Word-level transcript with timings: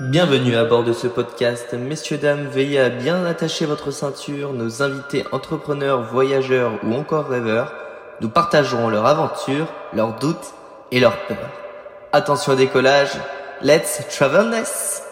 Bienvenue 0.00 0.54
à 0.54 0.64
bord 0.64 0.84
de 0.84 0.92
ce 0.92 1.08
podcast. 1.08 1.74
Messieurs, 1.74 2.18
dames, 2.18 2.46
veillez 2.46 2.78
à 2.78 2.88
bien 2.88 3.24
attacher 3.24 3.66
votre 3.66 3.90
ceinture. 3.90 4.52
Nos 4.52 4.80
invités 4.82 5.24
entrepreneurs, 5.32 6.02
voyageurs 6.12 6.78
ou 6.84 6.92
encore 6.92 7.26
rêveurs 7.28 7.72
nous 8.20 8.28
partageront 8.28 8.88
leurs 8.88 9.06
aventures, 9.06 9.72
leurs 9.92 10.16
doutes 10.18 10.54
et 10.92 11.00
leurs 11.00 11.26
peurs. 11.26 11.50
Attention 12.12 12.52
au 12.52 12.56
décollage. 12.56 13.10
Let's 13.62 14.02
travelness! 14.08 15.02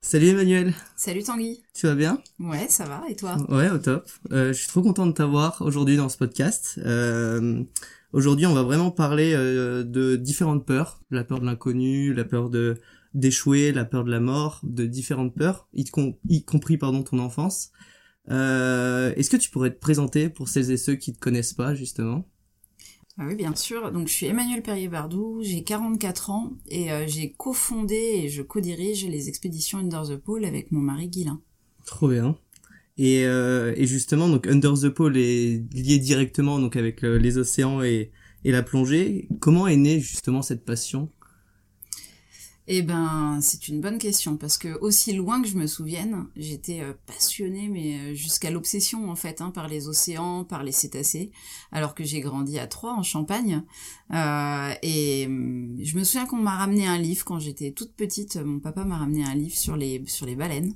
Salut 0.00 0.28
Emmanuel, 0.28 0.74
Salut 0.96 1.22
Tanguy. 1.22 1.62
tu 1.74 1.86
vas 1.86 1.94
bien? 1.94 2.18
Ouais, 2.38 2.66
ça 2.68 2.84
va, 2.84 3.02
et 3.08 3.16
toi? 3.16 3.36
Ouais, 3.48 3.70
au 3.70 3.78
top. 3.78 4.06
Euh, 4.32 4.48
je 4.48 4.58
suis 4.58 4.68
trop 4.68 4.82
content 4.82 5.06
de 5.06 5.12
t'avoir 5.12 5.60
aujourd'hui 5.60 5.96
dans 5.96 6.10
ce 6.10 6.18
podcast. 6.18 6.78
Euh, 6.84 7.62
aujourd'hui, 8.12 8.46
on 8.46 8.52
va 8.54 8.62
vraiment 8.62 8.90
parler 8.90 9.32
euh, 9.34 9.82
de 9.82 10.16
différentes 10.16 10.66
peurs. 10.66 11.00
La 11.10 11.24
peur 11.24 11.40
de 11.40 11.46
l'inconnu, 11.46 12.12
la 12.12 12.24
peur 12.24 12.50
de 12.50 12.76
d'échouer, 13.14 13.72
la 13.72 13.84
peur 13.84 14.04
de 14.04 14.10
la 14.10 14.20
mort, 14.20 14.60
de 14.64 14.86
différentes 14.86 15.34
peurs, 15.34 15.68
y, 15.74 15.84
com- 15.84 16.14
y 16.28 16.44
compris 16.44 16.78
pardon 16.78 17.02
ton 17.02 17.18
enfance. 17.18 17.70
Euh, 18.30 19.14
Est-ce 19.16 19.30
que 19.30 19.36
tu 19.36 19.50
pourrais 19.50 19.72
te 19.74 19.80
présenter 19.80 20.28
pour 20.30 20.48
celles 20.48 20.70
et 20.70 20.76
ceux 20.78 20.96
qui 20.96 21.12
te 21.14 21.18
connaissent 21.20 21.54
pas 21.54 21.74
justement? 21.74 22.28
Ah 23.18 23.26
Oui, 23.26 23.34
bien 23.36 23.54
sûr. 23.54 23.92
Donc, 23.92 24.08
je 24.08 24.12
suis 24.12 24.26
Emmanuel 24.26 24.62
Perrier-Bardou, 24.62 25.40
j'ai 25.42 25.62
44 25.62 26.30
ans 26.30 26.52
et 26.68 26.90
euh, 26.92 27.06
j'ai 27.06 27.32
cofondé 27.32 27.94
et 27.96 28.28
je 28.28 28.42
co-dirige 28.42 29.06
les 29.06 29.28
expéditions 29.28 29.78
Under 29.78 30.02
the 30.08 30.16
Pole 30.16 30.44
avec 30.44 30.72
mon 30.72 30.80
mari 30.80 31.08
Guilain. 31.08 31.40
Trop 31.86 32.08
bien. 32.08 32.36
Et, 32.98 33.24
euh, 33.26 33.74
et 33.76 33.86
justement, 33.86 34.28
donc 34.28 34.46
Under 34.46 34.74
the 34.74 34.88
Pole 34.90 35.16
est 35.18 35.64
lié 35.74 35.98
directement 35.98 36.58
donc 36.60 36.76
avec 36.76 37.04
euh, 37.04 37.18
les 37.18 37.38
océans 37.38 37.82
et, 37.82 38.12
et 38.44 38.52
la 38.52 38.62
plongée. 38.62 39.28
Comment 39.40 39.66
est 39.68 39.76
née 39.76 40.00
justement 40.00 40.42
cette 40.42 40.64
passion? 40.64 41.10
Eh 42.66 42.80
ben, 42.80 43.40
c'est 43.42 43.68
une 43.68 43.82
bonne 43.82 43.98
question 43.98 44.38
parce 44.38 44.56
que 44.56 44.78
aussi 44.80 45.12
loin 45.12 45.42
que 45.42 45.48
je 45.48 45.56
me 45.56 45.66
souvienne, 45.66 46.26
j'étais 46.34 46.80
euh, 46.80 46.94
passionnée, 47.06 47.68
mais 47.68 47.98
euh, 47.98 48.14
jusqu'à 48.14 48.50
l'obsession 48.50 49.10
en 49.10 49.16
fait, 49.16 49.42
hein, 49.42 49.50
par 49.50 49.68
les 49.68 49.86
océans, 49.88 50.44
par 50.44 50.62
les 50.62 50.72
cétacés, 50.72 51.30
alors 51.72 51.94
que 51.94 52.04
j'ai 52.04 52.20
grandi 52.20 52.58
à 52.58 52.66
Troyes 52.66 52.94
en 52.94 53.02
Champagne. 53.02 53.62
Euh, 54.14 54.72
et 54.82 55.26
hum, 55.26 55.76
je 55.82 55.98
me 55.98 56.04
souviens 56.04 56.24
qu'on 56.24 56.38
m'a 56.38 56.56
ramené 56.56 56.86
un 56.86 56.96
livre 56.96 57.24
quand 57.26 57.38
j'étais 57.38 57.72
toute 57.72 57.92
petite. 57.94 58.36
Mon 58.36 58.60
papa 58.60 58.84
m'a 58.84 58.96
ramené 58.96 59.24
un 59.24 59.34
livre 59.34 59.56
sur 59.56 59.76
les 59.76 60.02
sur 60.06 60.24
les 60.24 60.34
baleines, 60.34 60.74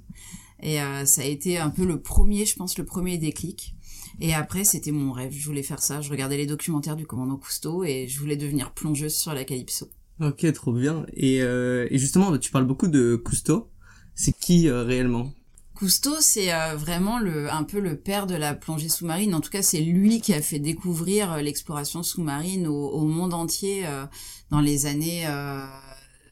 et 0.61 0.83
euh, 0.83 1.07
ça 1.07 1.23
a 1.23 1.25
été 1.25 1.59
un 1.59 1.71
peu 1.71 1.85
le 1.87 2.01
premier, 2.03 2.45
je 2.45 2.57
pense, 2.57 2.77
le 2.79 2.85
premier 2.85 3.17
déclic. 3.19 3.75
Et 4.21 4.35
après, 4.35 4.65
c'était 4.65 4.91
mon 4.91 5.13
rêve. 5.13 5.33
Je 5.33 5.47
voulais 5.47 5.63
faire 5.63 5.81
ça. 5.83 6.01
Je 6.01 6.11
regardais 6.11 6.37
les 6.37 6.47
documentaires 6.47 6.97
du 6.97 7.07
commandant 7.07 7.37
Cousteau 7.37 7.85
et 7.85 8.09
je 8.09 8.19
voulais 8.19 8.37
devenir 8.37 8.73
plongeuse 8.73 9.15
sur 9.15 9.33
la 9.33 9.45
Calypso. 9.45 9.89
Ok, 10.21 10.53
trop 10.53 10.73
bien. 10.73 11.07
Et, 11.15 11.43
euh, 11.43 11.87
et 11.91 11.99
justement, 11.99 12.37
tu 12.39 12.51
parles 12.51 12.67
beaucoup 12.67 12.89
de 12.89 13.17
Cousteau. 13.17 13.71
C'est 14.15 14.33
qui 14.33 14.69
euh, 14.69 14.83
réellement? 14.83 15.33
Cousteau, 15.75 16.17
c'est 16.19 16.53
euh, 16.53 16.75
vraiment 16.75 17.21
le, 17.21 17.49
un 17.53 17.63
peu 17.63 17.79
le 17.79 17.97
père 17.97 18.27
de 18.27 18.35
la 18.35 18.55
plongée 18.55 18.89
sous-marine. 18.89 19.33
En 19.33 19.41
tout 19.41 19.51
cas, 19.51 19.63
c'est 19.63 19.81
lui 19.81 20.21
qui 20.21 20.35
a 20.35 20.43
fait 20.43 20.59
découvrir 20.59 21.35
euh, 21.35 21.41
l'exploration 21.41 22.03
sous-marine 22.03 22.67
au, 22.67 22.89
au 22.89 23.05
monde 23.05 23.33
entier 23.33 23.87
euh, 23.87 24.05
dans 24.51 24.61
les 24.61 24.87
années, 24.87 25.25
euh, 25.29 25.65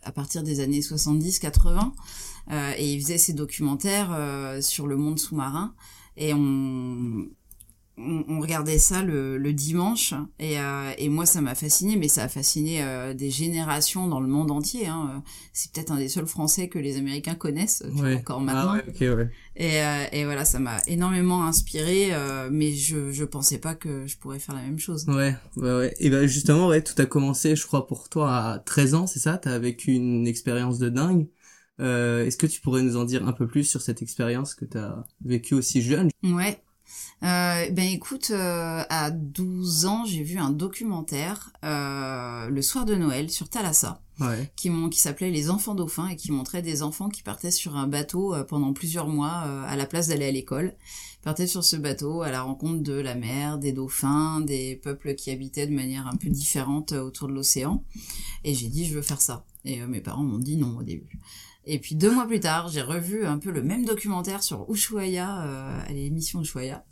à 0.02 0.12
partir 0.12 0.42
des 0.42 0.58
années 0.58 0.80
70-80. 0.80 1.92
Euh, 2.50 2.72
et 2.76 2.92
il 2.92 3.00
faisait 3.00 3.18
ses 3.18 3.34
documentaires 3.34 4.16
sur 4.62 4.88
le 4.88 4.96
monde 4.96 5.20
sous-marin. 5.20 5.74
Et 6.16 6.34
on, 6.34 7.28
on, 7.98 8.24
on 8.28 8.40
regardait 8.40 8.78
ça 8.78 9.02
le, 9.02 9.38
le 9.38 9.52
dimanche. 9.52 10.14
Et, 10.38 10.58
euh, 10.60 10.92
et 10.98 11.08
moi, 11.08 11.26
ça 11.26 11.40
m'a 11.40 11.54
fasciné, 11.54 11.96
mais 11.96 12.08
ça 12.08 12.24
a 12.24 12.28
fasciné 12.28 12.82
euh, 12.82 13.14
des 13.14 13.30
générations 13.30 14.06
dans 14.06 14.20
le 14.20 14.28
monde 14.28 14.50
entier. 14.50 14.86
Hein. 14.86 15.22
C'est 15.52 15.72
peut-être 15.72 15.92
un 15.92 15.96
des 15.98 16.08
seuls 16.08 16.26
Français 16.26 16.68
que 16.68 16.78
les 16.78 16.98
Américains 16.98 17.34
connaissent 17.34 17.82
encore 18.14 18.40
maintenant. 18.40 18.74
Ah 18.74 18.82
ouais, 19.00 19.08
ouais. 19.10 19.30
Et, 19.56 19.80
euh, 19.82 20.04
et 20.12 20.24
voilà, 20.24 20.44
ça 20.44 20.58
m'a 20.58 20.78
énormément 20.86 21.44
inspiré, 21.46 22.12
euh, 22.12 22.50
mais 22.52 22.72
je 22.74 23.10
je 23.10 23.24
pensais 23.24 23.58
pas 23.58 23.74
que 23.74 24.06
je 24.06 24.18
pourrais 24.18 24.38
faire 24.38 24.54
la 24.54 24.60
même 24.62 24.78
chose. 24.78 25.06
Ouais, 25.08 25.34
ouais, 25.56 25.76
ouais. 25.78 25.94
Et 25.98 26.10
ben 26.10 26.26
justement, 26.26 26.68
ouais, 26.68 26.82
tout 26.82 27.00
a 27.00 27.06
commencé, 27.06 27.56
je 27.56 27.66
crois, 27.66 27.86
pour 27.86 28.08
toi 28.10 28.36
à 28.36 28.58
13 28.58 28.94
ans, 28.94 29.06
c'est 29.06 29.18
ça? 29.18 29.38
T'as 29.38 29.58
vécu 29.58 29.92
une 29.92 30.26
expérience 30.26 30.78
de 30.78 30.90
dingue. 30.90 31.28
Euh, 31.80 32.24
Est-ce 32.26 32.36
que 32.36 32.46
tu 32.46 32.60
pourrais 32.60 32.82
nous 32.82 32.96
en 32.96 33.04
dire 33.04 33.26
un 33.26 33.32
peu 33.32 33.46
plus 33.46 33.64
sur 33.64 33.80
cette 33.80 34.02
expérience 34.02 34.54
que 34.54 34.64
t'as 34.66 35.04
vécue 35.24 35.54
aussi 35.54 35.80
jeune? 35.82 36.10
Ouais. 36.22 36.60
Euh, 37.22 37.70
ben 37.70 37.86
écoute, 37.86 38.30
euh, 38.30 38.82
à 38.90 39.10
12 39.10 39.86
ans, 39.86 40.04
j'ai 40.04 40.22
vu 40.22 40.38
un 40.38 40.50
documentaire 40.50 41.50
euh, 41.64 42.48
le 42.48 42.62
soir 42.62 42.84
de 42.84 42.94
Noël 42.94 43.30
sur 43.30 43.48
Thalassa 43.48 44.00
Ouais. 44.18 44.50
qui, 44.56 44.70
qui 44.90 44.98
s'appelait 44.98 45.30
Les 45.30 45.50
enfants 45.50 45.74
dauphins 45.74 46.08
et 46.08 46.16
qui 46.16 46.32
montrait 46.32 46.62
des 46.62 46.82
enfants 46.82 47.10
qui 47.10 47.22
partaient 47.22 47.50
sur 47.50 47.76
un 47.76 47.86
bateau 47.86 48.34
pendant 48.48 48.72
plusieurs 48.72 49.08
mois 49.08 49.28
à 49.28 49.76
la 49.76 49.84
place 49.84 50.08
d'aller 50.08 50.24
à 50.26 50.30
l'école. 50.30 50.74
Partaient 51.22 51.46
sur 51.46 51.62
ce 51.64 51.76
bateau 51.76 52.22
à 52.22 52.30
la 52.30 52.40
rencontre 52.40 52.82
de 52.82 52.94
la 52.94 53.14
mer, 53.14 53.58
des 53.58 53.72
dauphins, 53.72 54.40
des 54.40 54.76
peuples 54.76 55.16
qui 55.16 55.30
habitaient 55.30 55.66
de 55.66 55.74
manière 55.74 56.06
un 56.06 56.16
peu 56.16 56.30
différente 56.30 56.92
autour 56.92 57.28
de 57.28 57.34
l'océan. 57.34 57.84
Et 58.44 58.54
j'ai 58.54 58.68
dit, 58.68 58.86
je 58.86 58.94
veux 58.94 59.02
faire 59.02 59.20
ça. 59.20 59.44
Et 59.66 59.80
mes 59.82 60.00
parents 60.00 60.22
m'ont 60.22 60.38
dit 60.38 60.56
non 60.56 60.78
au 60.78 60.82
début. 60.82 61.18
Et 61.66 61.78
puis 61.80 61.94
deux 61.96 62.12
mois 62.12 62.26
plus 62.26 62.40
tard, 62.40 62.68
j'ai 62.68 62.80
revu 62.82 63.26
un 63.26 63.38
peu 63.38 63.50
le 63.50 63.62
même 63.62 63.84
documentaire 63.84 64.42
sur 64.42 64.66
Ushuaia, 64.70 65.42
euh, 65.44 65.80
à 65.88 65.92
l'émission 65.92 66.40
Ushuaia. 66.42 66.84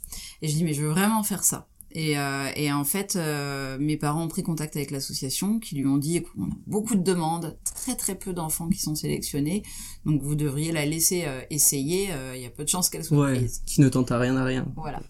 Et 0.42 0.48
je 0.48 0.54
dis, 0.54 0.64
mais 0.64 0.74
je 0.74 0.82
veux 0.82 0.88
vraiment 0.88 1.22
faire 1.22 1.44
ça. 1.44 1.68
Et, 1.92 2.18
euh, 2.18 2.48
et 2.56 2.72
en 2.72 2.82
fait, 2.84 3.14
euh, 3.14 3.78
mes 3.78 3.96
parents 3.96 4.24
ont 4.24 4.28
pris 4.28 4.42
contact 4.42 4.74
avec 4.74 4.90
l'association 4.90 5.60
qui 5.60 5.76
lui 5.76 5.86
ont 5.86 5.96
dit, 5.96 6.16
écoute, 6.16 6.32
on 6.36 6.46
a 6.50 6.56
beaucoup 6.66 6.96
de 6.96 7.02
demandes, 7.04 7.56
très 7.64 7.94
très 7.94 8.16
peu 8.16 8.32
d'enfants 8.32 8.68
qui 8.68 8.80
sont 8.80 8.96
sélectionnés, 8.96 9.62
donc 10.04 10.20
vous 10.20 10.34
devriez 10.34 10.72
la 10.72 10.86
laisser 10.86 11.24
essayer, 11.50 12.08
il 12.34 12.40
y 12.40 12.46
a 12.46 12.50
peu 12.50 12.64
de 12.64 12.68
chances 12.68 12.90
qu'elle 12.90 13.04
soit 13.04 13.16
Ouais. 13.16 13.36
prise. 13.36 13.62
Qui 13.64 13.80
ne 13.80 13.88
tente 13.88 14.10
à 14.10 14.18
rien 14.18 14.36
à 14.36 14.44
rien. 14.44 14.66
Voilà. 14.74 15.00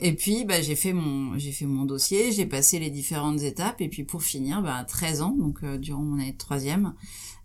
Et 0.00 0.14
puis, 0.14 0.44
bah, 0.44 0.60
j'ai 0.60 0.74
fait 0.74 0.92
mon, 0.92 1.38
j'ai 1.38 1.52
fait 1.52 1.66
mon 1.66 1.84
dossier, 1.84 2.32
j'ai 2.32 2.46
passé 2.46 2.80
les 2.80 2.90
différentes 2.90 3.40
étapes, 3.42 3.80
et 3.80 3.88
puis 3.88 4.02
pour 4.02 4.24
finir, 4.24 4.62
bah, 4.62 4.74
à 4.78 4.84
13 4.84 5.22
ans, 5.22 5.36
donc 5.38 5.58
euh, 5.62 5.78
durant 5.78 6.02
mon 6.02 6.16
année 6.20 6.32
de 6.32 6.38
troisième, 6.38 6.94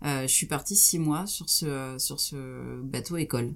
je 0.02 0.26
suis 0.26 0.46
partie 0.46 0.76
six 0.76 0.98
mois 0.98 1.26
sur 1.26 1.48
ce, 1.48 1.96
sur 1.98 2.20
ce 2.20 2.80
bateau 2.82 3.16
école. 3.16 3.52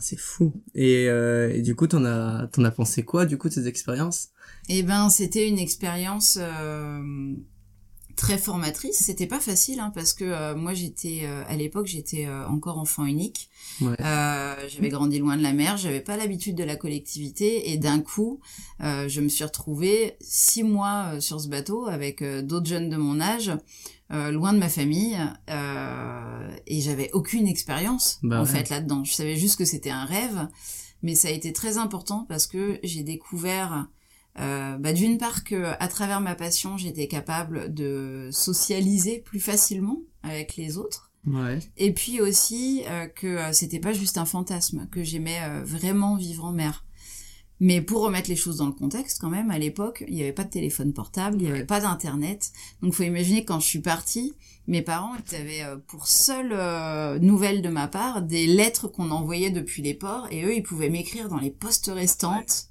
C'est 0.00 0.18
fou. 0.18 0.52
Et, 0.74 1.08
euh, 1.08 1.50
et 1.50 1.62
du 1.62 1.74
coup, 1.74 1.86
t'en 1.86 2.04
as, 2.04 2.46
t'en 2.52 2.62
as 2.64 2.70
pensé 2.70 3.04
quoi, 3.04 3.24
du 3.24 3.38
coup, 3.38 3.48
de 3.48 3.54
ces 3.54 3.68
expériences? 3.68 4.28
Eh 4.68 4.82
ben, 4.82 5.08
c'était 5.08 5.48
une 5.48 5.58
expérience 5.58 6.36
euh, 6.38 7.32
très 8.14 8.36
formatrice. 8.36 8.98
C'était 8.98 9.26
pas 9.26 9.40
facile, 9.40 9.80
hein, 9.80 9.90
parce 9.94 10.12
que 10.12 10.24
euh, 10.26 10.54
moi, 10.54 10.74
j'étais 10.74 11.20
euh, 11.22 11.42
à 11.48 11.56
l'époque, 11.56 11.86
j'étais 11.86 12.26
euh, 12.26 12.46
encore 12.48 12.76
enfant 12.76 13.06
unique. 13.06 13.48
Ouais. 13.80 13.96
Euh, 13.98 14.56
j'avais 14.68 14.90
grandi 14.90 15.20
loin 15.20 15.38
de 15.38 15.42
la 15.42 15.54
mer, 15.54 15.78
j'avais 15.78 16.02
pas 16.02 16.18
l'habitude 16.18 16.54
de 16.54 16.64
la 16.64 16.76
collectivité, 16.76 17.70
et 17.70 17.78
d'un 17.78 18.00
coup, 18.00 18.40
euh, 18.82 19.08
je 19.08 19.22
me 19.22 19.30
suis 19.30 19.44
retrouvée 19.44 20.16
six 20.20 20.64
mois 20.64 21.12
euh, 21.14 21.20
sur 21.20 21.40
ce 21.40 21.48
bateau 21.48 21.86
avec 21.86 22.20
euh, 22.20 22.42
d'autres 22.42 22.66
jeunes 22.66 22.90
de 22.90 22.96
mon 22.98 23.20
âge. 23.22 23.52
Euh, 24.12 24.30
loin 24.30 24.52
de 24.52 24.58
ma 24.58 24.68
famille 24.68 25.16
euh, 25.50 26.50
et 26.66 26.80
j'avais 26.80 27.10
aucune 27.12 27.46
expérience 27.46 28.18
Bah 28.22 28.40
en 28.40 28.44
ouais. 28.44 28.48
fait 28.50 28.70
là-dedans. 28.70 29.04
Je 29.04 29.12
savais 29.12 29.36
juste 29.36 29.56
que 29.58 29.64
c'était 29.64 29.90
un 29.90 30.04
rêve, 30.04 30.48
mais 31.02 31.14
ça 31.14 31.28
a 31.28 31.30
été 31.32 31.52
très 31.52 31.78
important 31.78 32.24
parce 32.28 32.46
que 32.46 32.78
j'ai 32.82 33.02
découvert 33.02 33.88
euh, 34.38 34.76
bah, 34.78 34.92
d'une 34.92 35.18
part 35.18 35.44
que 35.44 35.72
à 35.78 35.88
travers 35.88 36.20
ma 36.20 36.34
passion, 36.34 36.76
j'étais 36.78 37.08
capable 37.08 37.72
de 37.74 38.28
socialiser 38.32 39.18
plus 39.18 39.40
facilement 39.40 39.98
avec 40.22 40.56
les 40.56 40.78
autres, 40.78 41.10
Ouais. 41.26 41.58
et 41.76 41.92
puis 41.92 42.20
aussi 42.20 42.84
euh, 42.88 43.06
que 43.08 43.26
euh, 43.26 43.52
c'était 43.52 43.80
pas 43.80 43.92
juste 43.92 44.16
un 44.16 44.24
fantasme, 44.24 44.86
que 44.90 45.02
j'aimais 45.02 45.40
vraiment 45.64 46.16
vivre 46.16 46.44
en 46.44 46.52
mer. 46.52 46.84
Mais 47.60 47.80
pour 47.80 48.02
remettre 48.02 48.30
les 48.30 48.36
choses 48.36 48.58
dans 48.58 48.66
le 48.66 48.72
contexte, 48.72 49.20
quand 49.20 49.30
même, 49.30 49.50
à 49.50 49.58
l'époque, 49.58 50.04
il 50.06 50.14
n'y 50.14 50.22
avait 50.22 50.32
pas 50.32 50.44
de 50.44 50.50
téléphone 50.50 50.92
portable, 50.92 51.38
il 51.40 51.44
n'y 51.44 51.50
avait 51.50 51.64
pas 51.64 51.80
d'internet. 51.80 52.52
Donc, 52.82 52.94
faut 52.94 53.02
imaginer 53.02 53.44
quand 53.44 53.58
je 53.58 53.66
suis 53.66 53.80
partie, 53.80 54.34
mes 54.68 54.82
parents 54.82 55.14
ils 55.30 55.34
avaient 55.34 55.64
euh, 55.64 55.76
pour 55.88 56.06
seule 56.06 56.52
euh, 56.52 57.18
nouvelle 57.18 57.62
de 57.62 57.68
ma 57.68 57.88
part 57.88 58.22
des 58.22 58.46
lettres 58.46 58.86
qu'on 58.86 59.10
envoyait 59.10 59.50
depuis 59.50 59.82
les 59.82 59.94
ports, 59.94 60.28
et 60.30 60.44
eux, 60.44 60.54
ils 60.54 60.62
pouvaient 60.62 60.90
m'écrire 60.90 61.28
dans 61.28 61.38
les 61.38 61.50
postes 61.50 61.90
restantes. 61.92 62.66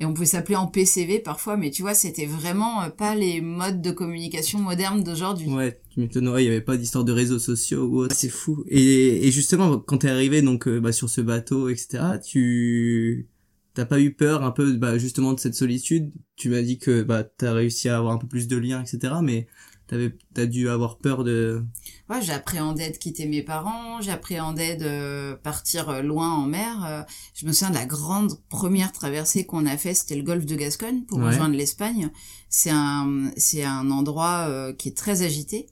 Et 0.00 0.06
on 0.06 0.12
pouvait 0.12 0.26
s'appeler 0.26 0.56
en 0.56 0.66
PCV 0.66 1.20
parfois, 1.20 1.56
mais 1.56 1.70
tu 1.70 1.82
vois, 1.82 1.94
c'était 1.94 2.26
vraiment 2.26 2.82
euh, 2.82 2.88
pas 2.88 3.14
les 3.14 3.40
modes 3.40 3.80
de 3.80 3.92
communication 3.92 4.58
modernes 4.58 5.04
d'aujourd'hui. 5.04 5.48
Ouais, 5.48 5.80
tu 5.90 6.00
m'étonnes, 6.00 6.28
ouais, 6.28 6.42
il 6.42 6.46
y 6.46 6.50
avait 6.50 6.60
pas 6.60 6.76
d'histoire 6.76 7.04
de 7.04 7.12
réseaux 7.12 7.38
sociaux 7.38 7.84
ou 7.84 7.98
autre, 7.98 8.16
c'est 8.16 8.28
fou. 8.28 8.64
Et, 8.68 9.28
et 9.28 9.30
justement, 9.30 9.78
quand 9.78 9.98
t'es 9.98 10.08
arrivé 10.08 10.42
donc 10.42 10.66
euh, 10.66 10.80
bah, 10.80 10.90
sur 10.90 11.08
ce 11.08 11.20
bateau, 11.20 11.68
etc., 11.68 12.02
tu 12.24 13.28
t'as 13.74 13.84
pas 13.86 14.00
eu 14.00 14.14
peur 14.14 14.42
un 14.44 14.50
peu 14.50 14.72
bah, 14.74 14.98
justement 14.98 15.32
de 15.32 15.40
cette 15.40 15.54
solitude? 15.54 16.12
Tu 16.36 16.48
m'as 16.48 16.62
dit 16.62 16.78
que 16.78 17.02
bah 17.02 17.24
t'as 17.24 17.52
réussi 17.52 17.88
à 17.88 17.98
avoir 17.98 18.12
un 18.14 18.18
peu 18.18 18.26
plus 18.26 18.48
de 18.48 18.56
liens, 18.56 18.82
etc., 18.82 19.14
mais 19.22 19.46
t'avais 19.86 20.16
t'as 20.32 20.46
dû 20.46 20.68
avoir 20.70 20.96
peur 20.98 21.24
de 21.24 21.62
Ouais, 22.08 22.22
j'appréhendais 22.22 22.90
de 22.90 22.96
quitter 22.96 23.26
mes 23.26 23.42
parents, 23.42 24.00
j'appréhendais 24.00 24.76
de 24.76 25.34
partir 25.42 25.88
euh, 25.90 26.02
loin 26.02 26.30
en 26.32 26.46
mer. 26.46 26.84
Euh, 26.86 27.02
Je 27.34 27.46
me 27.46 27.52
souviens 27.52 27.70
de 27.70 27.74
la 27.74 27.84
grande 27.86 28.32
première 28.48 28.92
traversée 28.92 29.44
qu'on 29.44 29.66
a 29.66 29.76
fait, 29.76 29.92
c'était 29.94 30.16
le 30.16 30.22
golfe 30.22 30.46
de 30.46 30.56
Gascogne 30.56 31.02
pour 31.04 31.18
Ouais. 31.18 31.26
rejoindre 31.26 31.54
l'Espagne. 31.56 32.10
C'est 32.48 32.70
un, 32.70 33.30
c'est 33.36 33.64
un 33.64 33.90
endroit 33.90 34.46
euh, 34.48 34.72
qui 34.72 34.88
est 34.88 34.96
très 34.96 35.22
agité 35.22 35.66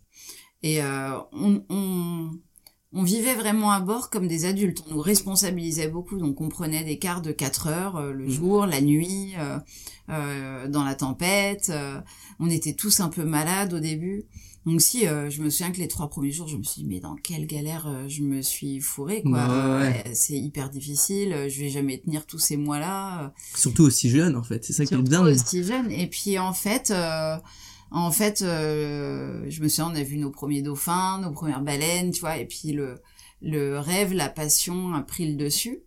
et 0.63 0.83
euh, 0.83 1.19
on, 1.33 1.65
on, 1.71 2.31
on 2.95 3.03
vivait 3.03 3.35
vraiment 3.35 3.71
à 3.71 3.81
bord 3.81 4.11
comme 4.11 4.29
des 4.29 4.45
adultes. 4.45 4.85
On 4.89 4.95
nous 4.95 5.01
responsabilisait 5.01 5.89
beaucoup, 5.89 6.19
donc 6.19 6.41
on 6.41 6.49
prenait 6.49 6.85
des 6.85 6.99
quarts 6.99 7.23
de 7.23 7.33
4 7.33 7.67
heures 7.69 7.97
euh, 7.97 8.13
le 8.13 8.27
mmh. 8.27 8.31
jour, 8.31 8.67
la 8.67 8.81
nuit, 8.81 9.33
euh, 9.39 9.59
euh, 10.11 10.69
dans 10.69 10.85
la 10.85 10.95
tempête. 10.95 11.73
on 12.39 12.51
était 12.51 12.75
tous 12.75 13.01
un 13.01 13.09
peu 13.09 13.25
malades 13.25 13.73
au 13.73 13.81
début. 13.81 14.25
Donc 14.65 14.81
si, 14.81 15.01
je 15.07 15.43
me 15.43 15.51
souviens 15.51 15.73
que 15.73 15.79
les 15.79 15.89
trois 15.89 16.09
premiers 16.09 16.31
jours, 16.31 16.47
je 16.47 16.57
me 16.57 16.63
suis 16.63 16.83
dit, 16.83 16.89
mais 16.89 17.01
dans 17.01 17.17
quelle 17.17 17.49
galère 17.49 17.89
je 18.07 18.23
me 18.23 18.43
suis 18.43 18.81
fourrée, 18.81 19.23
quoi. 19.23 19.83
C'est 20.13 20.39
hyper 20.39 20.71
difficile, 20.71 21.49
je 21.49 21.61
vais 21.61 21.69
jamais 21.69 21.99
tenir 21.99 22.27
tous 22.27 22.39
ces 22.39 22.57
mois-là. 22.57 23.33
Surtout 23.57 23.83
aussi 23.83 24.09
jeune, 24.09 24.37
en 24.37 24.45
fait, 24.45 24.65
c'est 24.65 24.73
ça 24.73 24.87
qui 24.87 24.95
est 24.95 24.99
dingue. 24.99 25.35
Surtout 25.35 25.47
aussi 25.47 25.65
jeune. 25.65 25.91
Et 25.91 26.07
puis, 26.07 26.39
en 26.39 26.53
fait... 26.53 26.93
En 27.93 28.11
fait, 28.11 28.43
euh, 28.43 29.45
je 29.49 29.63
me 29.63 29.69
souviens, 29.69 29.93
on 29.93 29.95
a 29.95 30.03
vu 30.03 30.17
nos 30.17 30.31
premiers 30.31 30.63
dauphins, 30.63 31.21
nos 31.21 31.31
premières 31.31 31.61
baleines, 31.61 32.11
tu 32.11 32.21
vois, 32.21 32.39
et 32.39 32.47
puis 32.47 32.73
le, 32.73 33.01
le 33.43 33.79
rêve, 33.79 34.15
la 34.15 34.29
passion 34.29 34.95
a 34.95 35.03
pris 35.03 35.31
le 35.31 35.37
dessus. 35.37 35.81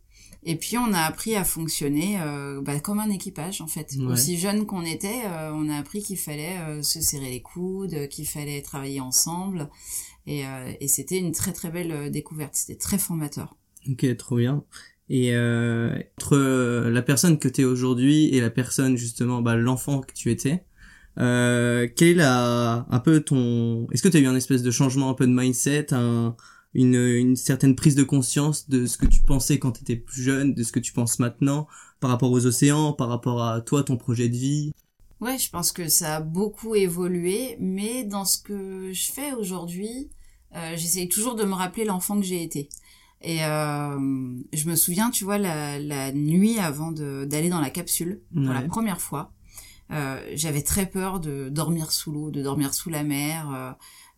Et 0.48 0.56
puis 0.56 0.78
on 0.78 0.94
a 0.94 1.00
appris 1.00 1.36
à 1.36 1.44
fonctionner 1.44 2.20
euh, 2.22 2.62
bah, 2.62 2.80
comme 2.80 3.00
un 3.00 3.10
équipage 3.10 3.62
en 3.62 3.68
fait. 3.68 3.96
Aussi 4.08 4.38
jeune 4.38 4.68
qu'on 4.68 4.86
était, 4.86 5.24
euh, 5.26 5.52
on 5.52 5.68
a 5.70 5.78
appris 5.78 6.04
qu'il 6.04 6.20
fallait 6.20 6.84
se 6.84 7.02
serrer 7.02 7.32
les 7.32 7.42
coudes, 7.42 8.08
qu'il 8.10 8.28
fallait 8.28 8.62
travailler 8.62 9.00
ensemble. 9.00 9.72
Et, 10.28 10.44
et 10.80 10.88
c'était 10.88 11.18
une 11.18 11.32
très 11.32 11.52
très 11.52 11.72
belle 11.72 12.12
découverte. 12.12 12.54
C'était 12.54 12.78
très 12.78 13.00
formateur. 13.00 13.58
Ok, 13.90 14.06
trop 14.18 14.38
bien. 14.38 14.64
Et 15.10 15.36
entre 15.36 16.38
la 16.90 17.02
personne 17.02 17.40
que 17.40 17.48
tu 17.48 17.62
es 17.62 17.66
aujourd'hui 17.66 18.28
et 18.36 18.40
la 18.40 18.52
personne 18.52 18.98
justement, 18.98 19.42
bah, 19.42 19.56
l'enfant 19.56 20.02
que 20.02 20.14
tu 20.14 20.30
étais, 20.30 20.64
euh, 21.18 21.88
est 22.00 22.14
la, 22.14 22.86
un 22.90 23.00
peu 23.00 23.22
ton, 23.22 23.88
est-ce 23.92 24.04
que 24.04 24.10
tu 24.10 24.18
as 24.18 24.20
eu 24.20 24.28
un 24.28 24.36
espèce 24.36 24.64
de 24.64 24.72
changement 24.72 25.10
un 25.10 25.14
peu 25.14 25.28
de 25.28 25.34
mindset, 25.34 25.94
un, 25.94 26.36
une, 26.74 26.96
une 26.96 27.36
certaine 27.36 27.76
prise 27.76 27.96
de 27.96 28.04
conscience 28.04 28.70
de 28.70 28.86
ce 28.86 28.98
que 28.98 29.06
tu 29.06 29.22
pensais 29.22 29.60
quand 29.60 29.72
tu 29.72 29.82
étais 29.82 29.96
plus 29.96 30.22
jeune, 30.22 30.54
de 30.54 30.64
ce 30.64 30.72
que 30.72 30.80
tu 30.80 30.94
penses 30.94 31.20
maintenant, 31.20 31.68
par 32.00 32.10
rapport 32.10 32.32
aux 32.32 32.46
océans, 32.46 32.94
par 32.94 33.10
rapport 33.10 33.44
à 33.44 33.62
toi, 33.62 33.84
ton 33.84 33.98
projet 33.98 34.30
de 34.30 34.36
vie? 34.36 34.74
Ouais, 35.22 35.38
je 35.38 35.50
pense 35.50 35.72
que 35.72 35.88
ça 35.88 36.18
a 36.18 36.22
beaucoup 36.22 36.76
évolué, 36.76 37.56
mais 37.60 38.04
dans 38.04 38.26
ce 38.26 38.38
que 38.38 38.92
je 38.92 39.12
fais 39.12 39.34
aujourd'hui, 39.34 40.10
euh, 40.56 40.74
j'essaye 40.76 41.08
toujours 41.08 41.36
de 41.36 41.46
me 41.46 41.54
rappeler 41.54 41.86
l'enfant 41.86 42.20
que 42.20 42.26
j'ai 42.26 42.44
été. 42.44 42.70
Et 43.22 43.44
euh, 43.44 43.98
je 44.54 44.70
me 44.70 44.76
souviens, 44.76 45.10
tu 45.10 45.24
vois, 45.24 45.38
la, 45.38 45.80
la 45.80 46.12
nuit 46.12 46.60
avant 46.60 46.92
d'aller 46.92 47.50
dans 47.50 47.62
la 47.62 47.70
capsule, 47.70 48.22
pour 48.34 48.54
la 48.54 48.62
première 48.62 49.00
fois, 49.02 49.32
euh, 49.92 50.20
j'avais 50.34 50.64
très 50.64 50.88
peur 50.88 51.20
de 51.20 51.50
dormir 51.50 51.92
sous 51.92 52.12
l'eau, 52.12 52.32
de 52.32 52.42
dormir 52.42 52.74
sous 52.74 52.90
la 52.90 53.04
mer, 53.04 53.52
euh, 53.54 53.72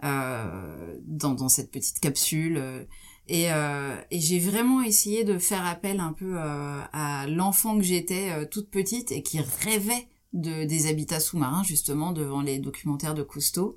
euh 0.08 0.96
dans, 1.06 1.34
dans, 1.34 1.50
cette 1.50 1.72
petite 1.72 2.00
capsule. 2.00 2.88
Et, 3.30 3.48
et 3.48 4.20
j'ai 4.20 4.40
vraiment 4.40 4.82
essayé 4.82 5.26
de 5.26 5.38
faire 5.38 5.66
appel 5.66 6.00
un 6.00 6.14
peu 6.14 6.38
à 6.40 7.26
l'enfant 7.28 7.78
que 7.78 7.84
j'étais 7.84 8.48
toute 8.48 8.70
petite 8.70 9.12
et 9.12 9.22
qui 9.22 9.40
rêvait 9.42 10.08
de 10.32 10.64
des 10.64 10.88
habitats 10.88 11.20
sous-marins 11.20 11.64
justement 11.64 12.14
devant 12.14 12.42
les 12.42 12.60
documentaires 12.60 13.16
de 13.16 13.24
Cousteau. 13.24 13.76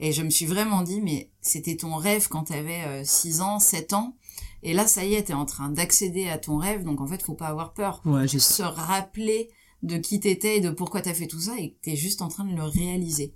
Et 0.00 0.12
je 0.12 0.22
me 0.22 0.30
suis 0.30 0.46
vraiment 0.46 0.82
dit, 0.82 1.00
mais 1.00 1.30
c'était 1.40 1.76
ton 1.76 1.94
rêve 1.94 2.26
quand 2.28 2.44
tu 2.44 2.52
avais 2.52 3.04
6 3.04 3.42
ans, 3.42 3.60
7 3.60 3.92
ans. 3.92 4.16
Et 4.62 4.72
là, 4.72 4.86
ça 4.86 5.04
y 5.04 5.14
est, 5.14 5.24
tu 5.24 5.32
es 5.32 5.34
en 5.34 5.46
train 5.46 5.70
d'accéder 5.70 6.28
à 6.28 6.38
ton 6.38 6.56
rêve, 6.56 6.82
donc 6.82 7.00
en 7.00 7.06
fait, 7.06 7.22
faut 7.22 7.34
pas 7.34 7.46
avoir 7.46 7.72
peur. 7.72 8.02
Ouais, 8.04 8.26
se 8.26 8.62
rappeler 8.62 9.50
de 9.82 9.96
qui 9.96 10.20
t'étais 10.20 10.58
et 10.58 10.60
de 10.60 10.70
pourquoi 10.70 11.00
t'as 11.00 11.14
fait 11.14 11.26
tout 11.26 11.40
ça 11.40 11.58
et 11.58 11.70
que 11.70 11.76
t'es 11.82 11.96
juste 11.96 12.22
en 12.22 12.28
train 12.28 12.44
de 12.44 12.54
le 12.54 12.62
réaliser. 12.62 13.32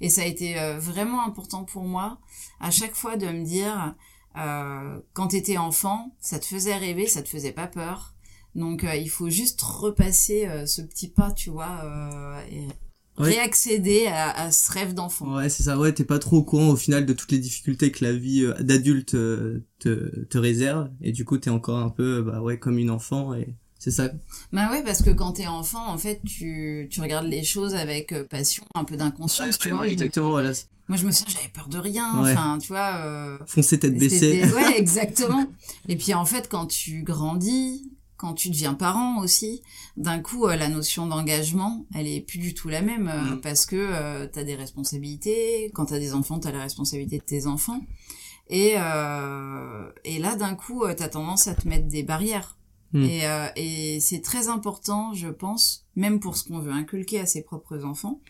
Et 0.00 0.08
ça 0.08 0.22
a 0.22 0.26
été 0.26 0.58
euh, 0.58 0.78
vraiment 0.78 1.24
important 1.24 1.64
pour 1.64 1.84
moi 1.84 2.18
à 2.60 2.70
chaque 2.70 2.94
fois 2.94 3.16
de 3.16 3.26
me 3.26 3.44
dire 3.44 3.94
euh, 4.36 4.98
quand 5.12 5.28
t'étais 5.28 5.58
enfant, 5.58 6.16
ça 6.20 6.38
te 6.38 6.44
faisait 6.44 6.76
rêver, 6.76 7.06
ça 7.06 7.22
te 7.22 7.28
faisait 7.28 7.52
pas 7.52 7.66
peur. 7.66 8.14
Donc 8.54 8.84
euh, 8.84 8.96
il 8.96 9.08
faut 9.08 9.30
juste 9.30 9.60
repasser 9.62 10.46
euh, 10.46 10.66
ce 10.66 10.82
petit 10.82 11.08
pas, 11.08 11.32
tu 11.32 11.50
vois, 11.50 11.82
et 12.50 12.66
réaccéder 13.16 14.06
à, 14.06 14.30
à, 14.30 14.50
ce 14.50 14.72
rêve 14.72 14.94
d'enfant. 14.94 15.36
Ouais, 15.36 15.48
c'est 15.48 15.62
ça. 15.62 15.78
Ouais, 15.78 15.92
t'es 15.92 16.04
pas 16.04 16.18
trop 16.18 16.38
au 16.38 16.42
courant 16.42 16.70
au 16.70 16.76
final 16.76 17.06
de 17.06 17.12
toutes 17.12 17.30
les 17.30 17.38
difficultés 17.38 17.92
que 17.92 18.04
la 18.04 18.12
vie 18.12 18.44
d'adulte 18.58 19.12
te, 19.12 19.62
te 19.78 20.38
réserve 20.38 20.90
et 21.00 21.12
du 21.12 21.24
coup 21.24 21.38
t'es 21.38 21.50
encore 21.50 21.78
un 21.78 21.90
peu 21.90 22.22
bah 22.22 22.40
ouais 22.40 22.58
comme 22.58 22.78
une 22.78 22.90
enfant 22.90 23.34
et 23.34 23.54
c'est 23.84 23.90
ça. 23.90 24.08
Bah 24.50 24.70
ouais, 24.70 24.82
parce 24.82 25.02
que 25.02 25.10
quand 25.10 25.32
t'es 25.32 25.46
enfant, 25.46 25.86
en 25.86 25.98
fait, 25.98 26.22
tu, 26.24 26.88
tu 26.90 27.02
regardes 27.02 27.26
les 27.26 27.44
choses 27.44 27.74
avec 27.74 28.12
euh, 28.12 28.24
passion, 28.24 28.64
un 28.74 28.84
peu 28.84 28.96
d'inconscience, 28.96 29.58
tu. 29.58 29.74
Exactement, 29.84 30.30
voilà. 30.30 30.52
Moi, 30.88 30.96
je 30.96 31.06
me 31.06 31.12
souviens, 31.12 31.34
j'avais 31.36 31.52
peur 31.52 31.68
de 31.68 31.76
rien. 31.76 32.10
Enfin, 32.16 32.58
tu 32.58 32.68
vois. 32.68 32.96
Euh, 32.96 33.38
Foncer 33.46 33.78
tête 33.78 33.98
baissée. 33.98 34.42
Ouais, 34.54 34.74
exactement. 34.78 35.46
Et 35.86 35.96
puis, 35.96 36.14
en 36.14 36.24
fait, 36.24 36.48
quand 36.48 36.64
tu 36.64 37.02
grandis, 37.02 37.90
quand 38.16 38.32
tu 38.32 38.48
deviens 38.48 38.72
parent 38.72 39.18
aussi, 39.18 39.60
d'un 39.98 40.20
coup, 40.20 40.46
euh, 40.46 40.56
la 40.56 40.68
notion 40.68 41.06
d'engagement, 41.06 41.84
elle 41.94 42.06
est 42.06 42.22
plus 42.22 42.38
du 42.38 42.54
tout 42.54 42.70
la 42.70 42.80
même 42.80 43.08
euh, 43.08 43.34
mm. 43.34 43.40
parce 43.42 43.66
que 43.66 43.76
euh, 43.76 44.26
t'as 44.26 44.44
des 44.44 44.54
responsabilités. 44.54 45.70
Quand 45.74 45.86
t'as 45.86 45.98
des 45.98 46.14
enfants, 46.14 46.38
t'as 46.38 46.50
la 46.50 46.62
responsabilité 46.62 47.18
de 47.18 47.24
tes 47.24 47.46
enfants. 47.46 47.82
Et, 48.48 48.74
et 50.04 50.18
là, 50.18 50.36
d'un 50.36 50.54
coup, 50.54 50.84
t'as 50.94 51.08
tendance 51.08 51.48
à 51.48 51.54
te 51.54 51.66
mettre 51.66 51.88
des 51.88 52.02
barrières 52.02 52.58
Hmm. 52.94 53.02
Et, 53.02 53.26
euh, 53.26 53.46
et 53.56 53.98
c'est 54.00 54.22
très 54.22 54.48
important, 54.48 55.12
je 55.14 55.26
pense, 55.28 55.84
même 55.96 56.20
pour 56.20 56.36
ce 56.36 56.44
qu'on 56.44 56.60
veut 56.60 56.70
inculquer 56.70 57.18
à 57.18 57.26
ses 57.26 57.42
propres 57.42 57.84
enfants, 57.84 58.20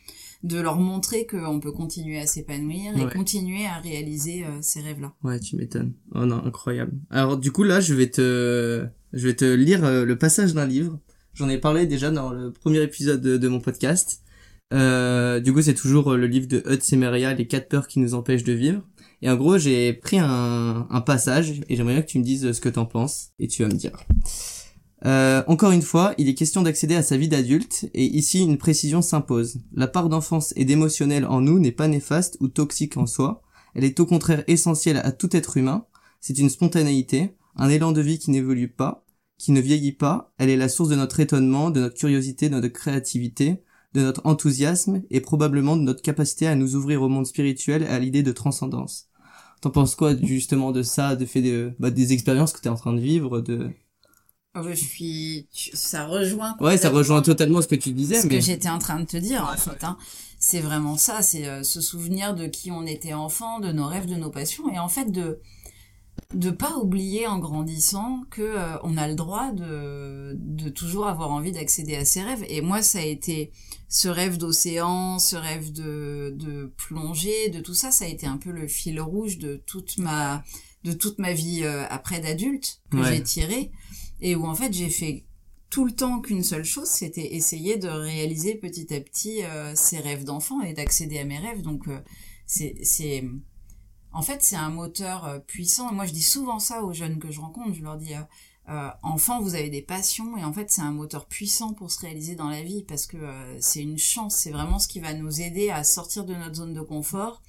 de 0.43 0.59
leur 0.59 0.79
montrer 0.79 1.27
qu'on 1.27 1.61
peut 1.61 1.71
continuer 1.71 2.19
à 2.19 2.27
s'épanouir 2.27 2.97
et 2.97 3.15
continuer 3.15 3.67
à 3.67 3.79
réaliser 3.79 4.45
euh, 4.45 4.59
ces 4.63 4.81
rêves-là. 4.81 5.13
Ouais, 5.23 5.39
tu 5.39 5.57
m'étonnes. 5.57 5.93
Oh 6.15 6.25
non, 6.25 6.43
incroyable. 6.45 6.93
Alors 7.11 7.37
du 7.37 7.53
coup 7.53 7.63
là, 7.63 7.81
je 7.81 7.95
vais 7.95 8.11
te, 8.11 8.87
je 9.13 9.27
vais 9.29 9.35
te 9.35 9.45
lire 9.45 9.85
euh, 9.85 10.05
le 10.07 10.17
passage 10.17 10.55
d'un 10.55 10.67
livre. 10.67 10.99
J'en 11.35 11.49
ai 11.49 11.59
parlé 11.59 11.87
déjà 11.87 12.11
dans 12.11 12.33
le 12.33 12.51
premier 12.51 12.83
épisode 12.83 13.21
de, 13.21 13.37
de 13.37 13.49
mon 13.49 13.61
podcast. 13.61 14.23
Euh, 14.73 15.41
du 15.41 15.53
coup, 15.53 15.63
c'est 15.63 15.75
toujours 15.75 16.15
le 16.15 16.27
livre 16.27 16.47
de 16.47 16.63
Hud 16.67 16.83
Semeria, 16.83 17.35
Les 17.35 17.47
quatre 17.47 17.69
peurs 17.69 17.87
qui 17.87 17.99
nous 17.99 18.15
empêchent 18.15 18.45
de 18.45 18.53
vivre. 18.53 18.83
Et 19.25 19.31
en 19.31 19.37
gros, 19.37 19.57
j'ai 19.57 19.95
pris 19.95 20.19
un, 20.19 20.87
passage 21.07 21.63
et 21.71 21.77
j'aimerais 21.77 21.95
bien 21.95 22.03
que 22.03 22.11
tu 22.11 22.19
me 22.19 22.25
dises 22.25 22.53
ce 22.53 22.61
que 22.61 22.69
t'en 22.69 22.85
penses 22.85 23.31
et 23.39 23.49
tu 23.49 23.63
vas 23.63 23.71
me 23.71 23.75
dire. 23.75 23.97
Euh, 25.07 25.43
encore 25.47 25.73
une 25.73 25.81
fois, 25.81 26.13
il 26.19 26.29
est 26.29 26.35
question 26.35 26.61
d'accéder 26.61 26.95
à 26.95 27.03
sa 27.03 27.17
vie 27.17 27.29
d'adulte, 27.29 27.89
et 27.95 28.05
ici 28.05 28.43
une 28.43 28.59
précision 28.59 29.01
s'impose. 29.01 29.61
La 29.73 29.87
part 29.87 30.11
d'enfance 30.11 30.53
et 30.57 30.67
d'émotionnel 30.67 31.25
en 31.25 31.41
nous 31.41 31.59
n'est 31.59 31.73
pas 31.73 31.89
néfaste 31.89 32.37
ou 32.41 32.49
toxique 32.49 32.99
en 32.99 33.07
soi, 33.07 33.43
elle 33.75 33.85
est 33.85 33.99
au 33.99 34.05
contraire 34.05 34.45
essentielle 34.47 34.99
à 35.03 35.11
tout 35.11 35.35
être 35.35 35.57
humain, 35.57 35.87
c'est 36.21 36.39
une 36.39 36.51
spontanéité, 36.51 37.35
un 37.57 37.71
élan 37.71 37.93
de 37.93 38.03
vie 38.03 38.19
qui 38.19 38.31
n'évolue 38.31 38.69
pas, 38.69 39.07
qui 39.39 39.53
ne 39.53 39.61
vieillit 39.61 39.93
pas, 39.93 40.35
elle 40.37 40.51
est 40.51 40.57
la 40.57 40.69
source 40.69 40.91
de 40.91 40.97
notre 40.97 41.21
étonnement, 41.21 41.71
de 41.71 41.81
notre 41.81 41.97
curiosité, 41.97 42.51
de 42.51 42.57
notre 42.57 42.69
créativité, 42.69 43.63
de 43.95 44.03
notre 44.03 44.21
enthousiasme, 44.25 45.03
et 45.11 45.23
probablement 45.23 45.79
de 45.79 45.83
notre 45.83 46.03
capacité 46.03 46.47
à 46.47 46.57
nous 46.57 46.77
ouvrir 46.77 47.01
au 47.01 47.09
monde 47.09 47.27
spirituel 47.27 47.85
et 47.85 47.87
à 47.87 47.99
l'idée 47.99 48.23
de 48.23 48.33
transcendance. 48.33 49.09
T'en 49.65 49.71
penses 49.71 49.95
quoi 49.95 50.15
justement 50.15 50.73
de 50.73 50.83
ça, 50.83 51.17
de 51.17 51.25
fait 51.25 51.41
de, 51.41 51.73
bah, 51.79 51.91
des 51.91 52.13
expériences 52.13 52.53
que 52.53 52.61
t'es 52.61 52.69
en 52.69 52.75
train 52.75 52.93
de 52.93 53.01
vivre, 53.01 53.41
de 53.41 53.71
je 54.63 54.75
suis, 54.75 55.49
ça 55.53 56.07
rejoint. 56.07 56.55
Ouais, 56.61 56.77
ça 56.77 56.91
rejoint 56.91 57.23
totalement 57.23 57.63
ce 57.63 57.67
que 57.67 57.75
tu 57.75 57.93
disais. 57.93 58.21
Ce 58.21 58.27
que 58.27 58.41
j'étais 58.41 58.69
en 58.69 58.79
train 58.79 59.01
de 59.01 59.07
te 59.07 59.17
dire, 59.17 59.43
en 59.51 59.57
fait. 59.57 59.83
Hein. 59.83 59.97
C'est 60.39 60.61
vraiment 60.61 60.99
ça, 60.99 61.23
c'est 61.23 61.49
euh, 61.49 61.63
se 61.63 61.81
souvenir 61.81 62.35
de 62.35 62.47
qui 62.47 62.71
on 62.71 62.85
était 62.85 63.15
enfant, 63.15 63.59
de 63.59 63.73
nos 63.73 63.87
rêves, 63.87 64.05
de 64.05 64.17
nos 64.17 64.29
passions, 64.29 64.69
et 64.69 64.79
en 64.79 64.91
fait 64.91 65.11
de 65.11 65.41
de 66.35 66.51
pas 66.51 66.77
oublier 66.77 67.27
en 67.27 67.39
grandissant 67.39 68.23
que 68.31 68.43
euh, 68.43 68.77
on 68.83 68.97
a 68.97 69.09
le 69.09 69.15
droit 69.15 69.53
de 69.53 70.37
de 70.39 70.69
toujours 70.69 71.07
avoir 71.07 71.31
envie 71.31 71.53
d'accéder 71.53 71.97
à 71.97 72.05
ses 72.05 72.23
rêves. 72.23 72.45
Et 72.49 72.61
moi, 72.61 72.83
ça 72.83 72.99
a 72.99 73.05
été 73.05 73.53
ce 73.89 74.09
rêve 74.09 74.39
d'océan, 74.39 75.19
ce 75.19 75.37
rêve 75.37 75.73
de 75.73 76.35
de 76.37 76.73
plongée, 76.77 77.49
de 77.51 77.61
tout 77.61 77.75
ça, 77.75 77.91
ça 77.91 78.05
a 78.05 78.09
été 78.09 78.27
un 78.27 78.37
peu 78.37 78.51
le 78.51 78.67
fil 78.67 79.01
rouge 79.01 79.39
de 79.39 79.63
toute 79.67 79.99
ma 79.99 80.45
de 80.85 80.93
toute 80.93 81.19
ma 81.19 81.33
vie 81.33 81.63
euh, 81.63 81.87
après 81.89 82.21
d'adulte 82.21 82.83
que 82.91 83.03
j'ai 83.05 83.23
tiré 83.23 83.71
et 84.21 84.37
où 84.37 84.45
en 84.45 84.55
fait 84.55 84.73
j'ai 84.73 84.91
fait 84.91 85.25
tout 85.75 85.85
le 85.85 85.93
temps 85.93 86.21
qu'une 86.21 86.45
seule 86.45 86.65
chose, 86.65 86.87
c'était 86.89 87.35
essayer 87.35 87.79
de 87.79 87.89
réaliser 87.89 88.55
petit 88.55 88.95
à 88.95 89.01
petit 89.01 89.43
euh, 89.43 89.75
ces 89.75 89.99
rêves 89.99 90.23
d'enfant 90.23 90.61
et 90.63 90.73
d'accéder 90.73 91.19
à 91.19 91.25
mes 91.25 91.39
rêves. 91.39 91.63
Donc 91.63 91.89
euh, 91.89 91.99
c'est 92.47 93.25
en 94.15 94.23
fait 94.23 94.43
c'est 94.43 94.57
un 94.57 94.71
moteur 94.71 95.27
euh, 95.27 95.39
puissant. 95.39 95.93
Moi 95.93 96.07
je 96.07 96.13
dis 96.13 96.23
souvent 96.23 96.59
ça 96.59 96.83
aux 96.83 96.93
jeunes 96.93 97.19
que 97.19 97.31
je 97.31 97.41
rencontre, 97.41 97.75
je 97.75 97.83
leur 97.83 97.97
dis 97.97 98.15
euh, 98.69 98.89
enfant 99.03 99.43
vous 99.43 99.55
avez 99.55 99.69
des 99.69 99.83
passions 99.83 100.39
et 100.39 100.45
en 100.45 100.53
fait 100.53 100.71
c'est 100.71 100.83
un 100.83 100.93
moteur 100.93 101.27
puissant 101.27 101.75
pour 101.75 101.91
se 101.91 102.01
réaliser 102.01 102.35
dans 102.35 102.49
la 102.49 102.63
vie 102.63 102.83
parce 102.83 103.07
que 103.07 103.19
c'est 103.61 103.83
une 103.83 103.99
chance, 103.99 104.37
c'est 104.37 104.51
vraiment 104.51 104.79
ce 104.79 104.89
qui 104.89 105.01
va 105.01 105.13
nous 105.13 105.41
aider 105.43 105.71
à 105.71 105.85
sortir 105.85 106.25
de 106.25 106.35
notre 106.35 106.55
zone 106.55 106.73
de 106.73 106.81
confort 106.81 107.43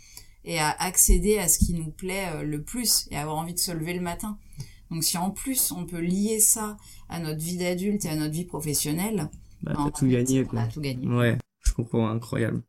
et 0.43 0.59
à 0.59 0.69
accéder 0.71 1.37
à 1.37 1.47
ce 1.47 1.59
qui 1.59 1.73
nous 1.73 1.89
plaît 1.89 2.43
le 2.43 2.61
plus 2.61 3.07
et 3.11 3.17
avoir 3.17 3.37
envie 3.37 3.53
de 3.53 3.59
se 3.59 3.71
lever 3.71 3.93
le 3.93 4.01
matin. 4.01 4.37
Donc 4.91 5.03
si 5.03 5.17
en 5.17 5.31
plus 5.31 5.71
on 5.71 5.85
peut 5.85 6.01
lier 6.01 6.39
ça 6.39 6.77
à 7.09 7.19
notre 7.19 7.41
vie 7.41 7.57
d'adulte 7.57 8.05
et 8.05 8.09
à 8.09 8.15
notre 8.15 8.33
vie 8.33 8.45
professionnelle, 8.45 9.29
bah, 9.63 9.73
t'as 9.75 9.91
tout 9.91 10.07
gagné 10.07 10.43
quoi. 10.43 10.63
tout 10.67 10.81
gagné. 10.81 11.07
Ouais, 11.07 11.37
je 11.61 11.73
comprends, 11.73 12.07
incroyable. 12.07 12.61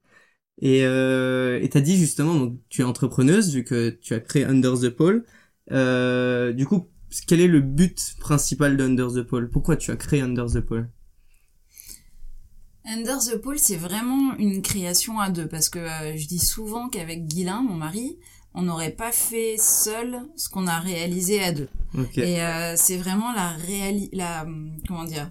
Et 0.60 0.84
euh, 0.84 1.60
et 1.60 1.68
t'as 1.68 1.80
dit 1.80 1.96
justement 1.98 2.34
donc 2.34 2.58
tu 2.68 2.80
es 2.80 2.84
entrepreneuse 2.84 3.52
vu 3.52 3.64
que 3.64 3.90
tu 3.90 4.14
as 4.14 4.20
créé 4.20 4.44
Under 4.44 4.78
the 4.78 4.88
Pole. 4.88 5.24
Euh, 5.72 6.52
du 6.52 6.66
coup, 6.66 6.88
quel 7.26 7.40
est 7.40 7.46
le 7.48 7.60
but 7.60 8.14
principal 8.20 8.76
d'Under 8.76 9.08
the 9.14 9.22
Pole? 9.22 9.50
Pourquoi 9.50 9.76
tu 9.76 9.90
as 9.90 9.96
créé 9.96 10.20
Under 10.20 10.46
the 10.46 10.60
Pole? 10.60 10.88
Under 12.86 13.18
the 13.18 13.36
Pole, 13.36 13.58
c'est 13.58 13.76
vraiment 13.76 14.36
une 14.38 14.62
création 14.62 15.18
à 15.18 15.28
deux 15.30 15.48
parce 15.48 15.68
que 15.68 15.78
euh, 15.78 16.16
je 16.16 16.26
dis 16.26 16.38
souvent 16.38 16.88
qu'avec 16.88 17.26
Guilain, 17.26 17.60
mon 17.62 17.74
mari, 17.74 18.16
on 18.54 18.62
n'aurait 18.62 18.92
pas 18.92 19.12
fait 19.12 19.56
seul 19.58 20.22
ce 20.36 20.48
qu'on 20.48 20.66
a 20.66 20.78
réalisé 20.78 21.42
à 21.42 21.52
deux. 21.52 21.68
Et 22.16 22.42
euh, 22.42 22.74
c'est 22.76 22.96
vraiment 22.96 23.32
la 23.32 23.50
réali 23.50 24.08
la 24.12 24.46
comment 24.86 25.04
dire? 25.04 25.30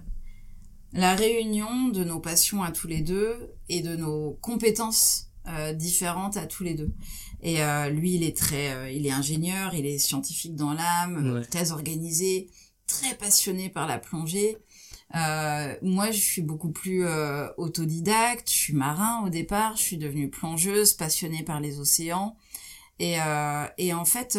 La 0.96 1.14
réunion 1.14 1.88
de 1.88 2.04
nos 2.04 2.20
passions 2.20 2.62
à 2.62 2.72
tous 2.72 2.88
les 2.88 3.00
deux 3.00 3.54
et 3.68 3.82
de 3.82 3.96
nos 3.96 4.32
compétences 4.40 5.28
euh, 5.48 5.72
différentes 5.72 6.36
à 6.36 6.46
tous 6.46 6.64
les 6.64 6.74
deux. 6.74 6.92
Et 7.42 7.62
euh, 7.62 7.90
lui, 7.90 8.14
il 8.14 8.24
est 8.24 8.36
très, 8.36 8.72
euh, 8.72 8.90
il 8.90 9.06
est 9.06 9.12
ingénieur, 9.12 9.74
il 9.74 9.86
est 9.86 9.98
scientifique 9.98 10.56
dans 10.56 10.72
l'âme, 10.72 11.44
très 11.50 11.70
organisé, 11.70 12.48
très 12.86 13.14
passionné 13.14 13.68
par 13.68 13.86
la 13.86 13.98
plongée. 13.98 14.56
moi, 15.12 16.10
je 16.10 16.18
suis 16.18 16.42
beaucoup 16.42 16.72
plus 16.72 17.06
autodidacte. 17.58 18.50
Je 18.50 18.56
suis 18.56 18.74
marin 18.74 19.22
au 19.24 19.28
départ. 19.28 19.76
Je 19.76 19.82
suis 19.82 19.98
devenue 19.98 20.30
plongeuse, 20.30 20.94
passionnée 20.94 21.42
par 21.42 21.60
les 21.60 21.78
océans. 21.78 22.36
Et, 22.98 23.16
et 23.78 23.94
en 23.94 24.04
fait, 24.04 24.38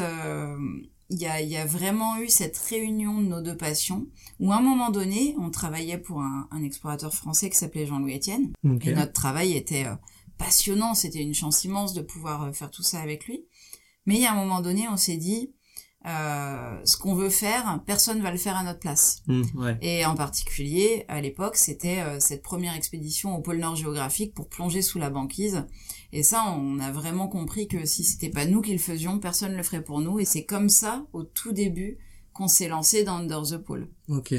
il 1.10 1.20
y 1.20 1.26
a, 1.26 1.42
y 1.42 1.56
a, 1.56 1.66
vraiment 1.66 2.20
eu 2.20 2.28
cette 2.30 2.58
réunion 2.58 3.22
de 3.22 3.28
nos 3.28 3.42
deux 3.42 3.56
passions 3.56 4.08
où 4.40 4.52
à 4.52 4.58
un 4.58 4.62
moment 4.62 4.90
donné, 4.90 5.36
on 5.40 5.50
travaillait 5.50 5.98
pour 5.98 6.22
un, 6.22 6.48
un 6.52 6.64
explorateur 6.64 7.14
français 7.14 7.50
qui 7.50 7.58
s'appelait 7.58 7.86
Jean-Louis 7.86 8.18
Etienne. 8.18 8.52
Et 8.84 8.94
notre 8.94 9.14
travail 9.14 9.54
était 9.54 9.86
euh, 9.86 9.96
passionnant, 10.38 10.94
c'était 10.94 11.22
une 11.22 11.34
chance 11.34 11.64
immense 11.64 11.94
de 11.94 12.02
pouvoir 12.02 12.44
euh, 12.44 12.52
faire 12.52 12.72
tout 12.72 12.84
ça 12.84 13.00
avec 13.00 13.28
lui. 13.28 13.46
Mais 14.06 14.16
il 14.16 14.22
y 14.22 14.26
a 14.26 14.34
un 14.34 14.36
moment 14.36 14.62
donné, 14.62 14.88
on 14.90 14.98
s'est 14.98 15.18
dit, 15.18 15.54
euh, 16.06 16.80
ce 16.86 16.96
qu'on 16.96 17.16
veut 17.16 17.30
faire, 17.30 17.82
personne 17.86 18.22
va 18.22 18.32
le 18.32 18.38
faire 18.38 18.56
à 18.56 18.64
notre 18.64 18.80
place. 18.80 19.24
Mmh, 19.28 19.44
Et 19.82 20.06
en 20.06 20.16
particulier, 20.16 21.04
à 21.10 21.20
l'époque, 21.20 21.58
c'était 21.58 22.00
euh, 22.00 22.20
cette 22.20 22.44
première 22.44 22.76
expédition 22.76 23.36
au 23.36 23.42
pôle 23.42 23.58
Nord 23.58 23.76
géographique 23.76 24.34
pour 24.34 24.48
plonger 24.48 24.82
sous 24.82 25.00
la 25.00 25.10
banquise. 25.10 25.66
Et 26.17 26.24
ça, 26.24 26.45
on 26.50 26.79
a 26.79 26.91
vraiment 26.91 27.27
compris 27.27 27.67
que 27.67 27.86
si 27.86 28.03
c'était 28.03 28.31
pas 28.31 28.47
nous 28.47 28.62
qui 28.62 28.71
le 28.71 28.79
faisions, 28.79 29.19
personne 29.19 29.55
le 29.55 29.62
ferait 29.62 29.83
pour 29.83 30.01
nous. 30.01 30.17
Et 30.17 30.25
c'est 30.25 30.45
comme 30.45 30.67
ça, 30.67 31.05
au 31.13 31.21
tout 31.21 31.51
début, 31.51 32.00
qu'on 32.33 32.47
s'est 32.47 32.67
lancé 32.67 33.03
dans 33.03 33.17
Under 33.17 33.43
the 33.43 33.57
Pole. 33.57 33.88
Ok, 34.07 34.33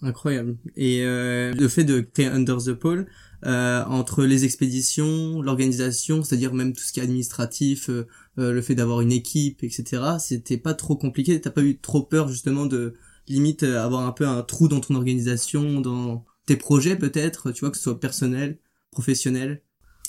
incroyable. 0.00 0.56
Et 0.76 1.02
euh, 1.02 1.52
le 1.54 1.66
fait 1.66 1.82
de 1.82 1.98
créer 2.02 2.26
Under 2.26 2.58
the 2.58 2.72
Pole, 2.72 3.08
euh, 3.44 3.84
entre 3.86 4.22
les 4.26 4.44
expéditions, 4.44 5.42
l'organisation, 5.42 6.22
c'est-à-dire 6.22 6.54
même 6.54 6.72
tout 6.72 6.84
ce 6.84 6.92
qui 6.92 7.00
est 7.00 7.02
administratif, 7.02 7.90
euh, 7.90 8.06
euh, 8.38 8.52
le 8.52 8.62
fait 8.62 8.76
d'avoir 8.76 9.00
une 9.00 9.10
équipe, 9.10 9.64
etc. 9.64 10.18
C'était 10.20 10.56
pas 10.56 10.74
trop 10.74 10.94
compliqué. 10.94 11.40
T'as 11.40 11.50
pas 11.50 11.64
eu 11.64 11.80
trop 11.80 12.04
peur 12.04 12.28
justement 12.28 12.64
de 12.64 12.94
limite 13.26 13.64
avoir 13.64 14.06
un 14.06 14.12
peu 14.12 14.24
un 14.24 14.44
trou 14.44 14.68
dans 14.68 14.78
ton 14.78 14.94
organisation, 14.94 15.80
dans 15.80 16.24
tes 16.46 16.54
projets 16.54 16.94
peut-être, 16.94 17.50
tu 17.50 17.62
vois, 17.62 17.72
que 17.72 17.76
ce 17.76 17.82
soit 17.82 17.98
personnel, 17.98 18.60
professionnel? 18.92 19.62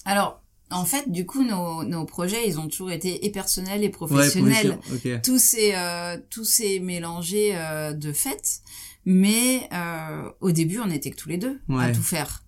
Alors 0.06 0.44
en 0.72 0.86
fait, 0.86 1.12
du 1.12 1.26
coup, 1.26 1.44
nos, 1.44 1.84
nos 1.84 2.06
projets, 2.06 2.48
ils 2.48 2.60
ont 2.60 2.68
toujours 2.68 2.92
été 2.92 3.26
et 3.26 3.32
personnels 3.32 3.84
et 3.84 3.90
professionnels. 3.90 4.72
Ouais, 4.92 5.00
Tout 5.22 5.40
s'est 5.40 5.76
euh, 5.76 6.18
tout 6.30 6.46
s'est 6.46 6.80
mélangé 6.80 7.52
euh, 7.56 7.94
de 7.94 8.12
fait, 8.14 8.62
mais 9.06 9.68
euh, 9.74 10.30
au 10.42 10.52
début, 10.52 10.80
on 10.80 10.90
était 10.92 11.12
que 11.12 11.18
tous 11.18 11.30
les 11.30 11.38
deux 11.38 11.60
à 11.80 11.92
tout 11.92 12.04
faire. 12.04 12.44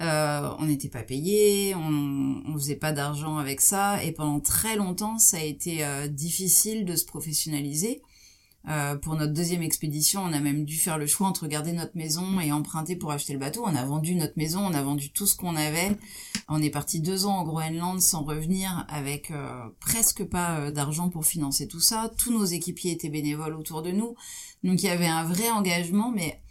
Euh, 0.00 0.50
on 0.58 0.66
n'était 0.66 0.88
pas 0.90 1.02
payé, 1.02 1.74
on, 1.74 2.42
on 2.46 2.52
faisait 2.58 2.76
pas 2.76 2.92
d'argent 2.92 3.38
avec 3.38 3.60
ça, 3.62 4.02
et 4.04 4.12
pendant 4.12 4.40
très 4.40 4.76
longtemps, 4.76 5.18
ça 5.18 5.38
a 5.38 5.42
été 5.42 5.84
euh, 5.84 6.06
difficile 6.06 6.84
de 6.84 6.94
se 6.96 7.06
professionnaliser. 7.06 8.02
Euh, 8.68 8.96
pour 8.96 9.14
notre 9.14 9.32
deuxième 9.32 9.62
expédition, 9.62 10.22
on 10.22 10.32
a 10.32 10.40
même 10.40 10.64
dû 10.64 10.76
faire 10.76 10.98
le 10.98 11.06
choix 11.06 11.28
entre 11.28 11.46
garder 11.46 11.72
notre 11.72 11.96
maison 11.96 12.40
et 12.40 12.50
emprunter 12.50 12.96
pour 12.96 13.12
acheter 13.12 13.32
le 13.32 13.38
bateau. 13.38 13.62
On 13.64 13.74
a 13.76 13.84
vendu 13.84 14.16
notre 14.16 14.36
maison, 14.36 14.60
on 14.60 14.74
a 14.74 14.82
vendu 14.82 15.10
tout 15.10 15.26
ce 15.26 15.36
qu'on 15.36 15.54
avait. 15.54 15.96
On 16.48 16.60
est 16.60 16.70
parti 16.70 17.00
deux 17.00 17.26
ans 17.26 17.42
au 17.42 17.44
Groenland 17.44 18.00
sans 18.00 18.24
revenir 18.24 18.84
avec 18.88 19.30
euh, 19.30 19.68
presque 19.78 20.24
pas 20.24 20.58
euh, 20.58 20.70
d'argent 20.72 21.10
pour 21.10 21.24
financer 21.24 21.68
tout 21.68 21.80
ça. 21.80 22.10
Tous 22.18 22.32
nos 22.32 22.44
équipiers 22.44 22.90
étaient 22.90 23.08
bénévoles 23.08 23.54
autour 23.54 23.82
de 23.82 23.92
nous. 23.92 24.16
Donc 24.64 24.82
il 24.82 24.86
y 24.86 24.90
avait 24.90 25.06
un 25.06 25.24
vrai 25.24 25.48
engagement, 25.50 26.10
mais 26.10 26.42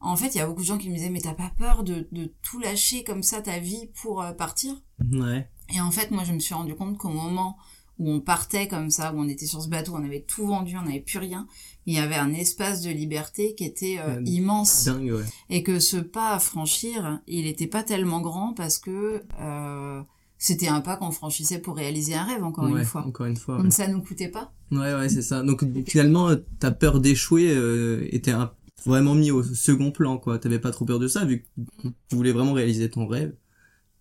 en 0.00 0.16
fait, 0.16 0.28
il 0.28 0.38
y 0.38 0.40
a 0.40 0.46
beaucoup 0.46 0.62
de 0.62 0.66
gens 0.66 0.78
qui 0.78 0.88
me 0.88 0.94
disaient, 0.94 1.10
mais 1.10 1.20
t'as 1.20 1.34
pas 1.34 1.52
peur 1.58 1.82
de, 1.82 2.08
de 2.12 2.32
tout 2.40 2.60
lâcher 2.60 3.04
comme 3.04 3.22
ça 3.22 3.42
ta 3.42 3.58
vie 3.58 3.90
pour 4.00 4.24
partir? 4.38 4.74
Ouais. 5.12 5.50
Et 5.74 5.80
en 5.80 5.90
fait, 5.90 6.12
moi, 6.12 6.24
je 6.24 6.32
me 6.32 6.38
suis 6.38 6.54
rendu 6.54 6.74
compte 6.76 6.96
qu'au 6.96 7.08
moment 7.08 7.58
où 7.98 8.10
on 8.10 8.20
partait 8.20 8.68
comme 8.68 8.90
ça, 8.90 9.12
où 9.12 9.18
on 9.18 9.28
était 9.28 9.46
sur 9.46 9.62
ce 9.62 9.68
bateau, 9.68 9.92
on 9.94 10.04
avait 10.04 10.24
tout 10.26 10.46
vendu, 10.46 10.76
on 10.76 10.82
n'avait 10.82 11.00
plus 11.00 11.18
rien. 11.18 11.46
Il 11.86 11.94
y 11.94 11.98
avait 11.98 12.16
un 12.16 12.32
espace 12.32 12.82
de 12.82 12.90
liberté 12.90 13.54
qui 13.54 13.64
était 13.64 13.98
euh, 13.98 14.22
immense. 14.24 14.84
Dingue, 14.84 15.12
ouais. 15.12 15.24
Et 15.50 15.62
que 15.62 15.80
ce 15.80 15.96
pas 15.96 16.34
à 16.34 16.38
franchir, 16.38 17.20
il 17.26 17.44
n'était 17.44 17.66
pas 17.66 17.82
tellement 17.82 18.20
grand 18.20 18.52
parce 18.52 18.78
que 18.78 19.22
euh, 19.40 20.02
c'était 20.36 20.68
un 20.68 20.80
pas 20.80 20.96
qu'on 20.96 21.10
franchissait 21.10 21.58
pour 21.58 21.76
réaliser 21.76 22.14
un 22.14 22.24
rêve, 22.24 22.44
encore 22.44 22.68
une 22.68 22.84
fois. 22.84 23.04
Encore 23.06 23.26
une 23.26 23.36
fois. 23.36 23.58
Donc 23.58 23.72
ça 23.72 23.88
nous 23.88 24.02
coûtait 24.02 24.28
pas. 24.28 24.52
Ouais, 24.70 24.94
ouais, 24.94 25.08
c'est 25.08 25.22
ça. 25.22 25.42
Donc 25.42 25.64
finalement, 25.86 26.30
ta 26.60 26.70
peur 26.70 27.00
d'échouer 27.00 27.50
euh, 27.50 28.06
était 28.12 28.32
un... 28.32 28.52
vraiment 28.84 29.14
mis 29.14 29.30
au 29.30 29.42
second 29.42 29.90
plan, 29.90 30.18
quoi. 30.18 30.38
T'avais 30.38 30.60
pas 30.60 30.70
trop 30.70 30.84
peur 30.84 30.98
de 30.98 31.08
ça, 31.08 31.24
vu 31.24 31.42
que 31.82 31.88
tu 32.08 32.16
voulais 32.16 32.32
vraiment 32.32 32.52
réaliser 32.52 32.88
ton 32.90 33.06
rêve. 33.06 33.34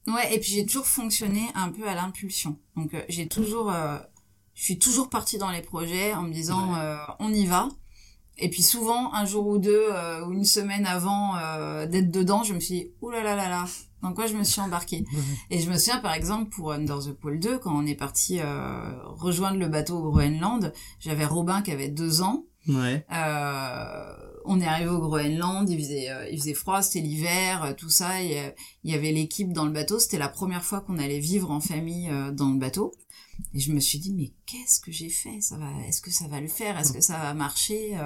Ouais, 0.08 0.34
et 0.34 0.40
puis 0.40 0.52
j'ai 0.52 0.66
toujours 0.66 0.88
fonctionné 0.88 1.42
un 1.54 1.70
peu 1.70 1.88
à 1.88 1.94
l'impulsion. 1.94 2.58
Donc 2.76 2.94
euh, 2.94 3.02
j'ai 3.10 3.28
toujours, 3.28 3.72
euh, 3.72 3.98
je 4.54 4.64
suis 4.64 4.80
toujours 4.80 5.10
partie 5.10 5.38
dans 5.38 5.52
les 5.52 5.62
projets 5.62 6.14
en 6.14 6.24
me 6.24 6.32
disant 6.32 6.76
euh, 6.76 6.98
on 7.20 7.34
y 7.34 7.46
va. 7.46 7.68
Et 8.38 8.50
puis 8.50 8.62
souvent 8.62 9.14
un 9.14 9.26
jour 9.26 9.48
ou 9.48 9.58
deux 9.58 9.88
ou 10.28 10.32
une 10.32 10.46
semaine 10.46 10.86
avant 10.86 11.34
d'être 11.88 12.12
dedans, 12.12 12.44
je 12.44 12.54
me 12.54 12.60
suis 12.60 12.76
dit 12.76 12.92
ouh 13.02 13.10
là 13.10 13.24
là 13.24 13.36
là 13.36 13.50
là, 13.50 13.66
dans 14.04 14.14
quoi 14.14 14.28
je 14.28 14.36
me 14.36 14.44
suis 14.44 14.62
embarquée? 14.62 15.06
Et 15.50 15.60
je 15.60 15.68
me 15.72 15.76
souviens 15.76 15.98
par 15.98 16.14
exemple 16.14 16.52
pour 16.52 16.72
Under 16.72 17.00
the 17.00 17.14
Pole 17.14 17.40
2 17.40 17.58
quand 17.58 17.76
on 17.76 17.88
est 17.88 17.96
parti 17.96 18.40
rejoindre 19.04 19.58
le 19.58 19.68
bateau 19.68 19.98
au 19.98 20.12
Groenland, 20.12 20.72
j'avais 21.00 21.26
Robin 21.26 21.64
qui 21.64 21.72
avait 21.72 21.90
deux 21.90 22.22
ans. 22.22 22.46
Ouais. 22.68 23.06
Euh, 23.12 24.14
on 24.48 24.62
est 24.62 24.66
arrivé 24.66 24.90
au 24.90 25.00
Groenland, 25.00 25.70
il 25.70 25.78
faisait, 25.78 26.10
euh, 26.10 26.30
il 26.32 26.40
faisait 26.40 26.54
froid, 26.54 26.82
c'était 26.82 27.06
l'hiver, 27.06 27.64
euh, 27.64 27.74
tout 27.74 27.90
ça. 27.90 28.24
Et, 28.24 28.40
euh, 28.40 28.50
il 28.84 28.92
y 28.92 28.96
avait 28.96 29.12
l'équipe 29.12 29.52
dans 29.52 29.66
le 29.66 29.72
bateau. 29.72 30.00
C'était 30.00 30.18
la 30.18 30.30
première 30.30 30.64
fois 30.64 30.82
qu'on 30.82 30.98
allait 30.98 31.20
vivre 31.20 31.52
en 31.52 31.60
famille 31.60 32.10
dans 32.34 32.52
le 32.52 32.58
bateau. 32.58 32.94
Et 33.54 33.60
je 33.60 33.72
me 33.72 33.80
suis 33.80 34.00
dit 34.00 34.14
mais 34.14 34.32
qu'est-ce 34.46 34.80
que 34.80 34.92
j'ai 34.92 35.10
fait? 35.10 35.42
Ça 35.42 35.58
va 35.58 35.70
Est-ce 35.88 36.02
que 36.02 36.10
ça 36.10 36.28
va 36.28 36.40
le 36.40 36.48
faire? 36.48 36.80
Est-ce 36.80 36.94
que 36.94 37.02
ça 37.02 37.18
va 37.18 37.34
marcher 37.34 37.98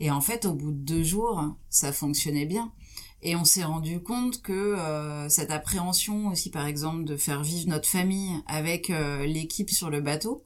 Et 0.00 0.10
en 0.10 0.20
fait, 0.20 0.46
au 0.46 0.54
bout 0.54 0.70
de 0.70 0.76
deux 0.78 1.02
jours, 1.02 1.56
ça 1.68 1.92
fonctionnait 1.92 2.46
bien. 2.46 2.72
Et 3.20 3.36
on 3.36 3.44
s'est 3.44 3.64
rendu 3.64 4.00
compte 4.00 4.40
que 4.42 5.26
cette 5.28 5.50
appréhension 5.50 6.28
aussi, 6.28 6.50
par 6.50 6.66
exemple, 6.66 7.04
de 7.04 7.16
faire 7.16 7.42
vivre 7.42 7.68
notre 7.68 7.88
famille 7.88 8.32
avec 8.46 8.88
l'équipe 8.88 9.70
sur 9.70 9.90
le 9.90 10.00
bateau, 10.00 10.44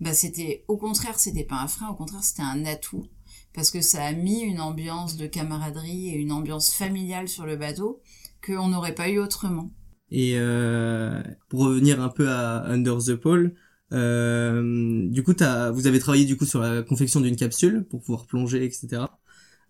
bah 0.00 0.14
c'était 0.14 0.64
au 0.68 0.76
contraire, 0.76 1.20
c'était 1.20 1.44
pas 1.44 1.60
un 1.60 1.68
frein, 1.68 1.88
au 1.90 1.94
contraire, 1.94 2.24
c'était 2.24 2.42
un 2.42 2.64
atout 2.64 3.06
parce 3.58 3.72
que 3.72 3.80
ça 3.80 4.04
a 4.04 4.12
mis 4.12 4.38
une 4.42 4.60
ambiance 4.60 5.16
de 5.16 5.26
camaraderie 5.26 6.10
et 6.10 6.14
une 6.14 6.30
ambiance 6.30 6.72
familiale 6.72 7.26
sur 7.26 7.44
le 7.44 7.56
bateau 7.56 8.00
qu'on 8.46 8.68
n'aurait 8.68 8.94
pas 8.94 9.08
eu 9.08 9.18
autrement. 9.18 9.72
Et 10.12 10.34
euh, 10.36 11.20
pour 11.48 11.62
revenir 11.62 12.00
un 12.00 12.08
peu 12.08 12.28
à 12.28 12.64
Under 12.66 12.98
the 12.98 13.16
Pole, 13.16 13.56
euh, 13.90 15.08
du 15.08 15.24
coup, 15.24 15.34
as, 15.40 15.72
vous 15.72 15.88
avez 15.88 15.98
travaillé 15.98 16.24
du 16.24 16.36
coup 16.36 16.46
sur 16.46 16.60
la 16.60 16.84
confection 16.84 17.20
d'une 17.20 17.34
capsule 17.34 17.84
pour 17.90 18.00
pouvoir 18.00 18.26
plonger, 18.26 18.64
etc. 18.64 19.06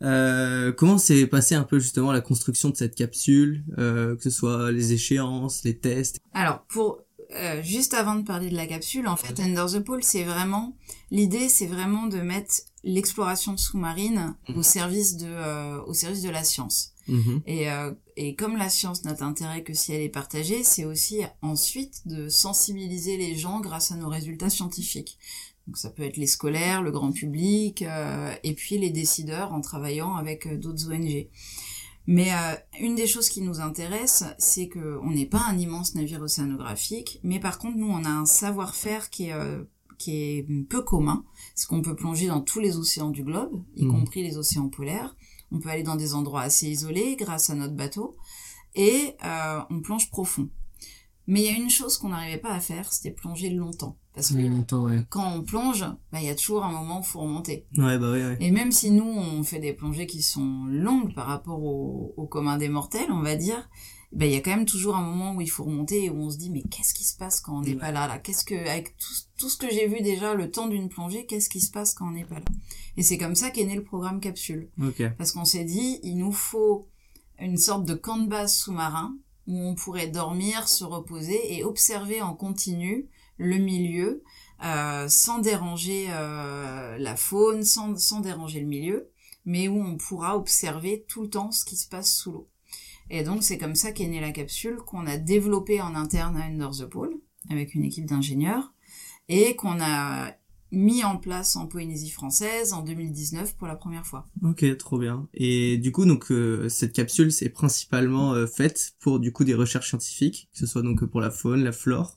Euh, 0.03 0.71
comment 0.71 0.99
s'est 0.99 1.27
passé 1.27 1.55
un 1.55 1.65
peu 1.65 1.79
justement 1.79 2.13
la 2.13 2.21
construction 2.21 2.69
de 2.69 2.77
cette 2.77 2.95
capsule, 2.95 3.65
euh, 3.79 4.17
que 4.17 4.23
ce 4.23 4.29
soit 4.31 4.71
les 4.71 4.93
échéances, 4.93 5.65
les 5.65 5.79
tests? 5.79 6.21
Alors, 6.35 6.61
pour 6.69 7.01
euh, 7.35 7.63
juste 7.63 7.95
avant 7.95 8.17
de 8.17 8.23
parler 8.23 8.51
de 8.51 8.57
la 8.57 8.67
capsule, 8.67 9.07
en 9.09 9.17
fait, 9.17 9.41
Under 9.41 9.67
the 9.67 9.81
Pole, 9.81 10.03
c'est 10.03 10.25
vraiment 10.25 10.77
l'idée, 11.11 11.49
c'est 11.49 11.67
vraiment 11.67 12.07
de 12.07 12.19
mettre 12.19 12.55
l'exploration 12.85 13.57
sous-marine 13.57 14.35
au 14.55 14.63
service 14.63 15.17
de 15.17 15.27
euh, 15.27 15.83
au 15.85 15.95
service 15.95 16.23
de 16.23 16.31
la 16.31 16.45
science. 16.45 16.95
Mhm. 17.09 17.43
Et, 17.47 17.71
euh, 17.71 17.93
et 18.17 18.35
comme 18.35 18.57
la 18.57 18.69
science 18.69 19.05
n'a 19.05 19.15
d'intérêt 19.15 19.63
que 19.63 19.73
si 19.73 19.93
elle 19.93 20.03
est 20.03 20.11
partagée, 20.11 20.63
c'est 20.63 20.85
aussi 20.85 21.23
ensuite 21.41 22.07
de 22.07 22.29
sensibiliser 22.29 23.17
les 23.17 23.35
gens 23.35 23.61
grâce 23.61 23.93
à 23.93 23.97
nos 23.97 24.09
résultats 24.09 24.51
scientifiques. 24.51 25.19
Donc 25.69 25.77
ça 25.77 25.91
peut 25.91 26.03
être 26.03 26.17
les 26.17 26.27
scolaires, 26.27 26.83
le 26.83 26.91
grand 26.91 27.13
public, 27.13 27.83
euh, 27.83 28.33
et 28.43 28.55
puis 28.55 28.79
les 28.79 28.89
décideurs 28.89 29.53
en 29.53 29.61
travaillant 29.61 30.15
avec 30.15 30.47
euh, 30.47 30.57
d'autres 30.57 30.91
ONG. 30.91 31.29
Mais 32.07 32.33
euh, 32.33 32.55
une 32.81 32.95
des 32.95 33.07
choses 33.07 33.29
qui 33.29 33.43
nous 33.43 33.61
intéresse, 33.61 34.25
c'est 34.39 34.69
que 34.69 34.99
on 35.03 35.11
n'est 35.11 35.27
pas 35.27 35.45
un 35.47 35.59
immense 35.59 35.95
navire 35.95 36.23
océanographique, 36.23 37.21
mais 37.23 37.39
par 37.39 37.59
contre 37.59 37.77
nous 37.77 37.91
on 37.91 38.03
a 38.07 38.09
un 38.09 38.25
savoir-faire 38.25 39.11
qui 39.11 39.25
est 39.25 39.35
qui 39.99 40.13
est 40.13 40.47
peu 40.71 40.81
commun, 40.81 41.25
c'est 41.59 41.67
qu'on 41.67 41.83
peut 41.83 41.97
plonger 41.97 42.29
dans 42.29 42.41
tous 42.41 42.61
les 42.61 42.77
océans 42.77 43.11
du 43.11 43.25
globe, 43.25 43.65
y 43.75 43.85
Mhm. 43.85 43.91
compris 43.91 44.23
les 44.23 44.37
océans 44.39 44.69
polaires. 44.69 45.17
On 45.51 45.59
peut 45.59 45.71
aller 45.71 45.83
dans 45.83 45.97
des 45.97 46.15
endroits 46.15 46.43
assez 46.43 46.69
isolés 46.69 47.17
grâce 47.17 47.51
à 47.51 47.55
notre 47.57 47.75
bateau, 47.75 48.17
et 48.77 49.17
euh, 49.25 49.61
on 49.71 49.81
plonge 49.81 50.09
profond. 50.11 50.49
Mais 51.27 51.41
il 51.43 51.47
y 51.47 51.55
a 51.55 51.59
une 51.59 51.69
chose 51.69 51.99
qu'on 51.99 52.11
n'arrivait 52.11 52.39
pas 52.39 52.53
à 52.53 52.61
faire, 52.61 52.93
c'était 52.93 53.11
plonger 53.11 53.51
longtemps. 53.51 53.99
Parce 54.15 54.33
que 54.33 55.03
quand 55.11 55.33
on 55.35 55.43
plonge, 55.43 55.85
bah, 56.13 56.19
il 56.21 56.25
y 56.25 56.29
a 56.31 56.35
toujours 56.35 56.65
un 56.65 56.71
moment 56.73 56.99
où 56.99 57.03
il 57.03 57.07
faut 57.07 57.21
remonter. 57.21 57.67
Ouais, 57.77 57.99
bah 57.99 58.11
ouais. 58.13 58.37
Et 58.41 58.51
même 58.51 58.73
si 58.73 58.91
nous, 58.91 59.05
on 59.05 59.43
fait 59.43 59.59
des 59.59 59.73
plongées 59.73 60.07
qui 60.07 60.23
sont 60.23 60.65
longues 60.69 61.15
par 61.15 61.27
rapport 61.27 61.63
au, 61.63 62.15
au 62.17 62.27
commun 62.27 62.57
des 62.57 62.69
mortels, 62.69 63.11
on 63.11 63.21
va 63.23 63.37
dire, 63.37 63.69
bah, 64.13 64.25
il 64.25 64.33
y 64.33 64.37
a 64.37 64.41
quand 64.41 64.51
même 64.51 64.67
toujours 64.67 64.97
un 64.97 65.03
moment 65.03 65.35
où 65.35 65.41
il 65.41 65.51
faut 65.51 65.65
remonter 65.65 66.05
et 66.05 66.11
où 66.11 66.17
on 66.23 66.31
se 66.31 66.39
dit, 66.39 66.51
mais 66.51 66.63
qu'est-ce 66.63 66.95
qui 66.95 67.05
se 67.05 67.17
passe 67.17 67.41
quand 67.41 67.59
on 67.59 67.61
n'est 67.61 67.75
pas 67.75 67.93
là, 67.93 68.07
là? 68.07 68.19
Qu'est-ce 68.19 68.45
que, 68.45 68.55
avec 68.55 68.97
tout, 68.97 69.13
tout 69.37 69.49
ce 69.51 69.59
que 69.59 69.71
j'ai 69.71 69.87
vu 69.87 70.01
déjà, 70.01 70.35
le 70.35 70.51
temps 70.51 70.67
d'une 70.67 70.89
plongée, 70.89 71.27
qu'est-ce 71.27 71.51
qui 71.51 71.61
se 71.61 71.71
passe 71.71 71.93
quand 71.95 72.09
on 72.09 72.13
n'est 72.13 72.25
pas 72.25 72.37
là? 72.37 72.45
Et 72.97 73.03
c'est 73.03 73.19
comme 73.19 73.35
ça 73.35 73.51
qu'est 73.51 73.65
né 73.65 73.77
le 73.77 73.85
programme 73.85 74.21
Capsule. 74.21 74.71
Parce 75.19 75.33
qu'on 75.33 75.45
s'est 75.45 75.65
dit, 75.65 76.01
il 76.03 76.17
nous 76.17 76.33
faut 76.33 76.89
une 77.39 77.59
sorte 77.59 77.85
de 77.85 77.95
camp 77.95 78.19
de 78.19 78.29
base 78.29 78.55
sous-marin 78.55 79.15
où 79.47 79.57
on 79.57 79.75
pourrait 79.75 80.09
dormir, 80.09 80.69
se 80.69 80.85
reposer 80.85 81.55
et 81.55 81.65
observer 81.65 82.23
en 82.23 82.35
continu 82.35 83.09
le 83.37 83.57
milieu 83.57 84.23
euh, 84.65 85.09
sans 85.09 85.39
déranger 85.39 86.07
euh, 86.11 86.99
la 86.99 87.17
faune, 87.17 87.63
sans, 87.63 87.97
sans 87.97 88.21
déranger 88.21 88.61
le 88.61 88.67
milieu, 88.67 89.11
mais 89.45 89.69
où 89.69 89.81
on 89.81 89.97
pourra 89.97 90.37
observer 90.37 91.05
tout 91.09 91.23
le 91.23 91.31
temps 91.31 91.53
ce 91.53 91.65
qui 91.65 91.77
se 91.77 91.89
passe 91.89 92.13
sous 92.13 92.33
l'eau. 92.33 92.49
Et 93.11 93.23
donc 93.23 93.43
c'est 93.43 93.59
comme 93.59 93.75
ça 93.75 93.93
qu'est 93.93 94.07
née 94.07 94.21
la 94.21 94.33
capsule 94.33 94.77
qu'on 94.77 95.07
a 95.07 95.17
développée 95.17 95.81
en 95.81 95.95
interne 95.95 96.37
à 96.37 96.45
Under 96.45 96.71
the 96.71 96.85
Pole 96.87 97.15
avec 97.51 97.75
une 97.75 97.85
équipe 97.85 98.07
d'ingénieurs 98.07 98.75
et 99.29 99.57
qu'on 99.57 99.81
a 99.81 100.33
mis 100.71 101.03
en 101.03 101.17
place 101.17 101.57
en 101.57 101.67
Polynésie 101.67 102.11
française 102.11 102.73
en 102.73 102.83
2019 102.83 103.57
pour 103.57 103.67
la 103.67 103.77
première 103.77 104.07
fois. 104.07 104.29
Ok, 104.43 104.65
trop 104.77 104.99
bien. 104.99 105.27
Et 105.33 105.79
du 105.79 105.93
coup, 105.93 106.05
donc 106.05 106.31
euh, 106.31 106.69
cette 106.69 106.93
capsule, 106.93 107.33
c'est 107.33 107.49
principalement 107.49 108.35
euh, 108.35 108.47
faite 108.47 108.93
pour 109.01 109.19
du 109.19 109.33
coup 109.33 109.45
des 109.45 109.55
recherches 109.55 109.89
scientifiques, 109.89 110.51
que 110.53 110.59
ce 110.59 110.67
soit 110.67 110.83
donc 110.83 111.05
pour 111.07 111.21
la 111.21 111.31
faune, 111.31 111.65
la 111.65 111.73
flore. 111.73 112.17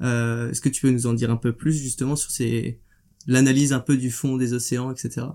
Euh, 0.00 0.50
Est-ce 0.50 0.62
que 0.62 0.70
tu 0.70 0.80
peux 0.80 0.90
nous 0.90 1.06
en 1.06 1.12
dire 1.12 1.30
un 1.30 1.36
peu 1.36 1.52
plus 1.52 1.74
justement 1.74 2.16
sur 2.16 2.30
ces 2.30 2.80
l'analyse 3.26 3.74
un 3.74 3.80
peu 3.80 3.98
du 3.98 4.10
fond 4.10 4.38
des 4.38 4.54
océans, 4.54 4.90
etc. 4.90 5.26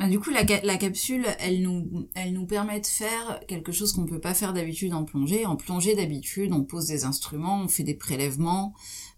Bah, 0.00 0.08
du 0.08 0.18
coup, 0.18 0.30
la, 0.30 0.42
la, 0.64 0.76
capsule, 0.78 1.26
elle 1.38 1.60
nous, 1.62 2.08
elle 2.14 2.32
nous 2.32 2.46
permet 2.46 2.80
de 2.80 2.86
faire 2.86 3.40
quelque 3.46 3.70
chose 3.70 3.92
qu'on 3.92 4.06
peut 4.06 4.18
pas 4.18 4.32
faire 4.34 4.52
d'habitude 4.54 4.94
en 4.94 5.04
plongée. 5.04 5.44
En 5.46 5.56
plongée, 5.56 5.94
d'habitude, 5.94 6.52
on 6.52 6.64
pose 6.64 6.86
des 6.86 7.04
instruments, 7.04 7.60
on 7.60 7.68
fait 7.68 7.82
des 7.82 7.94
prélèvements, 7.94 8.72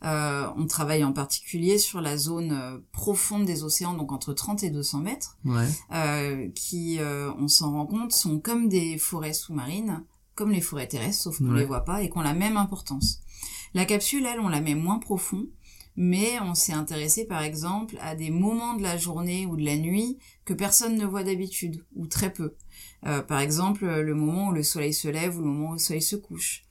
euh, 0.05 0.47
on 0.57 0.67
travaille 0.67 1.05
en 1.05 1.13
particulier 1.13 1.79
sur 1.79 2.01
la 2.01 2.17
zone 2.17 2.53
euh, 2.53 2.79
profonde 2.93 3.45
des 3.45 3.63
océans, 3.63 3.95
donc 3.95 4.11
entre 4.13 4.33
30 4.35 4.65
et 4.65 4.71
200 4.71 4.99
mètres, 4.99 5.39
ouais. 5.45 5.69
euh, 5.95 6.49
qui, 6.55 6.99
euh, 6.99 7.33
on 7.39 7.47
s'en 7.49 7.73
rend 7.73 7.87
compte, 7.87 8.13
sont 8.13 8.41
comme 8.41 8.69
des 8.69 8.99
forêts 8.99 9.33
sous-marines, 9.35 10.03
comme 10.35 10.51
les 10.51 10.61
forêts 10.61 10.89
terrestres, 10.89 11.23
sauf 11.23 11.39
qu'on 11.39 11.53
Ouais. 11.53 11.61
les 11.61 11.65
voit 11.67 11.85
pas 11.85 12.03
et 12.03 12.09
qu'on 12.09 12.23
la 12.23 12.35
même 12.35 12.57
importance. 12.57 13.21
La 13.75 13.85
capsule, 13.85 14.27
elle, 14.27 14.41
on 14.41 14.49
la 14.49 14.61
met 14.61 14.75
moins 14.75 14.99
profond, 14.99 15.47
mais 15.95 16.41
on 16.41 16.55
s'est 16.55 16.73
intéressé 16.73 17.27
par 17.27 17.43
exemple 17.43 17.97
à 18.01 18.15
des 18.17 18.31
moments 18.31 18.75
de 18.75 18.83
la 18.83 18.97
journée 18.97 19.45
ou 19.45 19.57
de 19.57 19.65
la 19.65 19.77
nuit 19.77 20.17
que 20.45 20.55
personne 20.55 20.97
ne 20.97 21.05
voit 21.07 21.23
d'habitude, 21.25 21.85
ou 21.95 22.07
très 22.07 22.33
peu. 22.33 22.55
Euh, 23.07 23.23
par 23.23 23.41
exemple, 23.41 23.85
le 23.87 24.15
moment 24.15 24.49
où 24.49 24.53
le 24.53 24.63
soleil 24.63 24.95
se 24.95 25.09
lève 25.09 25.37
ou 25.37 25.41
le 25.41 25.47
moment 25.47 25.71
où 25.71 25.75
le 25.75 25.79
soleil 25.79 26.03
se 26.03 26.17
couche. 26.17 26.65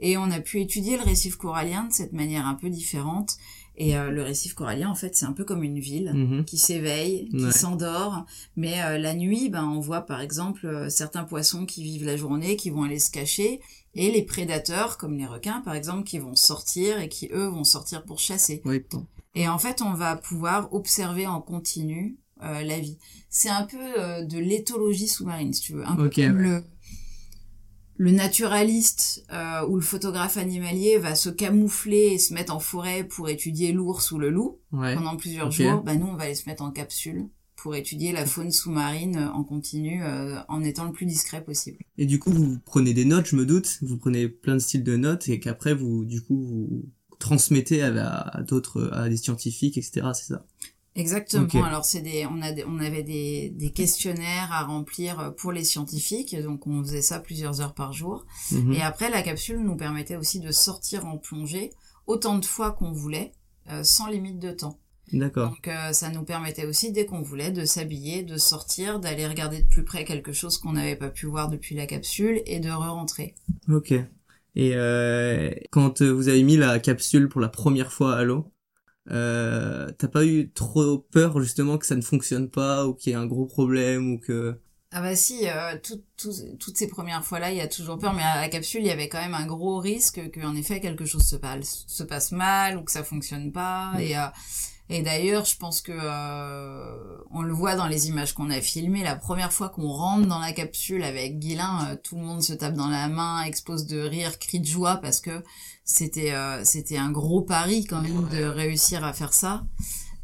Et 0.00 0.16
on 0.16 0.30
a 0.30 0.40
pu 0.40 0.60
étudier 0.60 0.96
le 0.96 1.02
récif 1.04 1.36
corallien 1.36 1.84
de 1.84 1.92
cette 1.92 2.12
manière 2.12 2.46
un 2.46 2.54
peu 2.54 2.68
différente. 2.70 3.36
Et 3.80 3.96
euh, 3.96 4.10
le 4.10 4.22
récif 4.22 4.54
corallien, 4.54 4.90
en 4.90 4.96
fait, 4.96 5.14
c'est 5.14 5.24
un 5.24 5.32
peu 5.32 5.44
comme 5.44 5.62
une 5.62 5.78
ville 5.78 6.12
Mhm. 6.12 6.44
qui 6.44 6.58
s'éveille, 6.58 7.28
qui 7.28 7.44
Ouais. 7.44 7.52
s'endort. 7.52 8.24
Mais 8.56 8.82
euh, 8.82 8.98
la 8.98 9.14
nuit, 9.14 9.50
ben, 9.50 9.66
on 9.68 9.78
voit 9.78 10.00
par 10.00 10.20
exemple 10.20 10.66
euh, 10.66 10.88
certains 10.90 11.22
poissons 11.22 11.64
qui 11.64 11.84
vivent 11.84 12.04
la 12.04 12.16
journée, 12.16 12.56
qui 12.56 12.70
vont 12.70 12.82
aller 12.82 12.98
se 12.98 13.10
cacher, 13.12 13.60
et 13.94 14.10
les 14.10 14.22
prédateurs, 14.22 14.98
comme 14.98 15.16
les 15.16 15.26
requins 15.26 15.60
par 15.60 15.74
exemple, 15.76 16.02
qui 16.02 16.18
vont 16.18 16.34
sortir 16.34 16.98
et 17.00 17.08
qui 17.08 17.28
eux 17.32 17.46
vont 17.46 17.62
sortir 17.64 18.04
pour 18.04 18.18
chasser. 18.18 18.62
Oui. 18.64 18.82
Et 19.36 19.46
en 19.48 19.58
fait, 19.60 19.80
on 19.80 19.94
va 19.94 20.16
pouvoir 20.16 20.72
observer 20.74 21.28
en 21.28 21.40
continu 21.40 22.16
euh, 22.42 22.62
la 22.62 22.78
vie. 22.78 22.98
C'est 23.30 23.48
un 23.50 23.64
peu 23.64 23.76
euh, 23.98 24.24
de 24.24 24.38
l'éthologie 24.38 25.08
sous-marine, 25.08 25.52
si 25.52 25.60
tu 25.62 25.72
veux. 25.74 25.86
Un 25.86 25.96
peu 25.96 26.08
comme 26.10 26.36
ouais. 26.36 26.42
le, 26.42 26.62
le 27.96 28.10
naturaliste 28.12 29.24
euh, 29.32 29.66
ou 29.66 29.74
le 29.76 29.82
photographe 29.82 30.36
animalier 30.36 30.98
va 30.98 31.14
se 31.14 31.28
camoufler 31.30 32.12
et 32.12 32.18
se 32.18 32.32
mettre 32.32 32.54
en 32.54 32.60
forêt 32.60 33.04
pour 33.04 33.28
étudier 33.28 33.72
l'ours 33.72 34.12
ou 34.12 34.18
le 34.18 34.30
loup 34.30 34.58
Ouais. 34.72 34.94
pendant 34.94 35.16
plusieurs 35.16 35.50
jours. 35.50 35.82
Bah, 35.82 35.94
nous, 35.96 36.06
on 36.06 36.14
va 36.14 36.24
aller 36.24 36.34
se 36.34 36.48
mettre 36.48 36.62
en 36.62 36.70
capsule 36.70 37.26
pour 37.56 37.74
étudier 37.74 38.12
la 38.12 38.24
faune 38.24 38.52
sous-marine 38.52 39.18
en 39.34 39.42
continu 39.42 40.00
euh, 40.04 40.38
en 40.46 40.62
étant 40.62 40.84
le 40.84 40.92
plus 40.92 41.06
discret 41.06 41.42
possible. 41.42 41.78
Et 41.96 42.06
du 42.06 42.20
coup, 42.20 42.30
vous 42.30 42.56
prenez 42.64 42.94
des 42.94 43.04
notes, 43.04 43.26
je 43.26 43.34
me 43.34 43.44
doute. 43.44 43.78
Vous 43.82 43.96
prenez 43.98 44.28
plein 44.28 44.54
de 44.54 44.60
styles 44.60 44.84
de 44.84 44.96
notes 44.96 45.28
et 45.28 45.40
qu'après 45.40 45.74
vous, 45.74 46.04
du 46.04 46.22
coup, 46.22 46.40
vous 46.40 46.84
transmettez 47.18 47.82
à, 47.82 48.20
à 48.20 48.42
d'autres, 48.42 48.90
à 48.92 49.08
des 49.08 49.16
scientifiques, 49.16 49.76
etc. 49.76 50.06
C'est 50.14 50.26
ça? 50.34 50.46
Exactement. 50.98 51.64
Alors 51.64 51.84
c'est 51.84 52.00
des, 52.02 52.26
on 52.26 52.42
a, 52.42 52.52
des- 52.52 52.64
on 52.64 52.78
avait 52.80 53.02
des, 53.04 53.50
des 53.50 53.70
questionnaires 53.70 54.50
à 54.52 54.64
remplir 54.64 55.20
euh, 55.20 55.30
pour 55.30 55.52
les 55.52 55.64
scientifiques, 55.64 56.36
donc 56.42 56.66
on 56.66 56.82
faisait 56.82 57.02
ça 57.02 57.20
plusieurs 57.20 57.60
heures 57.60 57.74
par 57.74 57.92
jour. 57.92 58.26
Mhm. 58.52 58.72
Et 58.74 58.82
après, 58.82 59.08
la 59.08 59.22
capsule 59.22 59.60
nous 59.60 59.76
permettait 59.76 60.16
aussi 60.16 60.40
de 60.40 60.50
sortir 60.52 61.06
en 61.06 61.16
plongée 61.16 61.70
autant 62.06 62.38
de 62.38 62.44
fois 62.44 62.72
qu'on 62.72 62.92
voulait, 62.92 63.32
euh, 63.70 63.82
sans 63.84 64.08
limite 64.08 64.38
de 64.38 64.50
temps. 64.50 64.78
D'accord. 65.12 65.50
Donc 65.50 65.68
euh, 65.68 65.92
ça 65.92 66.10
nous 66.10 66.22
permettait 66.24 66.66
aussi, 66.66 66.92
dès 66.92 67.06
qu'on 67.06 67.22
voulait, 67.22 67.50
de 67.50 67.64
s'habiller, 67.64 68.22
de 68.24 68.36
sortir, 68.36 68.98
d'aller 69.00 69.26
regarder 69.26 69.62
de 69.62 69.66
plus 69.68 69.84
près 69.84 70.04
quelque 70.04 70.32
chose 70.32 70.58
qu'on 70.58 70.72
n'avait 70.72 70.96
pas 70.96 71.08
pu 71.08 71.26
voir 71.26 71.48
depuis 71.48 71.74
la 71.74 71.86
capsule 71.86 72.42
et 72.44 72.60
de 72.60 72.68
re-rentrer. 72.68 73.34
Ok. 73.70 73.92
Et 74.54 74.72
euh, 74.74 75.50
quand 75.70 76.02
vous 76.02 76.28
avez 76.28 76.42
mis 76.42 76.56
la 76.56 76.78
capsule 76.80 77.28
pour 77.28 77.40
la 77.40 77.48
première 77.48 77.92
fois 77.92 78.16
à 78.16 78.24
l'eau, 78.24 78.50
euh, 79.10 79.90
t'as 79.98 80.08
pas 80.08 80.24
eu 80.24 80.50
trop 80.50 80.98
peur 80.98 81.40
justement 81.40 81.78
que 81.78 81.86
ça 81.86 81.96
ne 81.96 82.02
fonctionne 82.02 82.48
pas 82.50 82.86
ou 82.86 82.94
qu'il 82.94 83.12
y 83.12 83.14
ait 83.14 83.18
un 83.18 83.26
gros 83.26 83.46
problème 83.46 84.12
ou 84.14 84.18
que 84.18 84.58
Ah 84.92 85.00
bah 85.02 85.14
si, 85.16 85.48
euh, 85.48 85.76
tout- 85.82 86.02
tout- 86.16 86.32
toutes 86.58 86.76
ces 86.76 86.88
premières 86.88 87.24
fois-là, 87.24 87.50
il 87.50 87.56
y 87.56 87.60
a 87.60 87.68
toujours 87.68 87.98
peur, 87.98 88.14
mais 88.14 88.22
à 88.22 88.40
la 88.40 88.48
capsule, 88.48 88.80
il 88.80 88.86
y 88.86 88.90
avait 88.90 89.08
quand 89.08 89.20
même 89.20 89.34
un 89.34 89.46
gros 89.46 89.78
risque 89.78 90.20
qu'en 90.32 90.54
effet 90.56 90.80
quelque 90.80 91.04
chose 91.04 91.22
se 91.22 91.36
passe, 91.36 91.84
se 91.86 92.02
passe 92.02 92.32
mal 92.32 92.76
ou 92.78 92.82
que 92.82 92.92
ça 92.92 93.04
fonctionne 93.04 93.52
pas. 93.52 93.92
Mm. 93.94 94.00
Et, 94.00 94.16
euh, 94.18 94.26
et 94.90 95.02
d'ailleurs, 95.02 95.44
je 95.44 95.56
pense 95.56 95.82
que 95.82 95.92
euh, 95.92 97.18
on 97.30 97.42
le 97.42 97.52
voit 97.52 97.74
dans 97.74 97.86
les 97.86 98.08
images 98.08 98.32
qu'on 98.32 98.48
a 98.48 98.60
filmées. 98.62 99.02
La 99.02 99.16
première 99.16 99.52
fois 99.52 99.68
qu'on 99.68 99.88
rentre 99.88 100.26
dans 100.26 100.38
la 100.38 100.52
capsule 100.52 101.02
avec 101.04 101.38
Guilin, 101.38 101.88
euh, 101.90 101.96
tout 102.02 102.16
le 102.16 102.22
monde 102.22 102.42
se 102.42 102.54
tape 102.54 102.72
dans 102.74 102.88
la 102.88 103.08
main, 103.08 103.42
expose 103.42 103.86
de 103.86 104.00
rire, 104.00 104.38
crie 104.38 104.60
de 104.60 104.66
joie 104.66 104.96
parce 104.96 105.20
que 105.20 105.42
c'était 105.84 106.32
euh, 106.32 106.64
c'était 106.64 106.96
un 106.96 107.10
gros 107.10 107.42
pari 107.42 107.84
quand 107.84 108.00
même 108.00 108.28
de 108.28 108.44
réussir 108.44 109.04
à 109.04 109.12
faire 109.12 109.34
ça. 109.34 109.66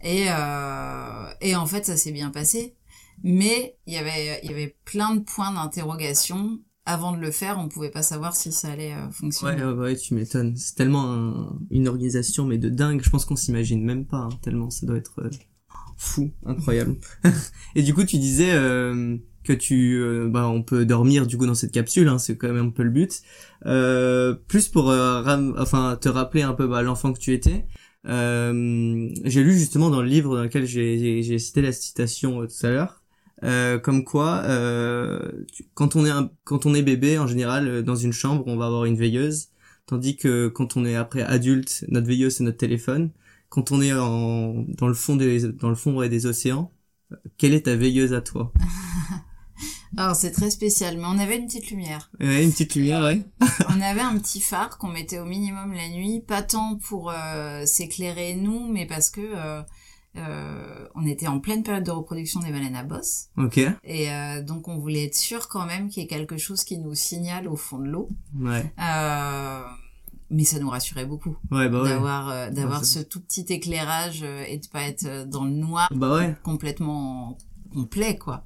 Et 0.01 0.27
euh, 0.29 1.27
et 1.43 1.57
en 1.57 1.67
fait, 1.67 1.85
ça 1.85 1.99
s'est 1.99 2.13
bien 2.13 2.31
passé. 2.31 2.75
Mais 3.23 3.77
il 3.87 3.93
y 3.93 3.99
avait 3.99 4.41
il 4.45 4.51
y 4.51 4.55
avait 4.55 4.77
plein 4.87 5.15
de 5.15 5.21
points 5.21 5.53
d'interrogation. 5.53 6.59
Avant 6.87 7.13
de 7.13 7.19
le 7.21 7.31
faire, 7.31 7.59
on 7.59 7.69
pouvait 7.69 7.91
pas 7.91 8.03
savoir 8.03 8.37
si 8.37 8.53
ça 8.53 8.69
allait 8.69 8.93
euh, 8.93 9.11
fonctionner. 9.11 9.57
ouais, 9.57 9.65
ouais, 9.65 9.73
ouais, 9.73 9.97
tu 9.97 10.15
m'étonnes. 10.15 10.55
C'est 10.57 10.75
tellement 10.75 11.11
un- 11.13 11.59
une 11.71 11.89
organisation 11.89 12.45
mais 12.45 12.59
de 12.59 12.69
dingue. 12.69 13.01
Je 13.03 13.11
pense 13.11 13.25
qu'on 13.25 13.37
s'imagine 13.37 13.83
même 13.83 14.05
pas. 14.07 14.19
hein, 14.19 14.29
tellement 14.43 14.69
ça 14.71 14.87
doit 14.87 14.97
être 14.99 15.21
euh, 15.21 15.31
fou, 15.97 16.31
incroyable. 16.45 16.97
Et 17.75 17.83
du 17.83 17.95
coup, 17.95 18.05
tu 18.05 18.19
disais 18.19 18.53
euh, 18.53 19.17
que 19.45 19.53
tu, 19.55 19.99
euh, 19.99 20.29
bah, 20.29 20.49
on 20.49 20.63
peut 20.63 20.85
dormir 20.85 21.27
du 21.27 21.39
coup 21.39 21.47
dans 21.47 21.55
cette 21.55 21.73
capsule. 21.73 22.09
Hein, 22.09 22.19
c'est 22.19 22.37
quand 22.37 22.53
même 22.53 22.67
un 22.67 22.71
peu 22.71 22.83
le 22.83 22.91
but. 22.91 23.23
Euh, 23.67 24.35
plus 24.35 24.69
pour 24.69 24.91
euh, 24.91 25.23
ram- 25.23 25.55
enfin 25.59 25.97
te 26.01 26.09
rappeler 26.11 26.43
un 26.43 26.53
peu 26.53 26.67
bah, 26.67 26.83
l'enfant 26.83 27.13
que 27.15 27.19
tu 27.19 27.33
étais. 27.33 27.67
J'ai 28.07 29.43
lu 29.43 29.55
justement 29.59 29.91
dans 29.91 30.03
le 30.03 30.09
livre 30.09 30.37
dans 30.37 30.43
lequel 30.43 30.67
j'ai 30.67 31.39
cité 31.39 31.63
la 31.63 31.73
citation 31.73 32.47
tout 32.47 32.67
à 32.67 32.71
l'heure, 32.71 33.03
euh, 33.43 33.79
comme 33.79 34.05
quoi 34.05 34.43
euh, 34.45 35.45
tu- 35.53 35.67
quand 35.75 35.97
on 35.97 36.07
est 36.07 36.11
un, 36.11 36.31
quand 36.45 36.67
on 36.67 36.75
est 36.75 36.83
bébé 36.83 37.19
en 37.19 37.27
général 37.27 37.69
euh, 37.69 37.83
dans 37.83 37.97
une 37.97 38.13
chambre 38.13 38.45
on 38.47 38.57
va 38.57 38.67
avoir 38.67 38.85
une 38.85 38.97
veilleuse, 38.97 39.49
tandis 39.87 40.17
que 40.17 40.49
quand 40.49 40.77
on 40.77 40.85
est 40.85 40.95
après 40.97 41.23
adulte 41.23 41.85
notre 41.89 42.07
veilleuse 42.07 42.37
c'est 42.37 42.45
notre 42.45 42.59
téléphone. 42.59 43.11
Quand 43.51 43.71
on 43.73 43.81
est 43.83 43.93
en, 43.93 44.65
dans 44.69 44.89
le 44.89 44.95
fond 44.95 45.17
des 45.17 45.41
dans 45.53 45.69
le 45.69 45.75
fond 45.77 45.95
ouais, 45.97 46.09
des 46.09 46.27
océans, 46.27 46.73
euh, 47.13 47.17
quelle 47.39 47.55
est 47.55 47.63
ta 47.67 47.77
veilleuse 47.77 48.13
à 48.13 48.21
toi? 48.21 48.53
Alors 49.97 50.17
c'est 50.17 50.33
très 50.33 50.51
spécial, 50.51 50.97
mais 50.97 51.05
on 51.07 51.19
avait 51.19 51.37
une 51.39 51.47
petite 51.47 51.71
lumière. 51.71 52.11
Ouais, 52.19 52.43
une 52.43 52.51
petite 52.51 52.75
lumière, 52.75 53.03
ouais. 53.05 53.23
on 53.69 53.81
avait 53.81 54.01
un 54.01 54.19
petit 54.19 54.41
phare 54.41 54.77
qu'on 54.79 54.89
mettait 54.89 55.21
au 55.21 55.25
minimum 55.25 55.73
la 55.73 55.89
nuit, 55.89 56.21
pas 56.27 56.43
tant 56.43 56.77
pour 56.89 57.13
euh, 57.13 57.65
s'éclairer 57.65 58.35
nous, 58.35 58.67
mais 58.73 58.87
parce 58.87 59.09
que 59.11 59.21
euh, 59.21 59.63
euh, 60.17 60.87
on 60.95 61.07
était 61.07 61.27
en 61.27 61.41
pleine 61.41 61.63
période 61.63 61.85
de 61.85 61.91
reproduction 61.91 62.41
des 62.41 62.51
baleines 62.51 62.77
à 62.77 62.85
bosse, 62.85 63.27
Ok. 63.37 63.59
et 63.85 64.11
euh, 64.13 64.43
donc 64.43 64.69
on 64.69 64.79
voulait 64.79 65.05
être 65.07 65.15
sûr 65.17 65.49
quand 65.49 65.67
même 65.67 65.89
qu'il 65.89 66.03
y 66.03 66.07
ait 66.07 66.09
quelque 66.09 66.37
chose 66.37 66.63
qui 66.65 66.79
nous 66.79 66.95
signale 66.95 67.49
au 67.49 67.57
fond 67.57 67.79
de 67.79 67.87
l'eau. 67.89 68.09
Ouais. 68.39 68.73
Euh, 68.81 69.63
mais 70.31 70.45
ça 70.45 70.59
nous 70.59 70.71
rassurait 70.71 71.05
beaucoup 71.07 71.37
Ouais, 71.51 71.69
bah 71.69 71.83
ouais. 71.83 71.89
d'avoir 71.91 72.29
euh, 72.31 72.51
d'avoir 72.51 72.81
Ouais, 72.81 72.85
ce 72.87 72.99
tout 73.01 73.21
petit 73.21 73.45
éclairage 73.51 74.21
euh, 74.23 74.45
et 74.49 74.59
de 74.59 74.67
pas 74.69 74.83
être 74.83 75.05
euh, 75.07 75.25
dans 75.27 75.45
le 75.45 75.51
noir 75.53 75.89
Bah 75.95 76.15
ouais. 76.15 76.35
complètement 76.43 77.37
complet 77.73 78.17
quoi 78.17 78.45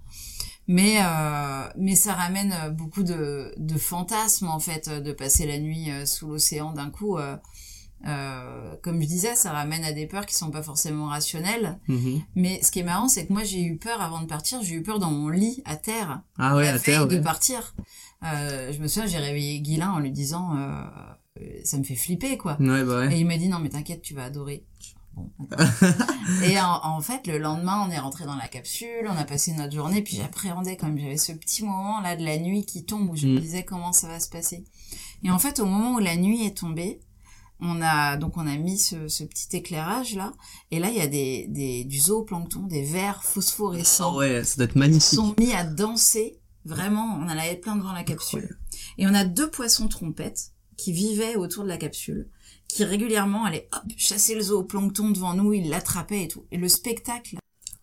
mais 0.71 0.99
euh, 1.03 1.67
mais 1.79 1.95
ça 1.95 2.13
ramène 2.13 2.55
beaucoup 2.77 3.03
de 3.03 3.55
de 3.57 3.79
fantasmes 3.79 4.49
en 4.49 4.59
fait 4.61 4.91
de 4.91 5.13
passer 5.13 5.47
la 5.47 5.59
nuit 5.59 5.89
sous 6.05 6.29
l'océan 6.29 6.73
d'un 6.73 6.91
coup 6.91 7.17
euh, 7.17 7.37
Euh, 8.07 8.77
comme 8.83 9.01
je 9.03 9.07
disais, 9.07 9.35
ça 9.35 9.53
ramène 9.53 9.83
à 9.85 9.93
des 9.93 10.07
peurs 10.07 10.25
qui 10.25 10.35
sont 10.37 10.51
pas 10.51 10.63
forcément 10.63 11.07
rationnelles. 11.07 11.79
Mhm. 11.89 12.23
Mais 12.37 12.63
ce 12.63 12.71
qui 12.71 12.79
est 12.79 12.85
marrant, 12.85 13.09
c'est 13.09 13.27
que 13.27 13.33
moi, 13.33 13.43
j'ai 13.45 13.63
eu 13.63 13.77
peur 13.77 14.01
avant 14.01 14.21
de 14.21 14.27
partir. 14.27 14.63
J'ai 14.63 14.77
eu 14.77 14.83
peur 14.83 14.99
dans 14.99 15.11
mon 15.11 15.29
lit, 15.29 15.63
à 15.65 15.77
terre. 15.77 16.23
Ah 16.39 16.55
ouais, 16.57 16.65
la 16.67 16.75
à 16.75 16.79
terre. 16.79 17.07
de 17.09 17.17
ouais. 17.17 17.23
partir. 17.23 17.75
Euh, 18.25 18.73
je 18.73 18.79
me 18.81 18.87
souviens, 18.89 19.09
j'ai 19.09 19.19
réveillé 19.19 19.61
Guilin 19.61 19.91
en 19.93 19.99
lui 19.99 20.13
disant, 20.13 20.57
euh, 20.57 20.83
ça 21.65 21.77
me 21.79 21.83
fait 21.85 21.97
flipper, 21.97 22.39
quoi. 22.39 22.57
Ouais, 22.61 22.85
bah 22.85 23.01
ouais. 23.01 23.15
Et 23.17 23.21
il 23.21 23.27
m'a 23.27 23.37
dit, 23.37 23.49
non, 23.49 23.59
mais 23.59 23.69
t'inquiète, 23.69 24.03
tu 24.03 24.15
vas 24.15 24.25
adorer. 24.25 24.65
Bon, 25.15 25.31
et 26.45 26.61
en, 26.61 26.81
en 26.85 27.01
fait, 27.01 27.27
le 27.27 27.39
lendemain, 27.39 27.85
on 27.87 27.91
est 27.91 27.99
rentré 27.99 28.25
dans 28.25 28.37
la 28.37 28.47
capsule, 28.47 29.09
on 29.09 29.17
a 29.17 29.25
passé 29.25 29.53
notre 29.53 29.75
journée, 29.75 30.03
puis 30.03 30.17
j'appréhendais 30.17 30.77
quand 30.77 30.87
même. 30.87 30.99
J'avais 30.99 31.17
ce 31.17 31.33
petit 31.33 31.65
moment 31.65 32.01
là 32.01 32.15
de 32.15 32.25
la 32.25 32.39
nuit 32.39 32.65
qui 32.65 32.85
tombe 32.85 33.11
où 33.11 33.17
je 33.17 33.27
me 33.27 33.37
Mm. 33.39 33.41
disais 33.41 33.65
comment 33.65 33.93
ça 33.93 34.07
va 34.07 34.21
se 34.21 34.29
passer? 34.29 34.65
Et 35.25 35.31
en 35.33 35.39
fait, 35.41 35.59
au 35.59 35.65
moment 35.67 35.95
où 35.95 35.99
la 35.99 36.15
nuit 36.17 36.47
est 36.47 36.57
tombée, 36.57 37.01
on 37.61 37.81
a 37.83 38.17
donc 38.17 38.37
on 38.37 38.47
a 38.47 38.57
mis 38.57 38.79
ce, 38.79 39.09
ce 39.09 39.25
petit 39.25 39.57
éclairage 39.57 40.15
là, 40.15 40.33
et 40.71 40.79
là 40.79 40.91
il 40.91 40.97
y 40.97 41.01
a 41.01 41.07
des, 41.09 41.47
des 41.49 41.85
du 41.85 41.99
zooplancton, 41.99 42.61
des 42.63 42.83
vers 42.85 43.23
phosphorescents 43.25 44.13
Ah 44.15 44.17
ouais, 44.17 44.45
ça 44.45 44.57
doit 44.57 44.65
être 44.67 44.73
qui 44.73 44.79
magnifique. 44.79 45.03
sont 45.19 45.35
mis 45.39 45.53
à 45.53 45.65
danser. 45.65 46.39
Vraiment, 46.65 47.19
on 47.19 47.25
en 47.25 47.29
avait 47.29 47.57
plein 47.57 47.77
devant 47.77 47.93
la 47.93 48.05
capsule. 48.05 48.59
Et 48.99 49.07
on 49.07 49.15
a 49.15 49.25
deux 49.25 49.51
poissons 49.51 49.89
trompettes 49.89 50.53
qui 50.77 50.93
vivaient 50.93 51.35
autour 51.37 51.65
de 51.65 51.69
la 51.69 51.79
capsule, 51.79 52.29
qui 52.69 52.85
régulièrement 52.85 53.45
allaient 53.47 53.69
hop, 53.73 53.83
chasser 53.97 54.35
le 54.35 54.43
zooplancton 54.43 55.11
devant 55.11 55.33
nous, 55.35 55.53
ils 55.55 55.69
l'attrapaient 55.71 56.25
et 56.25 56.29
tout. 56.29 56.45
Et 56.51 56.59
le 56.59 56.69
spectacle 56.69 57.39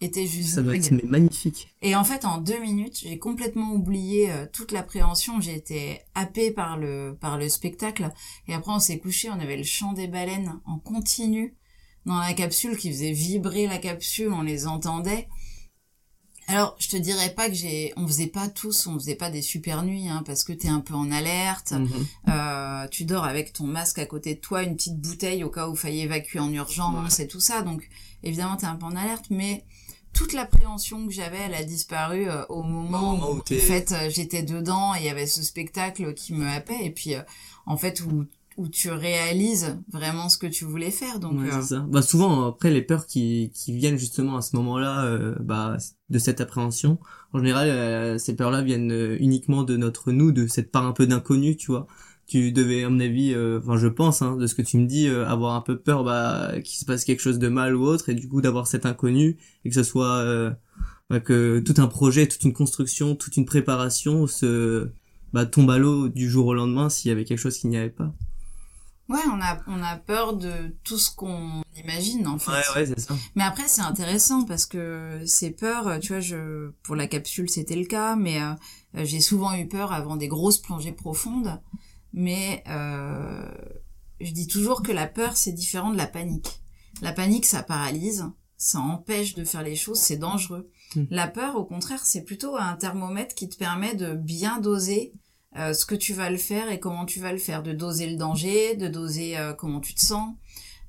était 0.05 0.27
juste 0.27 0.55
Ça 0.55 0.61
doit 0.61 0.75
être 0.75 0.91
mais 0.91 1.03
magnifique. 1.03 1.67
Et 1.81 1.95
en 1.95 2.03
fait, 2.03 2.25
en 2.25 2.37
deux 2.37 2.59
minutes, 2.59 2.99
j'ai 3.01 3.17
complètement 3.19 3.73
oublié 3.73 4.31
euh, 4.31 4.45
toute 4.51 4.71
l'appréhension. 4.71 5.41
J'ai 5.41 5.55
été 5.55 5.99
happée 6.13 6.51
par 6.51 6.77
le 6.77 7.17
par 7.19 7.37
le 7.37 7.49
spectacle. 7.49 8.11
Et 8.47 8.53
après, 8.53 8.71
on 8.71 8.79
s'est 8.79 8.99
couché. 8.99 9.29
On 9.29 9.39
avait 9.39 9.57
le 9.57 9.63
chant 9.63 9.93
des 9.93 10.07
baleines 10.07 10.59
en 10.65 10.79
continu 10.79 11.55
dans 12.05 12.19
la 12.19 12.33
capsule 12.33 12.77
qui 12.77 12.91
faisait 12.91 13.11
vibrer 13.11 13.67
la 13.67 13.77
capsule. 13.77 14.31
On 14.31 14.41
les 14.41 14.67
entendait. 14.67 15.27
Alors, 16.47 16.75
je 16.77 16.89
te 16.89 16.97
dirais 16.97 17.33
pas 17.33 17.49
que 17.49 17.55
j'ai, 17.55 17.91
on 17.97 18.05
faisait 18.05 18.27
pas 18.27 18.47
tous, 18.47 18.85
on 18.85 18.99
faisait 18.99 19.15
pas 19.15 19.31
des 19.31 19.41
super 19.41 19.81
nuits, 19.81 20.07
hein, 20.07 20.21
parce 20.25 20.43
que 20.43 20.53
t'es 20.53 20.67
un 20.67 20.79
peu 20.79 20.93
en 20.93 21.11
alerte. 21.11 21.71
Mhm. 21.71 21.89
Euh, 22.29 22.87
tu 22.89 23.05
dors 23.05 23.25
avec 23.25 23.51
ton 23.51 23.65
masque 23.65 23.97
à 23.97 24.05
côté 24.05 24.35
de 24.35 24.39
toi, 24.39 24.61
une 24.61 24.75
petite 24.75 24.99
bouteille 24.99 25.43
au 25.43 25.49
cas 25.49 25.67
où 25.67 25.73
il 25.73 25.77
faille 25.77 26.01
évacuer 26.01 26.39
en 26.39 26.51
urgence 26.53 27.19
et 27.19 27.27
tout 27.27 27.39
ça. 27.39 27.63
Donc 27.63 27.89
évidemment 28.21 28.57
t'es 28.57 28.67
un 28.67 28.75
peu 28.75 28.85
en 28.85 28.95
alerte, 28.95 29.25
mais 29.31 29.65
toute 30.15 30.33
l'appréhension 30.33 31.05
que 31.05 31.13
j'avais, 31.13 31.37
elle 31.37 31.53
a 31.53 31.63
disparu 31.63 32.27
euh, 32.27 32.45
au 32.47 32.63
moment 32.63 33.19
où 33.19 33.39
en 33.39 33.41
fait 33.43 33.91
euh, 33.91 34.09
j'étais 34.09 34.43
dedans 34.43 34.95
et 34.95 34.99
il 35.01 35.05
y 35.05 35.09
avait 35.09 35.27
ce 35.27 35.43
spectacle 35.43 36.13
qui 36.13 36.33
me 36.33 36.47
happait 36.47 36.83
et 36.85 36.89
puis 36.89 37.15
euh, 37.15 37.21
en 37.65 37.77
fait 37.77 38.01
où 38.01 38.25
où 38.57 38.69
tu 38.69 38.89
réalises 38.89 39.77
vraiment 39.91 40.29
ce 40.29 40.37
que 40.37 40.47
tu 40.47 40.63
voulais 40.63 40.89
faire. 40.89 41.19
Donc 41.19 41.33
Ouais, 41.33 41.61
ça. 41.61 41.85
Bah 41.89 42.01
souvent 42.01 42.47
après 42.47 42.71
les 42.71 42.81
peurs 42.81 43.05
qui 43.05 43.51
qui 43.53 43.73
viennent 43.73 43.97
justement 43.97 44.37
à 44.37 44.41
ce 44.41 44.55
moment-là 44.55 45.35
bah 45.41 45.75
de 46.09 46.19
cette 46.19 46.39
appréhension 46.39 46.97
en 47.33 47.39
général 47.39 48.17
ces 48.17 48.33
peurs-là 48.33 48.61
viennent 48.61 49.17
uniquement 49.19 49.63
de 49.63 49.75
notre 49.75 50.13
nous 50.13 50.31
de 50.31 50.47
cette 50.47 50.71
part 50.71 50.85
un 50.85 50.93
peu 50.93 51.05
d'inconnu, 51.05 51.57
tu 51.57 51.71
vois. 51.71 51.85
Tu 52.27 52.51
devais 52.51 52.83
à 52.83 52.89
mon 52.89 52.99
avis 52.99 53.33
euh, 53.33 53.59
enfin 53.61 53.77
je 53.77 53.87
pense 53.87 54.23
hein, 54.23 54.35
de 54.35 54.47
ce 54.47 54.55
que 54.55 54.63
tu 54.63 54.77
me 54.77 54.87
dis 54.87 55.07
euh, 55.07 55.27
avoir 55.27 55.53
un 55.53 55.61
peu 55.61 55.77
peur 55.77 56.03
bah 56.03 56.53
qu'il 56.63 56.79
se 56.79 56.85
passe 56.85 57.05
quelque 57.05 57.19
chose 57.19 57.37
de 57.37 57.47
mal 57.49 57.75
ou 57.75 57.83
autre 57.85 58.09
et 58.09 58.15
du 58.15 58.27
coup 58.27 58.41
d'avoir 58.41 58.65
cet 58.65 58.87
inconnu 58.87 59.37
et 59.63 59.69
que 59.69 59.75
ce 59.75 59.83
soit 59.83 60.17
euh, 60.17 60.51
bah, 61.11 61.19
que 61.19 61.59
tout 61.59 61.75
un 61.77 61.85
projet, 61.85 62.27
toute 62.27 62.43
une 62.43 62.53
construction, 62.53 63.15
toute 63.15 63.37
une 63.37 63.45
préparation 63.45 64.25
se 64.25 64.89
bah 65.33 65.45
tombe 65.45 65.69
à 65.69 65.77
l'eau 65.77 66.09
du 66.09 66.27
jour 66.27 66.47
au 66.47 66.55
lendemain 66.55 66.89
s'il 66.89 67.09
y 67.09 67.11
avait 67.11 67.25
quelque 67.25 67.37
chose 67.37 67.57
qu'il 67.59 67.69
n'y 67.69 67.77
avait 67.77 67.89
pas. 67.89 68.11
ouais, 69.09 69.19
on 69.31 69.39
a 69.39 69.59
on 69.67 69.83
a 69.83 69.95
peur 69.97 70.35
de 70.35 70.51
tout 70.83 70.97
ce 70.97 71.13
qu'on 71.13 71.61
imagine 71.77 72.25
en 72.25 72.39
fait. 72.39 72.51
ouais, 72.75 72.85
c'est 72.87 72.99
ça. 72.99 73.15
Mais 73.35 73.43
après, 73.43 73.67
c'est 73.67 73.81
intéressant 73.81 74.45
parce 74.45 74.65
que 74.65 75.19
ces 75.27 75.51
peurs, 75.51 75.99
tu 75.99 76.13
vois, 76.13 76.21
je, 76.21 76.71
pour 76.81 76.95
la 76.95 77.05
capsule, 77.05 77.49
c'était 77.49 77.75
le 77.75 77.85
cas, 77.85 78.15
mais 78.15 78.41
euh, 78.41 78.53
j'ai 79.03 79.19
souvent 79.19 79.53
eu 79.53 79.67
peur 79.67 79.91
avant 79.91 80.15
des 80.15 80.27
grosses 80.27 80.57
plongées 80.57 80.91
profondes. 80.91 81.59
Mais 82.17 82.63
euh, 82.69 83.45
je 84.21 84.31
dis 84.31 84.47
toujours 84.47 84.81
que 84.81 84.93
la 84.93 85.05
peur, 85.05 85.35
c'est 85.35 85.51
différent 85.51 85.91
de 85.91 85.97
la 85.97 86.07
panique. 86.07 86.61
La 87.01 87.11
panique, 87.11 87.45
ça 87.45 87.61
paralyse, 87.61 88.25
ça 88.57 88.79
empêche 88.79 89.35
de 89.35 89.43
faire 89.43 89.63
les 89.63 89.75
choses, 89.75 89.99
c'est 89.99 90.15
dangereux. 90.15 90.71
Mm. 90.95 91.03
La 91.09 91.27
peur, 91.27 91.57
au 91.57 91.65
contraire, 91.65 92.05
c'est 92.05 92.23
plutôt 92.23 92.55
un 92.55 92.77
thermomètre 92.77 93.35
qui 93.35 93.49
te 93.49 93.57
permet 93.57 93.95
de 93.95 94.13
bien 94.13 94.61
doser 94.61 95.11
euh, 95.57 95.73
ce 95.73 95.85
que 95.85 95.95
tu 95.95 96.13
vas 96.13 96.29
le 96.29 96.37
faire 96.37 96.71
et 96.71 96.79
comment 96.79 97.05
tu 97.05 97.19
vas 97.19 97.33
le 97.33 97.37
faire, 97.37 97.63
de 97.63 97.73
doser 97.73 98.09
le 98.09 98.15
danger, 98.15 98.77
de 98.77 98.87
doser 98.87 99.37
euh, 99.37 99.53
comment 99.53 99.81
tu 99.81 99.93
te 99.93 100.01
sens. 100.01 100.35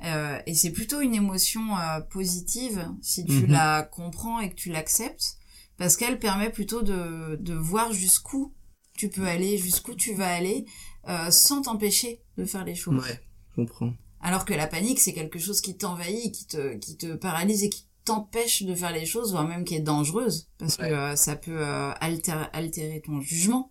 Euh, 0.04 0.38
et 0.46 0.54
c'est 0.54 0.70
plutôt 0.70 1.00
une 1.00 1.14
émotion 1.14 1.62
positive 2.10 2.88
si 3.02 3.24
tu 3.24 3.32
Mhm. 3.32 3.50
la 3.50 3.82
comprends 3.82 4.38
et 4.40 4.50
que 4.50 4.54
tu 4.54 4.70
l'acceptes, 4.70 5.38
parce 5.76 5.96
qu'elle 5.96 6.18
permet 6.20 6.50
plutôt 6.50 6.82
de, 6.82 7.36
de 7.40 7.54
voir 7.54 7.92
jusqu'où 7.92 8.52
tu 8.96 9.08
peux 9.08 9.26
aller, 9.26 9.58
jusqu'où 9.58 9.94
tu 9.94 10.14
vas 10.14 10.32
aller, 10.34 10.66
euh, 11.08 11.30
sans 11.30 11.62
t'empêcher 11.62 12.20
de 12.38 12.44
faire 12.44 12.64
les 12.64 12.74
choses. 12.74 13.02
Ouais, 13.02 13.20
je 13.50 13.54
comprends. 13.62 13.92
Alors 14.20 14.44
que 14.44 14.54
la 14.54 14.66
panique, 14.66 14.98
c'est 14.98 15.12
quelque 15.12 15.38
chose 15.38 15.60
qui 15.60 15.76
t'envahit, 15.76 16.32
qui 16.34 16.46
te, 16.46 16.74
qui 16.76 16.96
te 16.96 17.14
paralyse 17.14 17.62
et 17.64 17.70
qui 17.70 17.86
t'empêche 18.04 18.62
de 18.62 18.74
faire 18.74 18.92
les 18.92 19.04
choses, 19.06 19.32
voire 19.32 19.46
même 19.46 19.64
qui 19.64 19.74
est 19.74 19.80
dangereuse, 19.80 20.48
parce 20.58 20.78
Ouais. 20.78 20.88
que 20.88 20.94
euh, 20.94 21.16
ça 21.16 21.36
peut 21.36 21.58
euh, 21.60 21.92
altérer, 22.00 22.46
altérer 22.52 23.02
ton 23.04 23.20
jugement. 23.20 23.70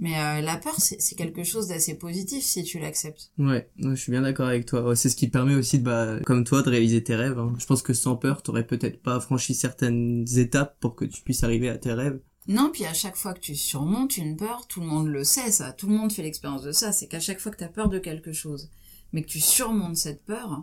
Mais 0.00 0.16
euh, 0.20 0.40
la 0.40 0.56
peur, 0.56 0.76
c'est 0.78 1.16
quelque 1.16 1.42
chose 1.42 1.66
d'assez 1.66 1.94
positif 1.98 2.44
si 2.44 2.62
tu 2.62 2.78
l'acceptes. 2.78 3.32
Ouais, 3.38 3.68
je 3.78 3.94
suis 3.96 4.12
bien 4.12 4.22
d'accord 4.22 4.46
avec 4.46 4.64
toi. 4.64 4.94
C'est 4.94 5.08
ce 5.08 5.16
qui 5.16 5.26
te 5.26 5.32
permet 5.32 5.56
aussi 5.56 5.80
de, 5.80 5.84
bah, 5.84 6.20
comme 6.24 6.44
toi, 6.44 6.62
de 6.62 6.70
réaliser 6.70 7.02
tes 7.02 7.16
rêves. 7.16 7.38
hein. 7.40 7.54
Je 7.58 7.66
pense 7.66 7.82
que 7.82 7.92
sans 7.92 8.14
peur, 8.14 8.44
t'aurais 8.44 8.64
peut-être 8.64 9.02
pas 9.02 9.18
franchi 9.18 9.52
certaines 9.52 10.24
étapes 10.36 10.76
pour 10.78 10.94
que 10.94 11.04
tu 11.04 11.22
puisses 11.22 11.42
arriver 11.42 11.68
à 11.68 11.76
tes 11.76 11.92
rêves. 11.92 12.20
Non, 12.50 12.70
puis 12.72 12.84
à 12.84 12.92
chaque 12.92 13.14
fois 13.14 13.32
que 13.32 13.38
tu 13.38 13.54
surmontes 13.54 14.16
une 14.16 14.36
peur, 14.36 14.66
tout 14.66 14.80
le 14.80 14.86
monde 14.86 15.06
le 15.06 15.22
sait, 15.22 15.52
ça. 15.52 15.72
Tout 15.72 15.86
le 15.86 15.94
monde 15.94 16.12
fait 16.12 16.22
l'expérience 16.22 16.62
de 16.62 16.72
ça. 16.72 16.90
C'est 16.90 17.06
qu'à 17.06 17.20
chaque 17.20 17.38
fois 17.38 17.52
que 17.52 17.56
tu 17.56 17.62
as 17.62 17.68
peur 17.68 17.88
de 17.88 18.00
quelque 18.00 18.32
chose, 18.32 18.70
mais 19.12 19.22
que 19.22 19.28
tu 19.28 19.38
surmontes 19.38 19.96
cette 19.96 20.24
peur, 20.24 20.60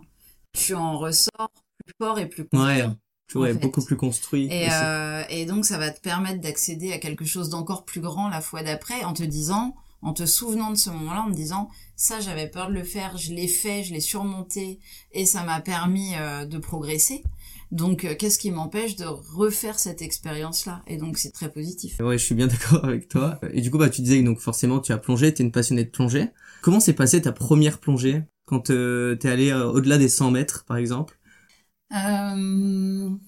tu 0.52 0.74
en 0.74 0.98
ressors 0.98 1.50
plus 1.84 1.94
fort 1.98 2.18
et 2.18 2.28
plus. 2.28 2.46
Ouais, 2.52 2.84
tu 3.26 3.38
vois, 3.38 3.54
beaucoup 3.54 3.82
plus 3.82 3.96
construit. 3.96 4.48
Et, 4.52 4.68
euh, 4.70 5.22
et 5.30 5.46
donc 5.46 5.64
ça 5.64 5.78
va 5.78 5.90
te 5.90 6.00
permettre 6.00 6.42
d'accéder 6.42 6.92
à 6.92 6.98
quelque 6.98 7.24
chose 7.24 7.48
d'encore 7.48 7.86
plus 7.86 8.02
grand 8.02 8.28
la 8.28 8.42
fois 8.42 8.62
d'après 8.62 9.02
en 9.04 9.14
te 9.14 9.22
disant, 9.22 9.74
en 10.02 10.12
te 10.12 10.26
souvenant 10.26 10.70
de 10.70 10.76
ce 10.76 10.90
moment-là, 10.90 11.22
en 11.22 11.30
te 11.30 11.36
disant 11.36 11.70
ça 11.96 12.20
j'avais 12.20 12.48
peur 12.48 12.68
de 12.68 12.74
le 12.74 12.84
faire, 12.84 13.16
je 13.16 13.32
l'ai 13.32 13.48
fait, 13.48 13.82
je 13.82 13.94
l'ai 13.94 14.00
surmonté 14.00 14.78
et 15.12 15.24
ça 15.24 15.42
m'a 15.42 15.62
permis 15.62 16.16
euh, 16.16 16.44
de 16.44 16.58
progresser. 16.58 17.22
Donc 17.70 18.04
euh, 18.04 18.14
qu'est-ce 18.18 18.38
qui 18.38 18.50
m'empêche 18.50 18.96
de 18.96 19.04
refaire 19.04 19.78
cette 19.78 20.02
expérience-là? 20.02 20.82
Et 20.86 20.96
donc 20.96 21.18
c'est 21.18 21.32
très 21.32 21.50
positif. 21.52 22.00
Ouais, 22.00 22.16
je 22.18 22.24
suis 22.24 22.34
bien 22.34 22.46
d'accord 22.48 22.84
avec 22.84 23.08
toi. 23.08 23.38
Et 23.52 23.60
du 23.60 23.70
coup, 23.70 23.78
bah, 23.78 23.90
tu 23.90 24.02
disais 24.02 24.20
que 24.20 24.24
donc 24.24 24.40
forcément, 24.40 24.80
tu 24.80 24.92
as 24.92 24.98
plongé, 24.98 25.32
t'es 25.34 25.42
une 25.42 25.52
passionnée 25.52 25.84
de 25.84 25.90
plongée. 25.90 26.28
Comment 26.62 26.80
s'est 26.80 26.94
passée 26.94 27.22
ta 27.22 27.32
première 27.32 27.78
plongée? 27.78 28.22
Quand 28.46 28.70
euh, 28.70 29.14
t'es 29.16 29.28
allé 29.28 29.50
euh, 29.50 29.66
au-delà 29.66 29.98
des 29.98 30.08
100 30.08 30.30
mètres, 30.30 30.64
par 30.64 30.78
exemple? 30.78 31.18
Euh, 31.92 33.18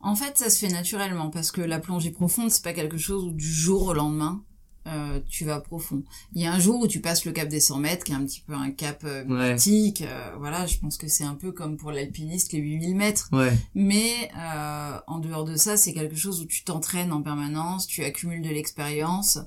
En 0.00 0.14
fait, 0.14 0.38
ça 0.38 0.50
se 0.50 0.58
fait 0.58 0.72
naturellement 0.72 1.30
parce 1.30 1.50
que 1.50 1.60
la 1.60 1.80
plongée 1.80 2.12
profonde, 2.12 2.50
c'est 2.50 2.62
pas 2.62 2.72
quelque 2.72 2.96
chose 2.98 3.24
où 3.24 3.32
du 3.32 3.44
jour 3.52 3.86
au 3.88 3.92
lendemain, 3.94 4.44
euh, 4.86 5.20
tu 5.28 5.44
vas 5.44 5.60
profond. 5.60 6.02
Il 6.34 6.42
y 6.42 6.46
a 6.46 6.52
un 6.52 6.58
jour 6.58 6.80
où 6.80 6.86
tu 6.86 7.00
passes 7.00 7.24
le 7.24 7.32
cap 7.32 7.48
des 7.48 7.60
100 7.60 7.78
mètres, 7.78 8.04
qui 8.04 8.12
est 8.12 8.16
un 8.16 8.24
petit 8.24 8.40
peu 8.40 8.52
un 8.54 8.70
cap 8.70 9.02
euh, 9.04 9.24
Ouais. 9.24 9.52
mythique. 9.54 10.02
euh, 10.02 10.32
voilà, 10.38 10.66
je 10.66 10.78
pense 10.78 10.96
que 10.98 11.08
c'est 11.08 11.24
un 11.24 11.34
peu 11.34 11.52
comme 11.52 11.76
pour 11.76 11.90
l'alpiniste 11.92 12.52
les 12.52 12.58
8000 12.60 12.94
mètres. 12.94 13.28
Ouais, 13.32 13.52
Mais 13.74 14.30
euh, 14.38 14.98
en 15.06 15.18
dehors 15.18 15.44
de 15.44 15.56
ça, 15.56 15.76
c'est 15.76 15.92
quelque 15.94 16.16
chose 16.16 16.40
où 16.42 16.44
tu 16.46 16.64
t'entraînes 16.64 17.12
en 17.12 17.22
permanence, 17.22 17.86
tu 17.86 18.04
accumules 18.04 18.42
de 18.42 18.50
l'expérience. 18.50 19.38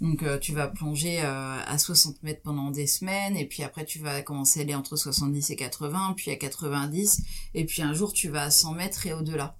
Donc 0.00 0.22
euh, 0.22 0.38
tu 0.38 0.52
vas 0.52 0.66
plonger 0.68 1.20
euh, 1.22 1.58
à 1.66 1.78
60 1.78 2.22
mètres 2.22 2.42
pendant 2.42 2.70
des 2.70 2.86
semaines, 2.86 3.34
et 3.34 3.46
puis 3.46 3.62
après 3.62 3.86
tu 3.86 3.98
vas 3.98 4.20
commencer 4.20 4.60
à 4.60 4.62
aller 4.62 4.74
entre 4.74 4.94
70 4.96 5.50
et 5.50 5.56
80, 5.56 6.12
puis 6.18 6.30
à 6.30 6.36
90, 6.36 7.22
et 7.54 7.64
puis 7.64 7.80
un 7.80 7.94
jour 7.94 8.12
tu 8.12 8.28
vas 8.28 8.42
à 8.42 8.50
100 8.50 8.72
mètres 8.74 9.06
et 9.06 9.14
au-delà. 9.14 9.56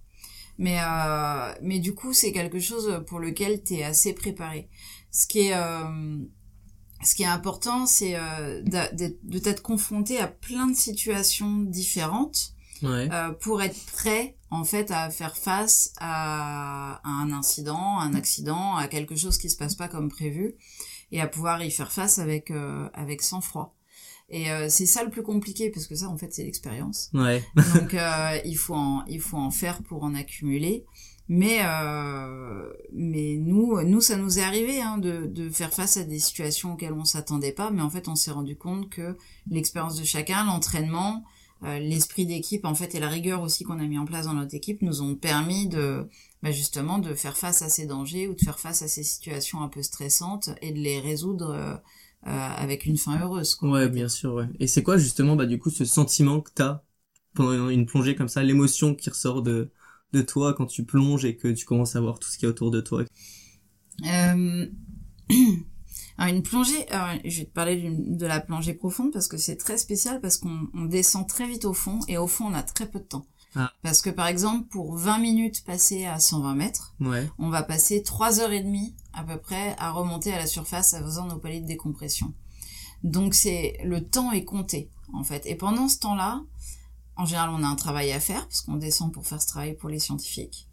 Mais 0.58 0.78
euh, 0.82 1.52
mais 1.62 1.78
du 1.78 1.94
coup 1.94 2.12
c'est 2.12 2.32
quelque 2.32 2.60
chose 2.60 3.02
pour 3.06 3.18
lequel 3.18 3.62
tu 3.62 3.74
es 3.76 3.82
assez 3.82 4.12
préparé. 4.14 4.68
Ce 5.16 5.26
qui 5.26 5.48
est 5.48 5.54
euh, 5.54 6.18
ce 7.02 7.14
qui 7.14 7.22
est 7.22 7.26
important, 7.26 7.86
c'est 7.86 8.16
euh, 8.16 8.62
de 8.62 9.38
t'être 9.38 9.62
confronté 9.62 10.18
à 10.18 10.26
plein 10.26 10.66
de 10.66 10.76
situations 10.76 11.62
différentes 11.62 12.52
ouais. 12.82 13.08
euh, 13.10 13.30
pour 13.30 13.62
être 13.62 13.78
prêt 13.92 14.36
en 14.50 14.64
fait 14.64 14.90
à 14.90 15.08
faire 15.08 15.34
face 15.34 15.94
à, 15.98 17.00
à 17.02 17.08
un 17.08 17.32
incident, 17.32 17.98
un 17.98 18.12
accident, 18.12 18.76
à 18.76 18.88
quelque 18.88 19.16
chose 19.16 19.38
qui 19.38 19.48
se 19.48 19.56
passe 19.56 19.74
pas 19.74 19.88
comme 19.88 20.10
prévu 20.10 20.54
et 21.12 21.22
à 21.22 21.26
pouvoir 21.26 21.64
y 21.64 21.70
faire 21.70 21.92
face 21.92 22.18
avec 22.18 22.50
euh, 22.50 22.90
avec 22.92 23.22
sang-froid. 23.22 23.74
Et 24.28 24.50
euh, 24.50 24.66
c'est 24.68 24.86
ça 24.86 25.02
le 25.02 25.08
plus 25.08 25.22
compliqué 25.22 25.70
parce 25.70 25.86
que 25.86 25.94
ça 25.94 26.08
en 26.08 26.18
fait 26.18 26.34
c'est 26.34 26.44
l'expérience. 26.44 27.08
Ouais. 27.14 27.42
Donc 27.74 27.96
il 28.44 28.58
faut 28.58 28.74
en 28.74 29.02
il 29.06 29.22
faut 29.22 29.38
en 29.38 29.50
faire 29.50 29.82
pour 29.82 30.04
en 30.04 30.14
accumuler. 30.14 30.84
Mais 31.28 31.58
euh, 31.62 32.72
mais 32.92 33.36
nous 33.40 33.82
nous 33.82 34.00
ça 34.00 34.16
nous 34.16 34.38
est 34.38 34.42
arrivé 34.42 34.80
hein, 34.80 34.98
de 34.98 35.26
de 35.26 35.50
faire 35.50 35.72
face 35.72 35.96
à 35.96 36.04
des 36.04 36.20
situations 36.20 36.74
auxquelles 36.74 36.92
on 36.92 37.04
s'attendait 37.04 37.52
pas, 37.52 37.70
mais 37.70 37.82
en 37.82 37.90
fait 37.90 38.06
on 38.08 38.14
s'est 38.14 38.30
rendu 38.30 38.56
compte 38.56 38.88
que 38.88 39.16
l'expérience 39.50 39.98
de 39.98 40.04
chacun, 40.04 40.44
l'entraînement, 40.44 41.24
euh, 41.64 41.78
l'esprit 41.78 42.26
d'équipe 42.26 42.66
en 42.66 42.74
fait 42.74 42.94
et 42.94 43.00
la 43.00 43.08
rigueur 43.08 43.40
aussi 43.40 43.64
qu'on 43.64 43.80
a 43.80 43.86
mis 43.86 43.98
en 43.98 44.04
place 44.04 44.26
dans 44.26 44.34
notre 44.34 44.54
équipe 44.54 44.82
nous 44.82 45.00
ont 45.00 45.14
permis 45.14 45.68
de 45.68 46.06
bah, 46.42 46.50
justement 46.50 46.98
de 46.98 47.14
faire 47.14 47.36
face 47.36 47.62
à 47.62 47.70
ces 47.70 47.86
dangers 47.86 48.28
ou 48.28 48.34
de 48.34 48.40
faire 48.40 48.60
face 48.60 48.82
à 48.82 48.88
ces 48.88 49.02
situations 49.02 49.62
un 49.62 49.68
peu 49.68 49.82
stressantes 49.82 50.50
et 50.60 50.70
de 50.72 50.78
les 50.78 51.00
résoudre 51.00 51.50
euh, 51.50 51.74
euh, 52.26 52.48
avec 52.56 52.84
une 52.84 52.98
fin 52.98 53.18
heureuse. 53.18 53.54
Quoi. 53.54 53.70
Ouais, 53.70 53.88
bien 53.88 54.10
sûr. 54.10 54.34
Ouais. 54.34 54.48
Et 54.60 54.66
c'est 54.66 54.82
quoi 54.82 54.98
justement 54.98 55.34
bah 55.34 55.46
du 55.46 55.58
coup 55.58 55.70
ce 55.70 55.86
sentiment 55.86 56.42
que 56.42 56.50
t'as 56.54 56.82
pendant 57.34 57.70
une 57.70 57.86
plongée 57.86 58.14
comme 58.14 58.28
ça, 58.28 58.42
l'émotion 58.42 58.94
qui 58.94 59.08
ressort 59.08 59.40
de 59.40 59.70
de 60.12 60.22
toi 60.22 60.54
quand 60.54 60.66
tu 60.66 60.84
plonges 60.84 61.24
et 61.24 61.36
que 61.36 61.48
tu 61.48 61.64
commences 61.64 61.96
à 61.96 62.00
voir 62.00 62.18
tout 62.18 62.28
ce 62.28 62.38
qu'il 62.38 62.46
y 62.46 62.48
a 62.48 62.50
autour 62.50 62.70
de 62.70 62.80
toi 62.80 63.04
euh... 64.04 64.66
Alors 66.18 66.34
une 66.34 66.42
plongée, 66.42 66.86
je 67.24 67.40
vais 67.40 67.44
te 67.44 67.52
parler 67.52 67.90
de 67.94 68.26
la 68.26 68.40
plongée 68.40 68.72
profonde 68.72 69.12
parce 69.12 69.28
que 69.28 69.36
c'est 69.36 69.56
très 69.56 69.76
spécial 69.76 70.20
parce 70.20 70.38
qu'on 70.38 70.86
descend 70.86 71.28
très 71.28 71.46
vite 71.46 71.66
au 71.66 71.74
fond 71.74 72.00
et 72.08 72.16
au 72.16 72.26
fond 72.26 72.46
on 72.46 72.54
a 72.54 72.62
très 72.62 72.88
peu 72.88 73.00
de 73.00 73.04
temps. 73.04 73.26
Ah. 73.54 73.72
Parce 73.82 74.00
que 74.00 74.08
par 74.08 74.26
exemple 74.26 74.66
pour 74.68 74.96
20 74.96 75.18
minutes 75.18 75.64
passées 75.64 76.06
à 76.06 76.18
120 76.18 76.54
mètres, 76.54 76.94
on 77.38 77.50
va 77.50 77.62
passer 77.62 78.02
3 78.02 78.40
heures 78.40 78.52
et 78.52 78.62
demie 78.62 78.94
à 79.12 79.24
peu 79.24 79.36
près 79.38 79.74
à 79.78 79.90
remonter 79.90 80.32
à 80.32 80.38
la 80.38 80.46
surface 80.46 80.94
en 80.94 81.02
faisant 81.02 81.26
nos 81.26 81.36
paliers 81.36 81.60
de 81.60 81.66
décompression. 81.66 82.32
Donc 83.02 83.34
c'est 83.34 83.76
le 83.84 84.02
temps 84.02 84.32
est 84.32 84.44
compté 84.44 84.90
en 85.12 85.22
fait. 85.22 85.44
Et 85.46 85.54
pendant 85.54 85.88
ce 85.88 85.98
temps-là, 85.98 86.42
en 87.16 87.24
général, 87.24 87.50
on 87.50 87.62
a 87.62 87.66
un 87.66 87.76
travail 87.76 88.12
à 88.12 88.20
faire 88.20 88.46
parce 88.46 88.60
qu'on 88.60 88.76
descend 88.76 89.12
pour 89.12 89.26
faire 89.26 89.40
ce 89.40 89.46
travail 89.46 89.74
pour 89.74 89.88
les 89.88 89.98
scientifiques. 89.98 90.68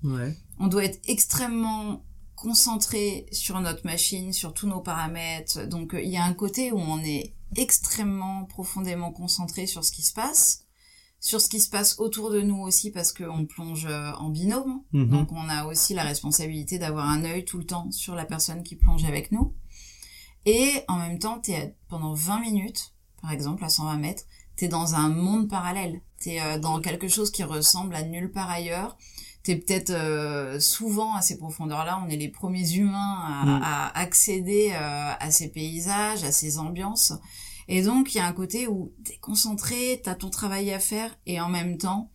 On 0.60 0.67
doit 0.67 0.84
être 0.84 0.99
extrêmement 1.08 2.03
concentré 2.36 3.25
sur 3.32 3.60
notre 3.62 3.86
machine, 3.86 4.34
sur 4.34 4.53
tous 4.53 4.67
nos 4.67 4.82
paramètres. 4.82 5.65
Donc 5.67 5.93
euh, 5.93 6.01
il 6.01 6.10
y 6.10 6.17
a 6.17 6.23
un 6.23 6.34
côté 6.34 6.73
où 6.73 6.77
on 6.77 6.99
est 6.99 7.34
extrêmement 7.56 8.43
profondément 8.45 9.12
concentré 9.12 9.65
sur 9.65 9.86
ce 9.86 9.93
qui 9.93 10.01
se 10.01 10.13
passe, 10.13 10.65
sur 11.21 11.39
ce 11.39 11.47
qui 11.47 11.62
se 11.62 11.69
passe 11.69 11.99
autour 11.99 12.32
de 12.32 12.41
nous 12.41 12.58
aussi 12.58 12.91
parce 12.91 13.13
qu'on 13.13 13.45
plonge 13.45 13.86
euh, 13.86 14.12
en 14.13 14.29
binôme. 14.29 14.82
Mhm. 14.91 15.10
Donc 15.10 15.32
on 15.32 15.47
a 15.47 15.65
aussi 15.65 15.93
la 15.93 16.03
responsabilité 16.03 16.77
d'avoir 16.79 17.10
un 17.10 17.23
œil 17.23 17.45
tout 17.45 17.58
le 17.58 17.65
temps 17.65 17.89
sur 17.91 18.15
la 18.15 18.25
personne 18.25 18.63
qui 18.63 18.75
plonge 18.75 19.06
avec 19.06 19.32
nous. 19.32 19.56
Et 20.45 20.69
en 20.89 20.97
même 20.97 21.19
temps, 21.19 21.39
t'es 21.39 21.77
pendant 21.88 22.13
20 22.13 22.41
minutes, 22.41 22.93
par 23.21 23.32
exemple 23.32 23.63
à 23.63 23.69
120 23.69 23.97
mètres, 23.97 24.23
t'es 24.55 24.67
dans 24.67 24.95
un 24.95 25.09
monde 25.09 25.49
parallèle. 25.49 26.01
T'es 26.19 26.35
es 26.35 26.41
euh, 26.41 26.59
dans 26.59 26.79
quelque 26.79 27.07
chose 27.07 27.31
qui 27.31 27.43
ressemble 27.43 27.95
à 27.95 28.03
nulle 28.03 28.31
part 28.31 28.49
ailleurs 28.49 28.97
t'es 29.43 29.57
peut-être 29.57 29.91
euh, 29.91 30.59
souvent 30.59 31.15
à 31.15 31.21
ces 31.21 31.37
profondeurs-là, 31.37 32.01
on 32.05 32.09
est 32.09 32.15
les 32.15 32.29
premiers 32.29 32.71
humains 32.71 33.17
à, 33.21 33.45
mm. 33.45 33.61
à 33.61 33.99
accéder 33.99 34.71
euh, 34.71 35.11
à 35.19 35.31
ces 35.31 35.49
paysages, 35.49 36.23
à 36.23 36.31
ces 36.31 36.57
ambiances. 36.57 37.13
Et 37.67 37.81
donc 37.81 38.15
il 38.15 38.17
y 38.17 38.21
a 38.21 38.25
un 38.25 38.33
côté 38.33 38.67
où 38.67 38.93
t'es 39.03 39.17
concentré, 39.17 40.01
t'as 40.03 40.15
ton 40.15 40.29
travail 40.29 40.71
à 40.71 40.79
faire, 40.79 41.11
et 41.25 41.39
en 41.39 41.49
même 41.49 41.77
temps, 41.77 42.09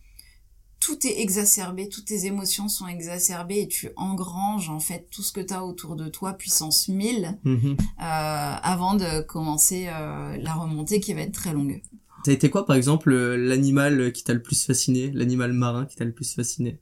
tout 0.79 1.05
est 1.05 1.19
exacerbé, 1.19 1.89
toutes 1.89 2.05
tes 2.05 2.25
émotions 2.25 2.69
sont 2.69 2.87
exacerbées 2.87 3.61
et 3.61 3.67
tu 3.67 3.89
engranges 3.95 4.69
en 4.69 4.79
fait 4.79 5.09
tout 5.11 5.21
ce 5.21 5.31
que 5.31 5.41
t'as 5.41 5.61
autour 5.61 5.95
de 5.95 6.07
toi, 6.07 6.33
puissance 6.33 6.87
1000, 6.87 7.39
mm-hmm. 7.43 7.77
euh, 7.77 7.77
avant 7.99 8.93
de 8.93 9.21
commencer 9.21 9.87
euh, 9.87 10.37
la 10.37 10.53
remontée 10.53 10.99
qui 10.99 11.13
va 11.13 11.21
être 11.21 11.33
très 11.33 11.51
longue. 11.51 11.81
A 12.27 12.31
été 12.31 12.49
quoi 12.49 12.65
par 12.65 12.75
exemple 12.75 13.13
l'animal 13.13 14.11
qui 14.11 14.23
t'a 14.23 14.33
le 14.33 14.41
plus 14.41 14.65
fasciné, 14.65 15.11
l'animal 15.11 15.53
marin 15.53 15.85
qui 15.85 15.95
t'a 15.95 16.05
le 16.05 16.11
plus 16.11 16.33
fasciné? 16.33 16.79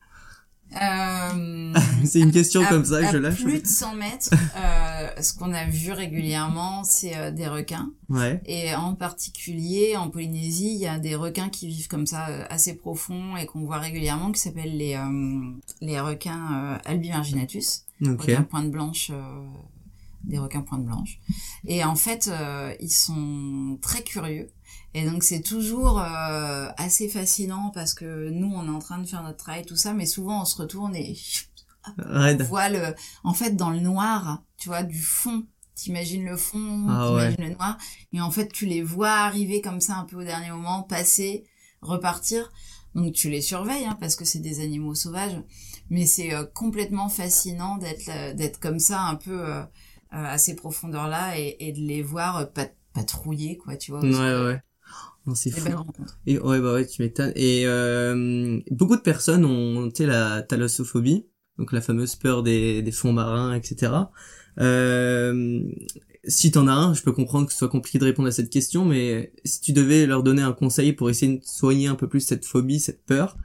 Euh, 0.73 1.73
c'est 2.05 2.19
une 2.19 2.31
question 2.31 2.63
comme 2.65 2.83
ça 2.83 3.01
que 3.01 3.11
je 3.11 3.17
lâche. 3.17 3.41
plus 3.43 3.61
de 3.61 3.67
100 3.67 3.95
mètres, 3.95 4.29
euh, 4.57 5.21
ce 5.21 5.33
qu'on 5.33 5.53
a 5.53 5.65
vu 5.65 5.91
régulièrement, 5.91 6.83
c'est 6.83 7.15
euh, 7.15 7.31
des 7.31 7.47
requins. 7.47 7.91
Ouais. 8.09 8.41
Et 8.45 8.75
en 8.75 8.93
particulier, 8.93 9.95
en 9.95 10.09
Polynésie, 10.09 10.73
il 10.73 10.79
y 10.79 10.87
a 10.87 10.99
des 10.99 11.15
requins 11.15 11.49
qui 11.49 11.67
vivent 11.67 11.87
comme 11.87 12.05
ça, 12.05 12.27
euh, 12.29 12.45
assez 12.49 12.75
profonds 12.75 13.37
et 13.37 13.45
qu'on 13.45 13.61
voit 13.61 13.79
régulièrement, 13.79 14.31
qui 14.31 14.41
s'appellent 14.41 14.77
les 14.77 14.95
euh, 14.95 15.51
les 15.81 15.99
requins 15.99 16.79
albimarginatus, 16.85 17.83
okay. 18.01 18.11
requins 18.11 18.43
pointe 18.43 18.71
blanche, 18.71 19.11
des 20.23 20.37
requins 20.37 20.61
pointe 20.61 20.85
blanche. 20.85 21.19
Et 21.65 21.83
en 21.83 21.95
fait, 21.95 22.29
ils 22.79 22.91
sont 22.91 23.77
très 23.81 24.03
curieux. 24.03 24.49
Et 24.93 25.05
donc 25.05 25.23
c'est 25.23 25.41
toujours 25.41 25.99
euh, 25.99 26.69
assez 26.77 27.09
fascinant 27.09 27.71
parce 27.73 27.93
que 27.93 28.29
nous 28.29 28.51
on 28.53 28.65
est 28.65 28.75
en 28.75 28.79
train 28.79 28.99
de 28.99 29.05
faire 29.07 29.23
notre 29.23 29.37
travail 29.37 29.65
tout 29.65 29.75
ça, 29.75 29.93
mais 29.93 30.05
souvent 30.05 30.41
on 30.41 30.45
se 30.45 30.57
retourne 30.57 30.95
et 30.95 31.17
on 31.99 32.35
voit 32.43 32.69
le, 32.69 32.95
en 33.23 33.33
fait 33.33 33.51
dans 33.55 33.69
le 33.69 33.79
noir, 33.79 34.43
tu 34.57 34.69
vois, 34.69 34.83
du 34.83 35.01
fond. 35.01 35.45
T'imagines 35.75 36.25
le 36.25 36.37
fond, 36.37 36.87
ah 36.89 37.05
t'imagines 37.07 37.49
le 37.49 37.53
noir, 37.53 37.77
et 38.11 38.19
en 38.19 38.31
fait 38.31 38.51
tu 38.51 38.65
les 38.65 38.81
vois 38.81 39.11
arriver 39.11 39.61
comme 39.61 39.79
ça 39.79 39.97
un 39.97 40.05
peu 40.05 40.15
au 40.15 40.23
dernier 40.23 40.49
moment, 40.49 40.81
passer, 40.81 41.45
repartir. 41.81 42.51
Donc 42.95 43.13
tu 43.13 43.29
les 43.29 43.41
surveilles 43.41 43.85
hein, 43.85 43.95
parce 43.99 44.15
que 44.15 44.25
c'est 44.25 44.39
des 44.39 44.59
animaux 44.59 44.95
sauvages, 44.95 45.39
mais 45.91 46.07
c'est 46.07 46.33
euh, 46.33 46.45
complètement 46.45 47.09
fascinant 47.09 47.77
d'être 47.77 48.09
euh, 48.09 48.33
d'être 48.33 48.59
comme 48.59 48.79
ça 48.79 49.03
un 49.03 49.13
peu 49.13 49.45
à 50.09 50.37
ces 50.39 50.55
profondeurs 50.55 51.07
là 51.07 51.37
et, 51.37 51.57
et 51.59 51.73
de 51.73 51.81
les 51.81 52.01
voir 52.01 52.47
patrouiller 52.93 53.57
quoi, 53.57 53.75
tu 53.75 53.91
vois. 53.91 54.01
Ouais 54.01 54.45
ouais. 54.45 54.59
Non, 55.27 55.35
c'est 55.35 55.51
fou. 55.51 55.69
Et 56.25 56.39
ouais, 56.39 56.59
bah 56.61 56.73
ouais, 56.73 56.87
tu 56.87 57.01
m'étonnes. 57.01 57.33
Et 57.35 57.63
euh, 57.67 58.59
beaucoup 58.71 58.95
de 58.95 59.01
personnes 59.01 59.45
ont, 59.45 59.91
tu 59.91 60.05
la 60.05 60.41
thalassophobie, 60.41 61.27
donc 61.57 61.73
la 61.73 61.81
fameuse 61.81 62.15
peur 62.15 62.43
des, 62.43 62.81
des 62.81 62.91
fonds 62.91 63.13
marins, 63.13 63.53
etc. 63.53 64.11
Euh, 64.59 65.61
si 66.25 66.51
t'en 66.51 66.67
as 66.67 66.73
un, 66.73 66.93
je 66.93 67.03
peux 67.03 67.11
comprendre 67.11 67.45
que 67.47 67.51
ce 67.53 67.59
soit 67.59 67.69
compliqué 67.69 67.99
de 67.99 68.05
répondre 68.05 68.27
à 68.29 68.31
cette 68.31 68.49
question, 68.49 68.85
mais 68.85 69.33
si 69.45 69.61
tu 69.61 69.73
devais 69.73 70.05
leur 70.05 70.23
donner 70.23 70.41
un 70.41 70.53
conseil 70.53 70.93
pour 70.93 71.09
essayer 71.09 71.37
de 71.39 71.43
soigner 71.45 71.87
un 71.87 71.95
peu 71.95 72.07
plus 72.09 72.21
cette 72.21 72.45
phobie, 72.45 72.79
cette 72.79 73.03
peur, 73.05 73.37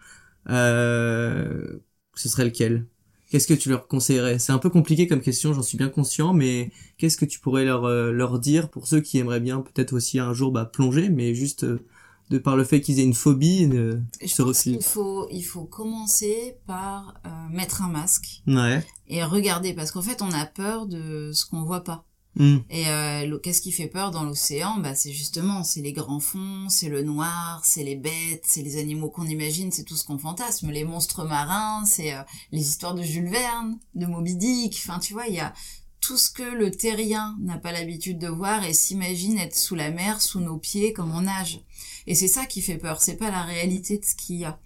euh, 0.50 1.78
ce 2.14 2.28
serait 2.28 2.44
lequel? 2.44 2.86
Qu'est-ce 3.32 3.46
que 3.46 3.54
tu 3.54 3.70
leur 3.70 3.88
conseillerais? 3.88 4.38
C'est 4.38 4.52
un 4.52 4.58
peu 4.58 4.68
compliqué 4.68 5.06
comme 5.06 5.22
question, 5.22 5.54
j'en 5.54 5.62
suis 5.62 5.78
bien 5.78 5.88
conscient, 5.88 6.34
mais 6.34 6.70
qu'est-ce 6.98 7.16
que 7.16 7.24
tu 7.24 7.40
pourrais 7.40 7.64
leur 7.64 7.86
euh, 7.86 8.12
leur 8.12 8.38
dire 8.38 8.68
pour 8.68 8.86
ceux 8.86 9.00
qui 9.00 9.16
aimeraient 9.16 9.40
bien 9.40 9.62
peut-être 9.62 9.94
aussi 9.94 10.18
un 10.18 10.34
jour 10.34 10.52
bah, 10.52 10.66
plonger, 10.66 11.08
mais 11.08 11.34
juste 11.34 11.64
euh, 11.64 11.82
de 12.28 12.36
par 12.36 12.56
le 12.56 12.64
fait 12.64 12.82
qu'ils 12.82 13.00
aient 13.00 13.04
une 13.04 13.14
phobie, 13.14 13.70
euh, 13.72 13.98
se 14.26 14.42
pense 14.42 14.66
Il 14.66 14.82
faut 14.82 15.28
il 15.30 15.40
faut 15.40 15.64
commencer 15.64 16.58
par 16.66 17.14
euh, 17.24 17.48
mettre 17.50 17.80
un 17.80 17.88
masque 17.88 18.42
ouais. 18.46 18.84
et 19.08 19.24
regarder 19.24 19.72
parce 19.72 19.92
qu'en 19.92 20.02
fait 20.02 20.20
on 20.20 20.30
a 20.32 20.44
peur 20.44 20.84
de 20.84 21.30
ce 21.32 21.46
qu'on 21.46 21.62
voit 21.62 21.84
pas. 21.84 22.04
Hmm. 22.34 22.58
Et 22.70 22.88
euh, 22.88 23.38
qu'est-ce 23.38 23.60
qui 23.60 23.72
fait 23.72 23.88
peur 23.88 24.10
dans 24.10 24.24
l'océan? 24.24 24.78
Bah 24.78 24.94
c'est 24.94 25.12
justement 25.12 25.64
c'est 25.64 25.82
les 25.82 25.92
grands 25.92 26.20
fonds, 26.20 26.68
c'est 26.70 26.88
le 26.88 27.02
noir, 27.02 27.60
c'est 27.62 27.84
les 27.84 27.96
bêtes, 27.96 28.44
c'est 28.46 28.62
les 28.62 28.78
animaux 28.78 29.10
qu'on 29.10 29.26
imagine, 29.26 29.70
c'est 29.70 29.84
tout 29.84 29.96
ce 29.96 30.04
qu'on 30.04 30.18
fantasme, 30.18 30.70
les 30.70 30.84
monstres 30.84 31.24
marins, 31.24 31.84
c'est 31.84 32.14
euh, 32.14 32.22
les 32.50 32.66
histoires 32.66 32.94
de 32.94 33.02
Jules 33.02 33.28
Verne, 33.28 33.78
de 33.94 34.06
Moby 34.06 34.36
Dick. 34.36 34.80
Enfin 34.82 34.98
tu 34.98 35.12
vois 35.12 35.26
il 35.26 35.34
y 35.34 35.40
a 35.40 35.52
tout 36.00 36.16
ce 36.16 36.30
que 36.30 36.42
le 36.42 36.70
terrien 36.70 37.36
n'a 37.40 37.58
pas 37.58 37.70
l'habitude 37.70 38.18
de 38.18 38.28
voir 38.28 38.64
et 38.64 38.72
s'imagine 38.72 39.38
être 39.38 39.56
sous 39.56 39.74
la 39.74 39.90
mer, 39.90 40.20
sous 40.20 40.40
nos 40.40 40.56
pieds, 40.56 40.92
comme 40.92 41.14
on 41.14 41.22
nage. 41.22 41.60
Et 42.06 42.14
c'est 42.14 42.28
ça 42.28 42.46
qui 42.46 42.62
fait 42.62 42.78
peur, 42.78 43.02
c'est 43.02 43.16
pas 43.16 43.30
la 43.30 43.42
réalité 43.42 43.98
de 43.98 44.04
ce 44.04 44.14
qu'il 44.14 44.36
y 44.36 44.44
a. 44.44 44.58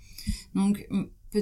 Donc 0.54 0.86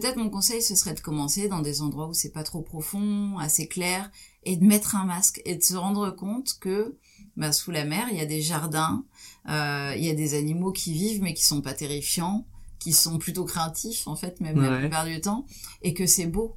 peut-être 0.00 0.16
mon 0.16 0.28
conseil 0.28 0.60
ce 0.60 0.74
serait 0.74 0.94
de 0.94 1.00
commencer 1.00 1.46
dans 1.48 1.62
des 1.62 1.80
endroits 1.80 2.08
où 2.08 2.14
c'est 2.14 2.32
pas 2.32 2.42
trop 2.42 2.62
profond, 2.62 3.38
assez 3.38 3.68
clair, 3.68 4.10
et 4.42 4.56
de 4.56 4.64
mettre 4.64 4.96
un 4.96 5.04
masque 5.04 5.40
et 5.44 5.54
de 5.54 5.62
se 5.62 5.76
rendre 5.76 6.10
compte 6.10 6.58
que 6.58 6.98
bah, 7.36 7.52
sous 7.52 7.70
la 7.70 7.84
mer, 7.84 8.08
il 8.10 8.18
y 8.18 8.20
a 8.20 8.26
des 8.26 8.42
jardins, 8.42 9.04
euh, 9.48 9.94
il 9.96 10.04
y 10.04 10.10
a 10.10 10.14
des 10.14 10.34
animaux 10.34 10.72
qui 10.72 10.92
vivent 10.92 11.22
mais 11.22 11.32
qui 11.32 11.44
sont 11.44 11.60
pas 11.60 11.74
terrifiants, 11.74 12.44
qui 12.80 12.92
sont 12.92 13.18
plutôt 13.18 13.44
craintifs 13.44 14.08
en 14.08 14.16
fait, 14.16 14.40
même 14.40 14.60
la 14.60 14.80
plupart 14.80 15.04
du 15.04 15.20
temps, 15.20 15.46
et 15.82 15.94
que 15.94 16.06
c'est 16.06 16.26
beau. 16.26 16.56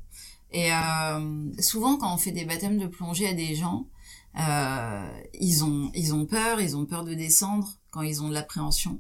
Et 0.52 0.74
euh, 0.74 1.52
souvent 1.60 1.98
quand 1.98 2.12
on 2.12 2.18
fait 2.18 2.32
des 2.32 2.46
baptêmes 2.46 2.80
de 2.80 2.88
plongée 2.88 3.28
à 3.28 3.34
des 3.36 3.54
gens, 3.54 3.88
euh, 4.40 5.12
ils 5.36 5.64
ont 5.64 5.92
ils 5.94 6.16
ont 6.16 6.26
peur, 6.26 6.60
ils 6.60 6.76
ont 6.76 6.88
peur 6.88 7.04
de 7.04 7.14
descendre 7.14 7.78
quand 7.92 8.02
ils 8.02 8.24
ont 8.24 8.30
de 8.30 8.34
l'appréhension. 8.34 9.00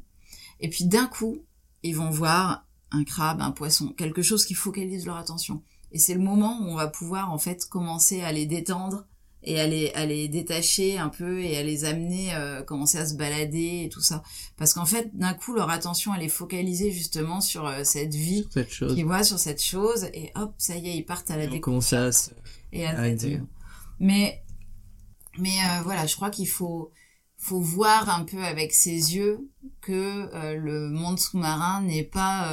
Et 0.59 0.69
puis 0.69 0.85
d'un 0.85 1.07
coup, 1.07 1.37
ils 1.81 1.95
vont 1.95 2.11
voir 2.11 2.66
un 2.91 3.03
crabe, 3.03 3.41
un 3.41 3.51
poisson, 3.51 3.93
quelque 3.97 4.21
chose 4.21 4.45
qui 4.45 4.53
focalise 4.53 5.05
leur 5.05 5.17
attention. 5.17 5.61
Et 5.91 5.99
c'est 5.99 6.13
le 6.13 6.21
moment 6.21 6.59
où 6.61 6.65
on 6.65 6.75
va 6.75 6.87
pouvoir 6.87 7.31
en 7.31 7.37
fait 7.37 7.67
commencer 7.69 8.21
à 8.21 8.31
les 8.31 8.45
détendre 8.45 9.05
et 9.43 9.59
à 9.59 9.67
les, 9.67 9.91
à 9.93 10.05
les 10.05 10.27
détacher 10.27 10.97
un 10.97 11.09
peu 11.09 11.41
et 11.41 11.57
à 11.57 11.63
les 11.63 11.85
amener, 11.85 12.35
euh, 12.35 12.63
commencer 12.63 12.97
à 12.97 13.05
se 13.05 13.15
balader 13.15 13.83
et 13.85 13.89
tout 13.89 14.01
ça. 14.01 14.23
Parce 14.57 14.73
qu'en 14.73 14.85
fait, 14.85 15.15
d'un 15.15 15.33
coup, 15.33 15.53
leur 15.53 15.69
attention, 15.69 16.13
elle 16.13 16.23
est 16.23 16.29
focalisée 16.29 16.91
justement 16.91 17.39
sur 17.39 17.65
euh, 17.65 17.83
cette 17.83 18.13
vie 18.13 18.47
qu'ils 18.49 19.05
voient, 19.05 19.23
sur 19.23 19.39
cette 19.39 19.61
chose, 19.61 20.05
et 20.13 20.31
hop, 20.35 20.53
ça 20.57 20.75
y 20.75 20.89
est, 20.89 20.97
ils 20.97 21.05
partent 21.05 21.31
à 21.31 21.37
la 21.37 21.47
découverte. 21.47 22.33
Et 22.73 22.85
à, 22.85 23.09
Mais, 23.99 24.43
mais 25.37 25.49
euh, 25.49 25.81
voilà, 25.83 26.05
je 26.07 26.15
crois 26.15 26.29
qu'il 26.29 26.49
faut, 26.49 26.91
faut 27.47 27.61
voir 27.61 28.09
un 28.09 28.23
peu 28.23 28.43
avec 28.43 28.73
ses 28.73 29.15
yeux 29.15 29.49
que 29.81 30.29
le 30.55 30.89
monde 30.89 31.19
sous-marin 31.19 31.81
n'est 31.81 32.03
pas 32.03 32.51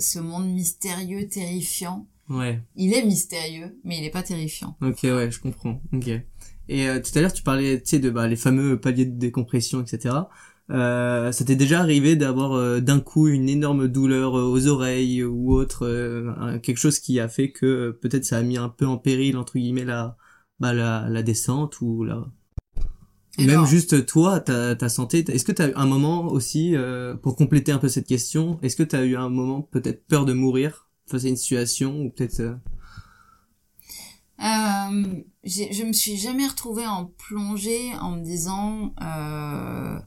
ce 0.00 0.18
monde 0.18 0.48
mystérieux, 0.48 1.28
terrifiant 1.28 2.06
Ouais. 2.30 2.62
Il 2.76 2.94
est 2.94 3.04
mystérieux, 3.04 3.76
mais 3.84 3.98
il 3.98 4.04
est 4.04 4.10
pas 4.10 4.22
terrifiant. 4.22 4.76
Ok, 4.80 5.00
ouais, 5.02 5.30
je 5.30 5.40
comprends. 5.40 5.82
Ok. 5.92 6.08
Et 6.68 6.88
euh, 6.88 7.00
tout 7.00 7.10
à 7.18 7.20
l'heure, 7.20 7.32
tu 7.32 7.42
parlais, 7.42 7.82
tu 7.82 7.90
sais, 7.90 7.98
de 7.98 8.10
bah, 8.10 8.28
les 8.28 8.36
fameux 8.36 8.78
paliers 8.80 9.04
de 9.04 9.18
décompression, 9.18 9.82
etc. 9.82 10.14
Euh, 10.70 11.32
ça 11.32 11.44
t'est 11.44 11.56
déjà 11.56 11.80
arrivé 11.80 12.14
d'avoir 12.14 12.52
euh, 12.52 12.80
d'un 12.80 13.00
coup 13.00 13.26
une 13.26 13.48
énorme 13.48 13.88
douleur 13.88 14.38
euh, 14.38 14.44
aux 14.44 14.68
oreilles 14.68 15.24
ou 15.24 15.52
autre, 15.52 15.84
euh, 15.84 16.60
quelque 16.60 16.76
chose 16.76 17.00
qui 17.00 17.18
a 17.18 17.28
fait 17.28 17.50
que 17.50 17.90
peut-être 18.00 18.24
ça 18.24 18.38
a 18.38 18.42
mis 18.42 18.56
un 18.56 18.68
peu 18.68 18.86
en 18.86 18.96
péril 18.96 19.36
entre 19.36 19.58
guillemets 19.58 19.84
la 19.84 20.16
bah, 20.60 20.72
la, 20.72 21.08
la 21.08 21.22
descente 21.24 21.80
ou 21.80 22.04
la 22.04 22.24
Et 23.38 23.46
même 23.46 23.64
juste 23.66 24.06
toi 24.06 24.40
ta 24.40 24.74
ta 24.76 24.88
santé. 24.88 25.24
Est-ce 25.28 25.44
que 25.44 25.52
t'as 25.52 25.68
eu 25.68 25.72
un 25.74 25.86
moment 25.86 26.26
aussi 26.26 26.74
pour 27.22 27.36
compléter 27.36 27.72
un 27.72 27.78
peu 27.78 27.88
cette 27.88 28.06
question 28.06 28.58
Est-ce 28.62 28.76
que 28.76 28.82
t'as 28.82 29.04
eu 29.04 29.16
un 29.16 29.28
moment 29.28 29.62
peut-être 29.62 30.06
peur 30.06 30.24
de 30.24 30.32
mourir 30.32 30.88
face 31.06 31.24
à 31.24 31.28
une 31.28 31.36
situation 31.36 32.00
ou 32.02 32.10
peut-être 32.10 32.58
Euh, 34.42 35.22
j'ai- 35.44 35.70
je 35.72 35.84
me 35.84 35.92
suis 35.92 36.16
jamais 36.16 36.46
retrouvée 36.46 36.86
en 36.86 37.04
plongée 37.04 37.92
en 38.00 38.12
me 38.16 38.22
disant 38.24 38.94
euh, 39.02 39.98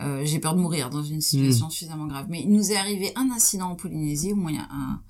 euh, 0.00 0.24
j'ai 0.24 0.40
peur 0.40 0.56
de 0.56 0.60
mourir 0.60 0.90
dans 0.90 1.04
une 1.04 1.20
situation 1.20 1.70
suffisamment 1.70 2.06
grave. 2.06 2.26
Mais 2.28 2.42
il 2.42 2.50
nous 2.52 2.72
est 2.72 2.76
arrivé 2.76 3.12
un 3.14 3.30
incident 3.30 3.70
en 3.70 3.76
Polynésie 3.76 4.32
où 4.32 4.48
il 4.48 4.56
y 4.56 4.58
a 4.58 4.66
un, 4.72 5.00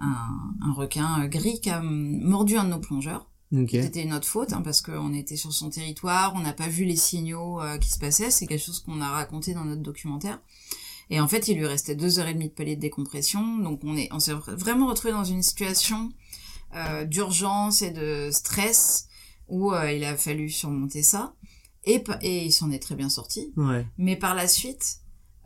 un, 0.00 0.28
un 0.68 0.72
requin 0.74 1.22
euh, 1.22 1.26
gris 1.26 1.58
qui 1.62 1.70
a 1.70 1.80
mordu 1.82 2.56
un 2.58 2.64
de 2.64 2.68
nos 2.70 2.80
plongeurs. 2.80 3.30
Ok. 3.52 3.70
C'était 3.70 4.04
notre 4.04 4.26
faute 4.26 4.52
hein, 4.52 4.60
parce 4.62 4.80
qu'on 4.82 5.12
était 5.14 5.36
sur 5.36 5.52
son 5.52 5.70
territoire, 5.70 6.34
on 6.34 6.40
n'a 6.40 6.52
pas 6.52 6.66
vu 6.68 6.84
les 6.84 6.96
signaux 6.96 7.60
euh, 7.60 7.78
qui 7.78 7.88
se 7.88 7.98
passaient. 7.98 8.30
C'est 8.30 8.46
quelque 8.46 8.64
chose 8.64 8.80
qu'on 8.80 9.00
a 9.00 9.08
raconté 9.08 9.54
dans 9.54 9.64
notre 9.64 9.82
documentaire. 9.82 10.40
Et 11.10 11.20
en 11.20 11.28
fait, 11.28 11.46
il 11.46 11.56
lui 11.56 11.66
restait 11.66 11.94
deux 11.94 12.18
heures 12.18 12.26
et 12.26 12.34
demie 12.34 12.48
de 12.48 12.54
palier 12.54 12.74
de 12.74 12.80
décompression. 12.80 13.58
Donc 13.58 13.80
on 13.84 13.96
est, 13.96 14.08
on 14.12 14.18
s'est 14.18 14.32
vra- 14.34 14.54
vraiment 14.56 14.88
retrouvé 14.88 15.12
dans 15.12 15.22
une 15.24 15.42
situation 15.42 16.10
euh, 16.74 17.04
d'urgence 17.04 17.82
et 17.82 17.92
de 17.92 18.30
stress 18.32 19.06
où 19.48 19.72
euh, 19.72 19.92
il 19.92 20.02
a 20.04 20.16
fallu 20.16 20.50
surmonter 20.50 21.04
ça. 21.04 21.34
Et, 21.84 22.02
et 22.22 22.44
il 22.46 22.50
s'en 22.52 22.72
est 22.72 22.80
très 22.80 22.96
bien 22.96 23.08
sorti. 23.08 23.52
Ouais. 23.56 23.86
Mais 23.96 24.16
par 24.16 24.34
la 24.34 24.48
suite, 24.48 24.96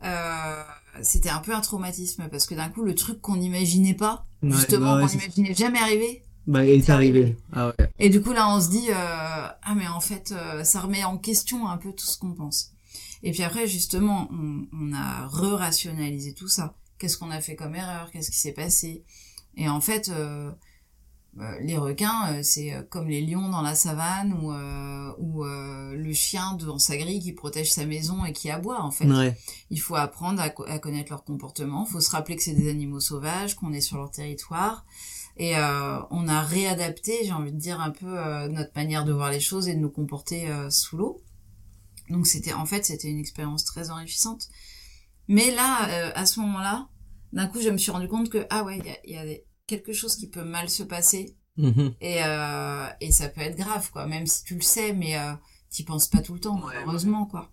euh, 0.03 0.63
c'était 1.03 1.29
un 1.29 1.37
peu 1.39 1.53
un 1.53 1.61
traumatisme 1.61 2.27
parce 2.31 2.47
que 2.47 2.55
d'un 2.55 2.69
coup, 2.69 2.81
le 2.81 2.95
truc 2.95 3.21
qu'on 3.21 3.35
n'imaginait 3.35 3.93
pas, 3.93 4.25
Ouais, 4.41 4.49
justement, 4.53 4.95
bah 4.95 5.03
ouais, 5.03 5.11
qu'on 5.11 5.17
n'imaginait 5.19 5.53
jamais 5.53 5.77
arriver, 5.77 6.23
Bah, 6.47 6.65
il 6.65 6.71
est 6.71 6.89
arrivé. 6.89 7.37
Ah 7.53 7.67
ouais. 7.67 7.89
et 7.99 8.09
du 8.09 8.21
coup, 8.21 8.33
là, 8.33 8.53
on 8.53 8.59
se 8.59 8.69
dit, 8.69 8.87
euh, 8.89 8.93
ah 8.95 9.75
mais 9.75 9.87
en 9.87 9.99
fait, 9.99 10.31
euh, 10.31 10.63
ça 10.63 10.81
remet 10.81 11.03
en 11.03 11.17
question 11.17 11.67
un 11.67 11.77
peu 11.77 11.93
tout 11.93 12.05
ce 12.05 12.17
qu'on 12.17 12.33
pense. 12.33 12.71
Et 13.23 13.31
puis 13.31 13.43
après, 13.43 13.67
justement, 13.67 14.27
on, 14.31 14.65
on 14.73 14.93
a 14.93 15.27
re-rationalisé 15.27 16.33
tout 16.33 16.47
ça. 16.47 16.75
Qu'est-ce 16.97 17.17
qu'on 17.17 17.31
a 17.31 17.41
fait 17.41 17.55
comme 17.55 17.75
erreur? 17.75 18.09
Qu'est-ce 18.11 18.31
qui 18.31 18.39
s'est 18.39 18.53
passé? 18.53 19.03
Et 19.55 19.69
en 19.69 19.81
fait, 19.81 20.09
euh, 20.09 20.51
les 21.61 21.77
requins, 21.77 22.41
c'est 22.41 22.75
comme 22.89 23.07
les 23.07 23.21
lions 23.21 23.49
dans 23.49 23.61
la 23.61 23.75
savane 23.75 24.33
ou, 24.33 24.51
ou 25.17 25.43
le 25.43 26.13
chien 26.13 26.55
devant 26.55 26.79
sa 26.79 26.97
grille 26.97 27.19
qui 27.19 27.33
protège 27.33 27.71
sa 27.71 27.85
maison 27.85 28.25
et 28.25 28.33
qui 28.33 28.49
aboie, 28.49 28.81
en 28.81 28.91
fait. 28.91 29.05
Ouais. 29.05 29.37
Il 29.69 29.79
faut 29.79 29.95
apprendre 29.95 30.41
à 30.41 30.79
connaître 30.79 31.11
leur 31.11 31.23
comportement. 31.23 31.85
Il 31.87 31.91
faut 31.91 32.01
se 32.01 32.11
rappeler 32.11 32.35
que 32.35 32.43
c'est 32.43 32.53
des 32.53 32.69
animaux 32.69 32.99
sauvages, 32.99 33.55
qu'on 33.55 33.73
est 33.73 33.81
sur 33.81 33.97
leur 33.97 34.11
territoire. 34.11 34.85
Et 35.41 35.57
euh, 35.57 35.99
on 36.11 36.27
a 36.27 36.41
réadapté, 36.43 37.13
j'ai 37.25 37.31
envie 37.31 37.51
de 37.51 37.57
dire, 37.57 37.81
un 37.81 37.89
peu 37.89 38.05
euh, 38.19 38.47
notre 38.47 38.71
manière 38.75 39.05
de 39.05 39.11
voir 39.11 39.31
les 39.31 39.39
choses 39.39 39.67
et 39.67 39.73
de 39.73 39.79
nous 39.79 39.89
comporter 39.89 40.47
euh, 40.49 40.69
sous 40.69 40.97
l'eau. 40.97 41.21
Donc 42.09 42.27
c'était, 42.27 42.53
en 42.53 42.65
fait, 42.67 42.85
c'était 42.85 43.09
une 43.09 43.17
expérience 43.19 43.65
très 43.65 43.89
enrichissante. 43.89 44.47
Mais 45.27 45.49
là, 45.49 45.89
euh, 45.89 46.11
à 46.13 46.25
ce 46.25 46.39
moment-là, 46.41 46.87
d'un 47.33 47.47
coup, 47.47 47.59
je 47.61 47.69
me 47.69 47.77
suis 47.77 47.91
rendu 47.91 48.07
compte 48.07 48.29
que 48.29 48.45
ah 48.51 48.63
ouais, 48.63 48.77
il 48.77 48.85
y 48.85 48.89
a, 48.91 48.97
il 49.05 49.11
y 49.13 49.17
a 49.17 49.25
des- 49.25 49.45
quelque 49.65 49.93
chose 49.93 50.15
qui 50.15 50.27
peut 50.27 50.43
mal 50.43 50.69
se 50.69 50.83
passer 50.83 51.35
Mhm. 51.57 51.93
et 51.99 52.23
euh, 52.23 52.85
et 53.01 53.11
ça 53.11 53.27
peut 53.27 53.41
être 53.41 53.57
grave 53.57 53.91
quoi 53.91 54.07
même 54.07 54.25
si 54.25 54.45
tu 54.45 54.55
le 54.55 54.61
sais 54.61 54.93
mais 54.93 55.17
euh, 55.17 55.33
t'y 55.69 55.83
penses 55.83 56.07
pas 56.07 56.19
tout 56.21 56.33
le 56.33 56.39
temps 56.39 56.61
Ouais, 56.65 56.75
heureusement 56.87 57.25
quoi 57.25 57.51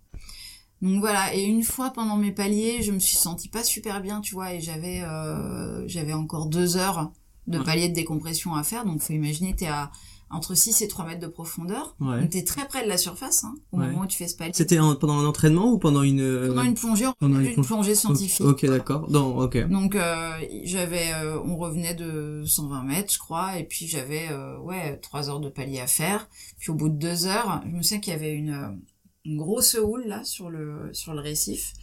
donc 0.81 1.01
voilà 1.01 1.35
et 1.35 1.43
une 1.43 1.63
fois 1.63 1.91
pendant 1.91 2.15
mes 2.15 2.31
paliers 2.31 2.81
je 2.81 2.93
me 2.93 2.99
suis 2.99 3.17
sentie 3.17 3.49
pas 3.49 3.61
super 3.63 4.01
bien 4.01 4.21
tu 4.21 4.35
vois 4.35 4.53
et 4.53 4.61
j'avais 4.61 5.01
euh, 5.01 5.85
j'avais 5.87 6.13
encore 6.13 6.45
deux 6.47 6.77
heures 6.77 7.11
de 7.49 7.57
Ouais. 7.57 7.63
paliers 7.65 7.89
de 7.89 7.93
décompression 7.95 8.55
à 8.55 8.63
faire 8.63 8.85
donc 8.85 9.01
faut 9.01 9.13
imaginer 9.13 9.55
t'es 9.55 9.67
à 9.67 9.91
entre 10.31 10.53
6 10.53 10.83
et 10.83 10.87
3 10.87 11.05
mètres 11.07 11.19
de 11.21 11.25
profondeur 11.27 11.95
Ouais. 11.99 12.21
donc 12.21 12.29
t'es 12.29 12.43
très 12.43 12.67
près 12.67 12.83
de 12.83 12.87
la 12.87 12.97
surface 12.99 13.43
hein, 13.43 13.55
au 13.71 13.79
Ouais. 13.79 13.87
moment 13.87 14.01
où 14.01 14.05
tu 14.05 14.15
fais 14.15 14.27
ce 14.27 14.35
palier 14.37 14.51
C'était 14.53 14.77
en- 14.77 14.95
pendant 14.95 15.17
un 15.17 15.25
entraînement 15.25 15.71
ou 15.71 15.79
pendant 15.79 16.03
une 16.03 16.21
euh, 16.21 16.49
pendant 16.49 16.61
une 16.61 16.75
plongée 16.75 17.07
pendant 17.19 17.39
une 17.39 17.95
scientifique 17.95 18.45
Ok, 18.45 18.63
d'accord. 18.65 19.09
Non, 19.09 19.35
ok. 19.39 19.67
donc 19.69 19.95
euh, 19.95 20.29
j'avais, 20.63 21.11
euh, 21.13 21.39
on 21.43 21.57
revenait 21.57 21.95
de 21.95 22.43
120 22.45 22.83
mètres, 22.83 23.11
je 23.11 23.17
crois, 23.17 23.57
et 23.57 23.63
puis 23.63 23.87
j'avais 23.87 24.27
euh, 24.29 24.59
ouais 24.59 24.97
trois 24.97 25.31
heures 25.31 25.39
de 25.39 25.49
palier 25.49 25.79
à 25.79 25.87
faire. 25.87 26.29
Puis 26.59 26.69
au 26.69 26.75
bout 26.75 26.89
de 26.89 26.97
deux 26.99 27.25
heures, 27.25 27.61
je 27.65 27.71
me 27.75 27.81
souviens 27.81 27.99
qu'il 27.99 28.13
y 28.13 28.15
avait 28.15 28.33
une, 28.33 28.79
une 29.25 29.37
grosse 29.37 29.75
houle 29.83 30.03
là 30.05 30.23
sur 30.23 30.51
le 30.51 30.89
sur 30.93 31.15
le 31.15 31.21
récif, 31.21 31.73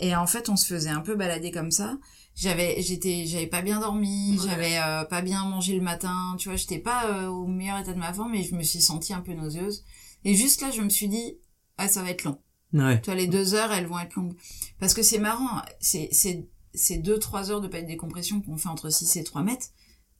et 0.00 0.14
en 0.16 0.26
fait 0.26 0.48
on 0.48 0.56
se 0.56 0.66
faisait 0.66 0.90
un 0.90 1.00
peu 1.00 1.14
balader 1.16 1.50
comme 1.50 1.70
ça. 1.70 1.98
J'avais, 2.34 2.80
j'étais, 2.82 3.26
j'avais 3.26 3.48
pas 3.48 3.62
bien 3.62 3.80
dormi, 3.80 4.38
Ouais. 4.38 4.46
j'avais 4.48 4.78
euh, 4.78 5.04
pas 5.04 5.22
bien 5.22 5.44
mangé 5.44 5.74
le 5.74 5.80
matin, 5.82 6.36
tu 6.38 6.48
vois, 6.48 6.56
j'étais 6.56 6.78
pas 6.78 7.06
euh, 7.06 7.26
au 7.26 7.46
meilleur 7.48 7.78
état 7.80 7.92
de 7.92 7.98
ma 7.98 8.12
forme, 8.12 8.34
et 8.36 8.44
je 8.44 8.54
me 8.54 8.62
suis 8.62 8.80
sentie 8.80 9.12
un 9.12 9.20
peu 9.22 9.32
nauséeuse. 9.32 9.84
Et 10.24 10.34
juste 10.36 10.60
là, 10.62 10.70
je 10.70 10.80
me 10.82 10.88
suis 10.88 11.08
dit, 11.08 11.38
ah 11.78 11.88
ça 11.88 12.00
va 12.02 12.10
être 12.10 12.22
long. 12.22 12.38
Ouais. 12.74 13.00
Tu 13.00 13.06
vois, 13.06 13.16
les 13.16 13.26
deux 13.26 13.54
heures, 13.54 13.72
elles 13.72 13.86
vont 13.86 13.98
être 13.98 14.14
longues. 14.14 14.36
Parce 14.78 14.94
que 14.94 15.02
c'est 15.02 15.18
marrant, 15.18 15.62
c'est, 15.80 16.10
c'est, 16.12 16.46
c'est 16.74 16.98
deux, 16.98 17.18
trois 17.18 17.50
heures 17.50 17.60
de 17.60 17.66
palier 17.66 17.82
de 17.84 17.88
décompression 17.88 18.40
qu'on 18.40 18.56
fait 18.56 18.68
entre 18.68 18.88
6 18.90 19.16
et 19.16 19.24
3 19.24 19.42
mètres. 19.42 19.66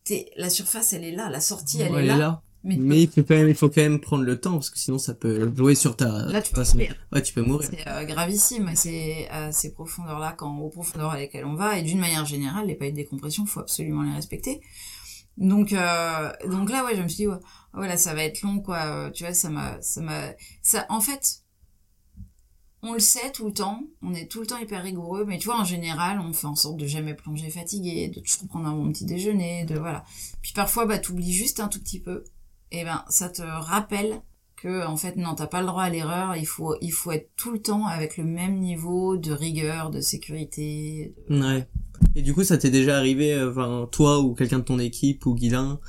T'es, 0.03 0.31
la 0.37 0.51
surface, 0.51 0.93
elle 0.95 1.05
est 1.05 1.12
là, 1.12 1.31
la 1.31 1.41
sortie, 1.41 1.83
elle, 1.83 1.93
Ouais, 1.93 2.03
est 2.05 2.07
là. 2.07 2.43
Mais, 2.64 2.77
Mais 2.77 3.03
il 3.03 3.09
faut 3.09 3.23
quand 3.23 3.37
même, 3.37 3.49
il 3.49 3.55
faut 3.55 3.68
quand 3.68 3.81
même 3.83 4.01
prendre 4.01 4.25
le 4.25 4.40
temps 4.40 4.55
parce 4.55 4.71
que 4.71 4.79
sinon 4.79 4.99
ça 4.99 5.14
peut 5.14 5.53
jouer 5.57 5.75
sur 5.75 5.97
ta. 5.97 6.27
là, 6.27 6.42
tu 6.42 6.53
peux 6.53 6.62
mourir. 6.75 6.94
Ouais, 7.12 7.23
tu 7.23 7.33
peux 7.33 7.42
mourir. 7.42 7.68
C'est 7.71 7.88
euh, 7.88 8.05
gravissime, 8.05 8.71
c'est 8.75 9.29
à 9.31 9.53
ces 9.53 9.73
profondeurs-là, 9.73 10.35
quand 10.37 10.57
aux 10.59 10.68
profondeurs 10.68 11.11
à 11.11 11.18
lesquelles 11.18 11.44
on 11.44 11.55
va, 11.55 11.79
et 11.79 11.83
d'une 11.83 12.01
manière 12.01 12.27
générale, 12.27 12.66
les 12.66 12.75
paliers 12.75 12.90
de 12.90 12.97
décompression, 12.97 13.47
faut 13.47 13.61
absolument 13.61 14.03
les 14.03 14.12
respecter. 14.12 14.61
Donc, 15.37 15.73
euh, 15.73 16.33
donc 16.51 16.68
là, 16.68 16.85
ouais, 16.85 16.97
je 16.97 17.03
me 17.03 17.07
suis 17.09 17.18
dit, 17.18 17.27
ouais, 17.29 17.38
ouais, 17.75 17.87
là, 17.87 17.97
ça 17.97 18.12
va 18.12 18.25
être 18.25 18.42
long, 18.42 18.59
quoi. 18.61 18.79
Euh, 18.87 19.11
Tu 19.12 19.23
vois, 19.23 19.33
ça 19.35 19.51
m'a, 19.51 19.81
ça 19.81 20.01
m'a, 20.01 20.33
ça, 20.62 20.85
en 20.88 21.01
fait, 21.01 21.44
on 22.83 22.92
le 22.92 22.99
sait 23.01 23.31
tout 23.33 23.47
le 23.47 23.53
temps, 23.53 23.83
on 24.03 24.14
est 24.14 24.27
tout 24.27 24.40
le 24.40 24.47
temps 24.47 24.59
hyper 24.59 24.83
rigoureux, 24.83 25.25
mais 25.25 25.38
tu 25.38 25.47
vois, 25.47 25.61
en 25.61 25.64
général, 25.64 26.21
on 26.21 26.33
fait 26.33 26.47
en 26.47 26.55
sorte 26.55 26.77
de 26.77 26.87
jamais 26.87 27.14
plonger 27.14 27.51
fatigué, 27.51 28.09
de 28.09 28.21
toujours 28.21 28.49
prendre 28.49 28.68
un 28.68 28.73
bon 28.73 28.92
petit 28.92 29.05
déjeuner, 29.05 29.64
de 29.64 29.79
voilà. 29.79 30.05
Puis 30.42 30.53
parfois, 30.53 30.87
bah, 30.87 30.99
t'oublies 30.99 31.33
juste 31.33 31.61
un 31.61 31.68
tout 31.68 31.81
petit 31.81 32.01
peu, 32.01 32.25
et 32.72 32.85
ben, 32.85 33.04
ça 33.09 33.28
te 33.28 33.42
rappelle 33.42 34.20
que 34.57 34.85
en 34.87 34.96
fait 34.96 35.16
non 35.16 35.35
t'as 35.37 35.46
pas 35.46 35.61
le 35.61 35.66
droit 35.68 35.85
à 35.85 35.90
l'erreur 35.90 36.35
il 36.37 36.46
faut 36.46 36.74
il 36.81 36.90
faut 36.90 37.12
être 37.12 37.31
tout 37.37 37.52
le 37.52 37.61
temps 37.62 37.87
avec 37.87 38.16
le 38.16 38.24
même 38.24 38.59
niveau 38.59 39.16
de 39.16 39.31
rigueur 39.33 39.90
de 39.90 40.00
sécurité 40.00 41.14
Ouais. 41.31 41.66
Et 42.14 42.22
du 42.22 42.33
coup, 42.33 42.44
ça 42.44 42.57
t'est 42.59 42.70
déjà 42.70 42.96
arrivé, 42.96 43.33
euh, 43.35 43.50
enfin, 43.50 43.88
toi 43.90 44.20
ou 44.20 44.35
quelqu'un 44.35 44.61
de 44.61 44.64
ton 44.64 44.78
équipe 44.78 45.26
ou 45.26 45.35
Guilain, 45.35 45.81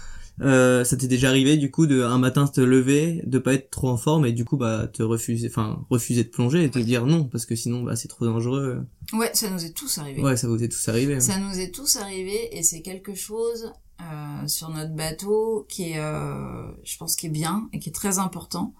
euh, 0.41 0.83
ça 0.83 0.97
t'est 0.97 1.07
déjà 1.07 1.29
arrivé 1.29 1.55
du 1.57 1.69
coup 1.69 1.85
de 1.85 2.01
un 2.01 2.17
matin 2.17 2.47
te 2.47 2.61
lever, 2.61 3.21
de 3.25 3.37
pas 3.39 3.53
être 3.53 3.69
trop 3.69 3.89
en 3.89 3.97
forme 3.97 4.25
et 4.25 4.31
du 4.31 4.43
coup 4.45 4.57
bah 4.57 4.87
te 4.87 5.03
refuser, 5.03 5.47
enfin 5.47 5.85
refuser 5.89 6.23
de 6.23 6.29
plonger 6.29 6.63
et 6.63 6.71
te 6.71 6.79
dire 6.79 7.05
non 7.05 7.25
parce 7.25 7.45
que 7.45 7.55
sinon 7.55 7.83
bah 7.83 7.95
c'est 7.95 8.07
trop 8.07 8.25
dangereux. 8.25 8.81
ouais 9.13 9.29
ça 9.33 9.49
nous 9.49 9.63
est 9.65 9.73
tous 9.75 9.97
arrivé 9.97 10.21
Ouais, 10.21 10.37
ça 10.37 10.47
vous 10.47 10.63
est 10.63 10.69
tous 10.69 10.87
arrivé. 10.89 11.19
ça 11.19 11.37
nous 11.39 11.59
est 11.59 11.71
tous 11.73 11.97
arrivé 11.97 12.57
et 12.57 12.63
c'est 12.63 12.81
quelque 12.81 13.13
chose 13.15 13.71
euh, 14.01 14.47
sur 14.47 14.69
notre 14.69 14.93
bateau 14.93 15.65
qui 15.69 15.91
est 15.91 15.99
euh, 15.99 16.71
je 16.83 16.97
pense 16.97 17.15
qui 17.15 17.27
est 17.27 17.29
bien 17.29 17.69
et 17.73 17.79
qui 17.79 17.89
est 17.89 17.93
très 17.93 18.19
important 18.19 18.73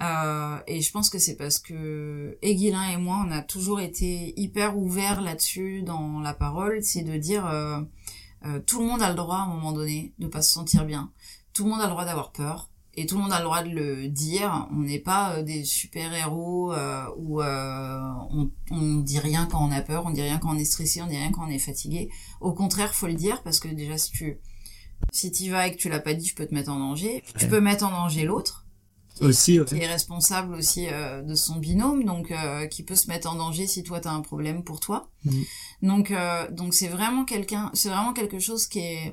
Euh, 0.00 0.58
et 0.68 0.80
je 0.80 0.92
pense 0.92 1.10
que 1.10 1.18
c'est 1.18 1.36
parce 1.36 1.58
que 1.58 2.38
Aiguilin 2.40 2.88
et 2.90 2.96
moi 2.96 3.24
on 3.26 3.32
a 3.32 3.42
toujours 3.42 3.80
été 3.80 4.32
hyper 4.40 4.78
ouverts 4.78 5.20
là-dessus 5.20 5.82
dans 5.82 6.20
la 6.20 6.34
parole 6.34 6.84
c'est 6.84 7.02
de 7.02 7.16
dire 7.16 7.44
euh, 7.46 7.80
euh, 8.46 8.60
tout 8.64 8.78
le 8.80 8.86
monde 8.86 9.02
a 9.02 9.08
le 9.10 9.16
droit 9.16 9.38
à 9.38 9.42
un 9.42 9.48
moment 9.48 9.72
donné 9.72 10.12
de 10.20 10.28
pas 10.28 10.40
se 10.40 10.52
sentir 10.52 10.84
bien 10.84 11.10
tout 11.52 11.64
le 11.64 11.70
monde 11.70 11.80
a 11.80 11.86
le 11.86 11.90
droit 11.90 12.04
d'avoir 12.04 12.30
peur 12.30 12.70
et 12.94 13.06
tout 13.06 13.16
le 13.16 13.22
monde 13.22 13.32
a 13.32 13.38
le 13.38 13.44
droit 13.44 13.62
de 13.62 13.70
le 13.70 14.08
dire. 14.08 14.66
On 14.72 14.80
n'est 14.80 14.98
pas 14.98 15.40
des 15.44 15.62
super 15.64 16.12
héros 16.14 16.72
où 17.16 17.40
on, 17.42 18.50
on 18.72 18.94
dit 18.96 19.20
rien 19.20 19.46
quand 19.46 19.64
on 19.64 19.70
a 19.70 19.82
peur, 19.82 20.04
on 20.06 20.10
dit 20.10 20.22
rien 20.22 20.38
quand 20.38 20.52
on 20.54 20.58
est 20.58 20.64
stressé, 20.64 21.00
on 21.00 21.06
dit 21.06 21.16
rien 21.16 21.30
quand 21.30 21.44
on 21.46 21.50
est 21.50 21.60
fatigué. 21.60 22.10
Au 22.40 22.52
contraire, 22.52 22.92
faut 22.94 23.06
le 23.06 23.14
dire 23.14 23.42
parce 23.44 23.60
que 23.60 23.68
déjà 23.68 23.98
si 23.98 24.10
tu 24.10 24.38
si 25.12 25.30
t'y 25.32 25.48
vas 25.50 25.66
et 25.68 25.72
que 25.72 25.76
tu 25.78 25.88
l'as 25.88 26.00
pas 26.00 26.14
dit, 26.14 26.24
tu 26.24 26.34
peux 26.34 26.46
te 26.46 26.54
mettre 26.54 26.70
en 26.70 26.78
danger. 26.78 27.22
Tu 27.38 27.46
peux 27.48 27.60
mettre 27.60 27.84
en 27.84 27.90
danger 27.90 28.24
l'autre 28.24 28.66
Aussi, 29.20 29.58
ouais. 29.58 29.64
qui 29.66 29.76
est 29.76 29.86
responsable 29.86 30.54
aussi 30.54 30.86
euh, 30.90 31.22
de 31.22 31.34
son 31.34 31.56
binôme, 31.56 32.04
donc 32.04 32.30
euh, 32.30 32.66
qui 32.66 32.82
peut 32.84 32.94
se 32.94 33.08
mettre 33.08 33.28
en 33.30 33.34
danger 33.36 33.66
si 33.66 33.82
toi 33.82 34.00
t'as 34.00 34.12
un 34.12 34.20
problème 34.20 34.62
pour 34.62 34.80
toi. 34.80 35.10
Mhm. 35.24 35.44
Donc 35.82 36.10
euh, 36.10 36.50
donc 36.50 36.74
c'est 36.74 36.88
vraiment 36.88 37.24
quelqu'un, 37.24 37.70
c'est 37.74 37.88
vraiment 37.88 38.12
quelque 38.12 38.38
chose 38.38 38.66
qui 38.66 38.78
est 38.80 39.12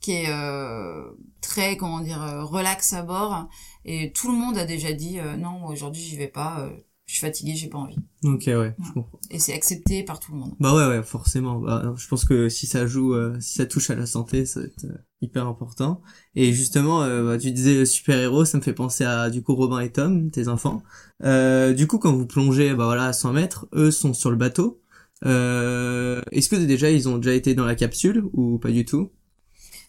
qui 0.00 0.12
est 0.12 0.28
euh, 0.28 1.02
très 1.40 1.76
comment 1.76 2.00
dire 2.00 2.22
euh, 2.22 2.44
relax 2.44 2.92
à 2.92 3.02
bord 3.02 3.48
et 3.86 4.12
tout 4.12 4.30
le 4.30 4.36
monde 4.36 4.56
a 4.58 4.66
déjà 4.66 4.92
dit 4.92 5.18
euh, 5.18 5.36
non 5.36 5.64
aujourd'hui 5.66 6.02
j'y 6.02 6.16
vais 6.16 6.28
pas, 6.28 6.60
euh, 6.60 6.70
je 7.06 7.12
suis 7.14 7.20
fatigué, 7.20 7.54
j'ai 7.54 7.68
pas 7.68 7.78
envie 7.78 7.96
Ok, 8.22 8.44
ouais, 8.46 8.74
je 8.82 8.92
comprends. 8.92 9.18
et 9.30 9.38
c'est 9.38 9.52
accepté 9.54 10.02
par 10.02 10.20
tout 10.20 10.32
le 10.32 10.38
monde. 10.38 10.54
Bah 10.60 10.74
ouais, 10.74 10.86
ouais, 10.96 11.02
forcément. 11.02 11.58
Bah, 11.58 11.92
je 11.96 12.08
pense 12.08 12.24
que 12.24 12.48
si 12.48 12.66
ça 12.66 12.86
joue, 12.86 13.12
euh, 13.14 13.38
si 13.40 13.54
ça 13.54 13.66
touche 13.66 13.90
à 13.90 13.94
la 13.94 14.06
santé, 14.06 14.46
ça 14.46 14.60
va 14.60 14.66
être, 14.66 14.84
euh, 14.84 14.96
hyper 15.24 15.46
important. 15.46 16.00
Et 16.34 16.52
justement, 16.52 17.02
euh, 17.02 17.24
bah, 17.24 17.38
tu 17.38 17.50
disais 17.50 17.84
super 17.84 18.18
héros, 18.18 18.44
ça 18.44 18.58
me 18.58 18.62
fait 18.62 18.72
penser 18.72 19.04
à 19.04 19.30
du 19.30 19.42
coup 19.42 19.54
Robin 19.54 19.80
et 19.80 19.90
Tom, 19.90 20.30
tes 20.30 20.48
enfants. 20.48 20.82
Euh, 21.24 21.72
du 21.72 21.86
coup, 21.86 21.98
quand 21.98 22.12
vous 22.12 22.26
plongez, 22.26 22.74
bah 22.74 22.84
voilà, 22.84 23.06
à 23.06 23.12
100 23.12 23.32
mètres, 23.32 23.66
eux 23.74 23.90
sont 23.90 24.14
sur 24.14 24.30
le 24.30 24.36
bateau. 24.36 24.80
Euh, 25.24 26.22
Est-ce 26.32 26.48
que 26.48 26.56
déjà 26.56 26.90
ils 26.90 27.08
ont 27.08 27.18
déjà 27.18 27.34
été 27.34 27.54
dans 27.54 27.64
la 27.64 27.74
capsule 27.74 28.24
ou 28.32 28.58
pas 28.58 28.70
du 28.70 28.84
tout? 28.84 29.10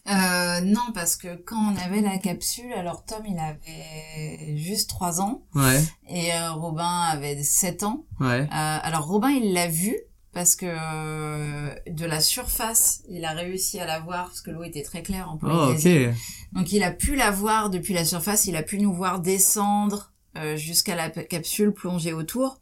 Non, 0.07 0.91
parce 0.93 1.15
que 1.15 1.35
quand 1.35 1.57
on 1.57 1.75
avait 1.77 2.01
la 2.01 2.17
capsule, 2.17 2.71
alors 2.73 3.05
Tom, 3.05 3.23
il 3.27 3.37
avait 3.37 4.55
juste 4.55 4.89
3 4.89 5.19
ans. 5.19 5.45
Ouais. 5.55 5.83
Et 6.09 6.29
Robin 6.53 7.01
avait 7.11 7.41
7 7.43 7.83
ans. 7.83 8.05
Ouais. 8.19 8.47
Alors 8.51 9.07
Robin, 9.07 9.29
il 9.29 9.53
l'a 9.53 9.67
vu 9.67 9.97
parce 10.35 10.55
que 10.55 10.65
euh, 10.67 11.73
de 11.89 12.05
la 12.05 12.19
surface, 12.21 13.01
il 13.09 13.25
a 13.25 13.31
réussi 13.31 13.79
à 13.79 13.85
la 13.87 13.99
voir 13.99 14.25
parce 14.25 14.41
que 14.41 14.51
l'eau 14.51 14.63
était 14.63 14.83
très 14.83 15.01
claire 15.01 15.29
en 15.31 15.35
Oh, 15.35 15.37
Polynésie. 15.47 16.07
ok. 16.09 16.13
Donc 16.53 16.71
il 16.71 16.83
a 16.83 16.91
pu 16.91 17.15
la 17.15 17.31
voir 17.31 17.69
depuis 17.71 17.93
la 17.95 18.05
surface, 18.05 18.45
il 18.45 18.55
a 18.55 18.61
pu 18.61 18.77
nous 18.79 18.93
voir 18.93 19.19
descendre 19.21 20.11
euh, 20.37 20.57
jusqu'à 20.57 20.95
la 20.95 21.09
capsule 21.09 21.71
plonger 21.71 22.13
autour. 22.13 22.59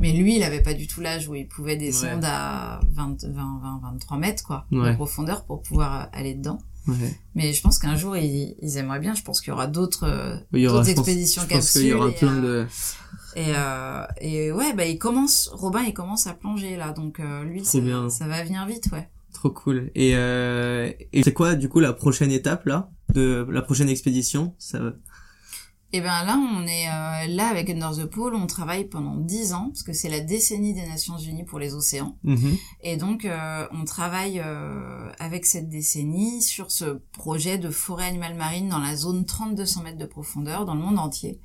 Mais 0.00 0.12
lui, 0.12 0.36
il 0.36 0.42
avait 0.42 0.62
pas 0.62 0.72
du 0.72 0.86
tout 0.86 1.02
l'âge 1.02 1.28
où 1.28 1.34
il 1.34 1.46
pouvait 1.46 1.76
descendre 1.76 2.26
à 2.26 2.80
20, 2.94 3.22
20, 3.22 3.28
20, 3.62 3.80
23 3.92 4.16
mètres 4.16 4.42
quoi, 4.42 4.64
Ouais. 4.72 4.90
de 4.92 4.94
profondeur 4.96 5.44
pour 5.44 5.60
pouvoir 5.60 6.00
euh, 6.00 6.04
aller 6.14 6.32
dedans. 6.34 6.58
Ouais. 6.88 6.94
Mais 7.34 7.52
je 7.52 7.60
pense 7.60 7.78
qu'un 7.78 7.96
jour, 7.96 8.16
ils, 8.16 8.56
ils 8.62 8.78
aimeraient 8.78 8.98
bien. 9.00 9.14
Je 9.14 9.22
pense 9.22 9.42
qu'il 9.42 9.50
y 9.50 9.52
aura 9.52 9.66
d'autres 9.66 10.04
euh, 10.04 10.36
je 10.54 10.66
pense, 10.66 10.88
expéditions 10.88 11.42
je 11.42 11.54
pense 11.54 11.72
qu'il 11.72 11.82
y 11.88 11.92
aura 11.92 12.08
capsules 12.08 12.28
plein 12.28 12.36
euh, 12.42 12.64
de. 12.64 12.68
Et, 13.36 13.52
euh, 13.54 14.04
et 14.20 14.52
ouais, 14.52 14.72
bah 14.72 14.84
il 14.84 14.98
commence, 14.98 15.48
Robin, 15.52 15.82
il 15.82 15.94
commence 15.94 16.26
à 16.26 16.34
plonger 16.34 16.76
là, 16.76 16.92
donc 16.92 17.20
euh, 17.20 17.44
lui, 17.44 17.64
ça, 17.64 17.80
bien. 17.80 18.10
ça 18.10 18.26
va 18.26 18.42
venir 18.42 18.66
vite, 18.66 18.88
ouais. 18.92 19.08
Trop 19.32 19.50
cool. 19.50 19.90
Et, 19.94 20.12
euh, 20.16 20.90
et 21.12 21.22
c'est 21.22 21.32
quoi 21.32 21.54
du 21.54 21.68
coup 21.68 21.80
la 21.80 21.92
prochaine 21.92 22.32
étape 22.32 22.66
là 22.66 22.90
de 23.14 23.46
la 23.50 23.62
prochaine 23.62 23.88
expédition? 23.88 24.54
Ça. 24.58 24.80
Et 25.92 26.00
ben 26.00 26.24
là, 26.24 26.36
on 26.38 26.66
est 26.66 26.86
euh, 26.88 27.34
là 27.34 27.48
avec 27.48 27.68
Under 27.68 27.90
the 27.96 28.04
Pole, 28.04 28.34
on 28.34 28.46
travaille 28.46 28.84
pendant 28.84 29.16
10 29.16 29.54
ans 29.54 29.70
parce 29.70 29.82
que 29.82 29.92
c'est 29.92 30.08
la 30.08 30.20
décennie 30.20 30.72
des 30.72 30.86
Nations 30.86 31.18
Unies 31.18 31.44
pour 31.44 31.58
les 31.58 31.74
océans. 31.74 32.16
Mhm. 32.22 32.56
Et 32.82 32.96
donc, 32.96 33.26
on 33.72 33.84
travaille 33.84 34.40
avec 35.18 35.46
cette 35.46 35.68
décennie 35.68 36.42
sur 36.42 36.70
ce 36.70 37.00
projet 37.12 37.58
de 37.58 37.70
forêt 37.70 38.06
animale 38.06 38.36
marine 38.36 38.68
dans 38.68 38.78
la 38.78 38.94
zone 38.94 39.24
3200 39.24 39.82
mètres 39.82 39.98
de 39.98 40.06
profondeur 40.06 40.64
dans 40.64 40.74
le 40.74 40.80
monde 40.80 40.98
entier. 40.98 41.40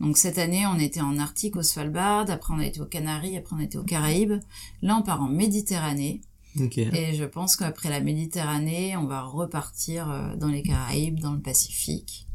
Donc 0.00 0.16
cette 0.16 0.38
année, 0.38 0.66
on 0.66 0.78
était 0.78 1.02
en 1.02 1.18
Arctique 1.18 1.56
au 1.56 1.62
Svalbard, 1.62 2.30
après 2.30 2.54
on 2.54 2.58
a 2.58 2.66
été 2.66 2.80
aux 2.80 2.86
Canaries, 2.86 3.36
après 3.36 3.54
on 3.54 3.58
a 3.58 3.64
été 3.64 3.76
aux 3.76 3.84
Caraïbes. 3.84 4.40
Là, 4.82 4.96
on 4.96 5.02
part 5.02 5.22
en 5.22 5.28
Méditerranée. 5.28 6.22
Et 6.56 7.14
je 7.14 7.24
pense 7.24 7.54
qu'après 7.54 7.90
la 7.90 8.00
Méditerranée, 8.00 8.96
on 8.96 9.06
va 9.06 9.22
repartir 9.22 10.10
euh, 10.10 10.34
dans 10.36 10.48
les 10.48 10.62
Caraïbes, 10.62 11.20
dans 11.20 11.32
le 11.32 11.40
Pacifique, 11.40 12.26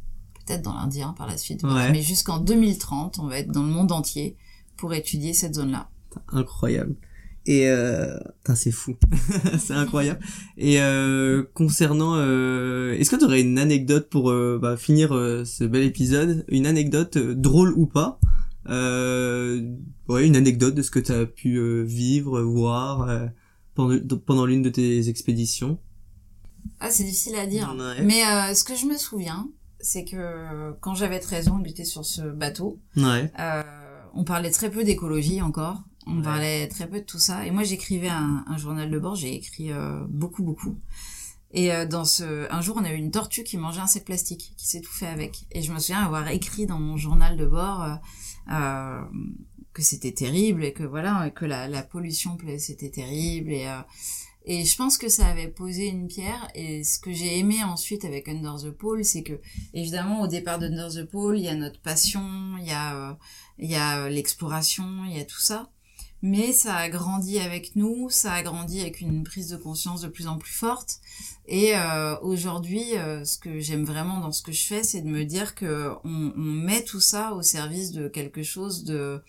peut-être 0.45 0.61
dans 0.61 0.74
l'Indien 0.74 1.13
par 1.18 1.28
la 1.28 1.38
suite. 1.38 1.63
Ouais. 1.63 1.91
Mais 1.91 2.01
jusqu'en 2.01 2.38
2030, 2.38 3.20
on 3.20 3.28
va 3.28 3.39
être 3.39 3.51
dans 3.51 3.63
le 3.63 3.72
monde 3.72 3.91
entier 3.91 4.38
pour 4.78 4.93
étudier 4.93 5.34
cette 5.34 5.55
zone-là. 5.55 5.89
Incroyable. 6.30 6.95
Et 7.46 7.70
euh... 7.70 8.18
c'est 8.56 8.72
fou. 8.72 8.96
c'est 9.60 9.74
incroyable. 9.74 10.20
Et 10.58 10.82
euh, 10.82 11.43
concernant, 11.54 12.16
euh... 12.16 12.93
est-ce 12.93 13.12
que 13.12 13.18
tu 13.18 13.26
aurais 13.26 13.41
une 13.41 13.60
anecdote 13.60 14.10
pour 14.10 14.32
euh, 14.32 14.60
bah, 14.60 14.78
finir 14.78 15.16
euh, 15.16 15.46
ce 15.46 15.64
bel 15.64 15.84
épisode, 15.84 16.43
une 16.48 16.66
anecdote 16.66 17.18
euh, 17.18 17.36
drôle 17.36 17.74
ou 17.76 17.86
pas, 17.86 18.20
euh... 18.68 19.62
ouais, 20.08 20.26
une 20.26 20.36
anecdote 20.36 20.74
de 20.74 20.82
ce 20.82 20.89
que 20.89 21.00
tu 21.00 21.12
as 21.12 21.26
pu 21.26 21.84
vivre, 21.84 22.41
voir 22.41 23.30
pendant, 23.76 24.18
pendant 24.18 24.46
l'une 24.46 24.64
de 24.64 24.70
tes 24.70 25.08
expéditions? 25.10 25.78
Ah, 26.80 26.89
c'est 26.89 27.04
difficile 27.04 27.36
à 27.36 27.46
dire. 27.46 27.76
Ouais. 27.78 28.04
Mais 28.04 28.24
euh, 28.26 28.54
ce 28.54 28.64
que 28.64 28.76
je 28.76 28.86
me 28.86 28.98
souviens, 28.98 29.48
c'est 29.80 30.04
que 30.04 30.72
quand 30.82 30.96
j'avais 30.96 31.20
13 31.20 31.50
ans, 31.50 31.60
on 31.62 31.66
était 31.66 31.86
sur 31.86 32.06
ce 32.06 32.22
bateau. 32.22 32.80
Ouais. 32.98 33.32
Euh, 33.39 33.64
on 34.14 34.24
parlait 34.24 34.52
très 34.52 34.70
peu 34.70 34.84
d'écologie 34.84 35.41
encore. 35.41 35.84
On 36.08 36.18
Ouais. 36.18 36.24
parlait 36.24 36.68
très 36.68 36.88
peu 36.89 36.99
de 36.99 37.06
tout 37.06 37.20
ça. 37.20 37.45
Et 37.45 37.51
moi, 37.51 37.64
j'écrivais 37.64 38.10
un, 38.10 38.43
un 38.47 38.58
journal 38.58 38.89
de 38.91 38.99
bord. 38.99 39.16
J'ai 39.16 39.34
écrit 39.36 39.72
euh, 39.72 40.03
beaucoup, 40.10 40.43
beaucoup. 40.43 40.78
Et 41.51 41.72
euh, 41.74 41.86
dans 41.86 42.06
ce, 42.06 42.51
un 42.51 42.62
jour, 42.62 42.76
on 42.80 42.84
a 42.84 42.91
eu 42.91 42.97
une 42.97 43.12
tortue 43.12 43.43
qui 43.43 43.58
mangeait 43.58 43.82
un 43.82 43.88
sac 43.88 44.03
plastique, 44.06 44.53
qui 44.58 44.68
s'étouffait 44.68 45.08
avec. 45.08 45.45
Et 45.51 45.62
je 45.62 45.72
me 45.72 45.80
souviens 45.80 46.03
avoir 46.03 46.28
écrit 46.30 46.66
dans 46.66 46.80
mon 46.80 46.97
journal 46.97 47.38
de 47.38 47.45
bord 47.45 47.84
euh, 47.84 47.95
euh, 48.51 49.01
que 49.74 49.82
c'était 49.82 50.12
terrible 50.12 50.64
et 50.64 50.74
que 50.74 50.84
voilà, 50.84 51.30
que 51.32 51.45
la, 51.45 51.68
la 51.68 51.84
pollution 51.84 52.38
c'était 52.58 52.89
terrible. 52.89 53.51
Et 53.51 53.68
euh, 53.68 53.80
et 54.47 54.64
je 54.64 54.78
pense 54.78 54.99
que 54.99 55.10
ça 55.10 55.26
avait 55.26 55.47
posé 55.47 55.88
une 55.88 56.08
pierre. 56.08 56.47
Et 56.53 56.84
ce 56.84 56.99
que 56.99 57.12
j'ai 57.12 57.39
aimé 57.39 57.64
ensuite 57.64 58.06
avec 58.06 58.30
Under 58.30 58.58
the 58.62 58.70
Pole, 58.70 59.03
c'est 59.03 59.24
que 59.24 59.39
évidemment 59.74 60.22
au 60.22 60.28
départ 60.28 60.60
d'Under 60.60 60.89
the 60.93 61.03
Pole, 61.06 61.39
il 61.39 61.45
y 61.45 61.47
a 61.49 61.56
notre 61.56 61.80
passion, 61.82 62.24
il 62.60 62.68
y 62.68 62.72
a 62.72 62.95
euh, 62.95 63.14
il 63.58 63.72
y 63.72 63.76
a 63.76 64.08
l'exploration, 64.10 64.86
il 65.08 65.18
y 65.18 65.20
a 65.20 65.26
tout 65.26 65.39
ça. 65.39 65.72
Mais 66.28 66.54
ça 66.54 66.76
a 66.76 66.90
grandi 66.90 67.38
avec 67.40 67.76
nous, 67.76 68.10
ça 68.10 68.34
a 68.34 68.42
grandi 68.42 68.82
avec 68.82 69.00
une 69.00 69.24
prise 69.24 69.50
de 69.50 69.58
conscience 69.58 70.02
de 70.02 70.08
plus 70.08 70.26
en 70.28 70.38
plus 70.40 70.54
forte. 70.54 71.00
Et 71.48 71.76
euh, 71.76 72.18
aujourd'hui, 72.22 72.98
euh, 72.98 73.24
ce 73.24 73.38
que 73.38 73.60
j'aime 73.60 73.84
vraiment 73.86 74.20
dans 74.22 74.32
ce 74.32 74.42
que 74.42 74.52
je 74.52 74.66
fais, 74.66 74.82
c'est 74.84 75.02
de 75.02 75.08
me 75.08 75.24
dire 75.24 75.54
que 75.54 75.92
on, 76.04 76.34
on 76.36 76.42
met 76.42 76.84
tout 76.84 77.00
ça 77.00 77.34
au 77.36 77.44
service 77.44 77.92
de 77.92 78.08
quelque 78.08 78.42
chose 78.42 78.86
de 78.86 79.22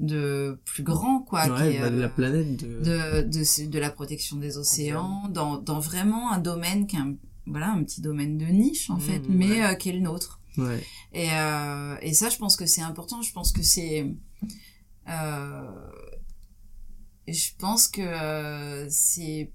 de 0.00 0.58
plus 0.64 0.84
grand, 0.84 1.18
quoi. 1.18 1.44
qui 1.44 1.50
ouais, 1.50 1.74
est, 1.74 1.80
bah, 1.80 1.90
de 1.90 2.00
la 2.00 2.06
euh, 2.06 2.08
planète. 2.08 2.56
De... 2.56 2.66
de, 2.80 3.22
de, 3.28 3.66
de 3.66 3.78
la 3.78 3.90
protection 3.90 4.36
des 4.38 4.56
océans, 4.56 5.28
dans, 5.28 5.58
dans 5.58 5.80
vraiment 5.80 6.32
un 6.32 6.38
domaine 6.38 6.86
qui 6.86 6.96
est 6.96 7.00
un, 7.00 7.14
voilà, 7.46 7.72
un 7.72 7.82
petit 7.84 8.00
domaine 8.00 8.38
de 8.38 8.46
niche, 8.46 8.88
en 8.88 8.96
Mmh, 8.96 9.00
fait, 9.00 9.18
ouais. 9.18 9.26
mais 9.28 9.64
euh, 9.64 9.74
qui 9.74 9.90
est 9.90 9.92
le 9.92 10.00
nôtre. 10.00 10.40
Ouais. 10.56 10.82
Et, 11.12 11.28
et 12.08 12.14
ça, 12.14 12.28
je 12.30 12.38
pense 12.38 12.56
que 12.56 12.64
c'est 12.64 12.80
important. 12.82 13.20
Je 13.22 13.32
pense 13.32 13.52
que 13.52 13.62
c'est... 13.62 14.06
Euh, 15.08 15.62
je 17.32 17.50
pense 17.58 17.88
que 17.88 18.00
euh, 18.02 18.86
c'est... 18.90 19.50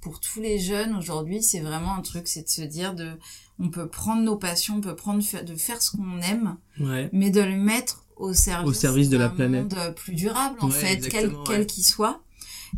Pour 0.00 0.20
tous 0.20 0.40
les 0.40 0.60
jeunes 0.60 0.94
aujourd'hui, 0.94 1.42
c'est 1.42 1.58
vraiment 1.58 1.94
un 1.96 2.02
truc, 2.02 2.28
c'est 2.28 2.44
de 2.44 2.48
se 2.48 2.62
dire 2.62 2.94
de, 2.94 3.18
on 3.58 3.68
peut 3.68 3.88
prendre 3.88 4.22
nos 4.22 4.36
passions, 4.36 4.76
on 4.76 4.80
peut 4.80 4.94
prendre 4.94 5.20
de 5.42 5.56
faire 5.56 5.82
ce 5.82 5.90
qu'on 5.96 6.20
aime, 6.20 6.56
Ouais. 6.78 7.10
mais 7.12 7.30
de 7.30 7.40
le 7.40 7.56
mettre 7.56 8.04
au 8.16 8.32
service, 8.32 8.68
Au 8.68 8.72
service 8.72 9.08
de 9.08 9.16
la 9.16 9.28
planète. 9.28 9.74
monde 9.74 9.94
plus 9.96 10.14
durable 10.14 10.56
en 10.60 10.68
Ouais, 10.68 10.72
fait, 10.72 10.86
quel 10.98 11.06
exactement, 11.24 11.44
quel 11.44 11.60
ouais. 11.60 11.66
qu'il 11.66 11.84
soit. 11.84 12.22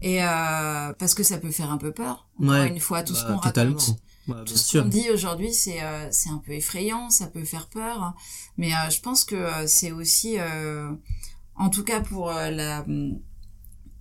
Et 0.00 0.24
euh, 0.24 0.92
parce 0.98 1.14
que 1.14 1.22
ça 1.22 1.36
peut 1.36 1.50
faire 1.50 1.70
un 1.70 1.76
peu 1.76 1.92
peur. 1.92 2.26
Encore 2.40 2.52
Ouais. 2.54 2.68
une 2.68 2.80
fois, 2.80 3.02
tout 3.02 3.14
ce 3.14 3.22
Bah, 3.24 3.32
qu'on 3.34 3.36
raconte, 3.36 3.96
Ouais, 4.28 4.44
tout 4.46 4.56
ce 4.56 4.78
qu'on 4.78 4.88
dit 4.88 5.10
aujourd'hui, 5.10 5.52
c'est 5.52 5.82
euh, 5.82 6.08
c'est 6.10 6.30
un 6.30 6.38
peu 6.38 6.52
effrayant, 6.52 7.10
ça 7.10 7.26
peut 7.26 7.44
faire 7.44 7.66
peur. 7.68 8.14
Mais 8.56 8.72
euh, 8.72 8.88
je 8.90 9.00
pense 9.02 9.24
que 9.24 9.34
euh, 9.34 9.66
c'est 9.66 9.92
aussi, 9.92 10.36
euh, 10.38 10.90
en 11.54 11.68
tout 11.68 11.84
cas 11.84 12.00
pour 12.00 12.30
euh, 12.30 12.50
la 12.50 12.84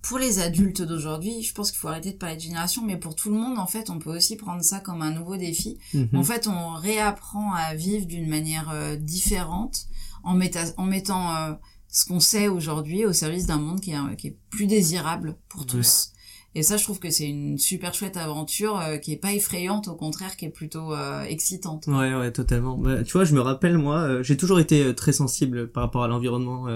pour 0.02 0.18
les 0.18 0.38
adultes 0.38 0.82
d'aujourd'hui, 0.82 1.42
je 1.42 1.52
pense 1.52 1.70
qu'il 1.70 1.78
faut 1.78 1.88
arrêter 1.88 2.12
de 2.12 2.16
parler 2.16 2.36
de 2.36 2.40
génération, 2.40 2.82
mais 2.84 2.96
pour 2.96 3.14
tout 3.14 3.28
le 3.30 3.36
monde, 3.36 3.58
en 3.58 3.66
fait, 3.66 3.90
on 3.90 3.98
peut 3.98 4.14
aussi 4.16 4.36
prendre 4.36 4.62
ça 4.62 4.80
comme 4.80 5.02
un 5.02 5.10
nouveau 5.12 5.36
défi. 5.36 5.78
Mhm. 5.94 6.08
En 6.14 6.24
fait, 6.24 6.46
on 6.48 6.74
réapprend 6.74 7.52
à 7.52 7.74
vivre 7.74 8.06
d'une 8.06 8.28
manière 8.28 8.70
euh, 8.70 8.96
différente 8.96 9.86
en, 10.24 10.36
méta- 10.36 10.72
en 10.78 10.84
mettant 10.84 11.34
euh, 11.36 11.52
ce 11.88 12.06
qu'on 12.06 12.20
sait 12.20 12.48
aujourd'hui 12.48 13.04
au 13.04 13.12
service 13.12 13.46
d'un 13.46 13.58
monde 13.58 13.80
qui 13.80 13.90
est, 13.92 14.16
qui 14.16 14.28
est 14.28 14.36
plus 14.50 14.66
désirable 14.66 15.36
pour 15.48 15.60
Ouais. 15.62 15.66
tous. 15.66 16.12
Et 16.56 16.64
ça, 16.64 16.76
je 16.76 16.82
trouve 16.82 16.98
que 16.98 17.10
c'est 17.10 17.28
une 17.28 17.58
super 17.58 17.94
chouette 17.94 18.16
aventure 18.16 18.80
euh, 18.80 18.96
qui 18.96 19.12
est 19.12 19.16
pas 19.16 19.32
effrayante, 19.34 19.86
au 19.86 19.94
contraire, 19.94 20.36
qui 20.36 20.46
est 20.46 20.50
plutôt 20.50 20.92
excitante. 21.28 21.86
Ouais, 21.86 22.12
ouais, 22.14 22.32
totalement. 22.32 22.76
Bah, 22.76 23.04
tu 23.04 23.12
vois, 23.12 23.24
je 23.24 23.34
me 23.34 23.40
rappelle, 23.40 23.78
moi, 23.78 24.22
j'ai 24.22 24.36
toujours 24.36 24.58
été 24.60 24.92
très 24.94 25.12
sensible 25.12 25.70
par 25.70 25.82
rapport 25.84 26.02
à 26.02 26.08
l'environnement 26.08 26.66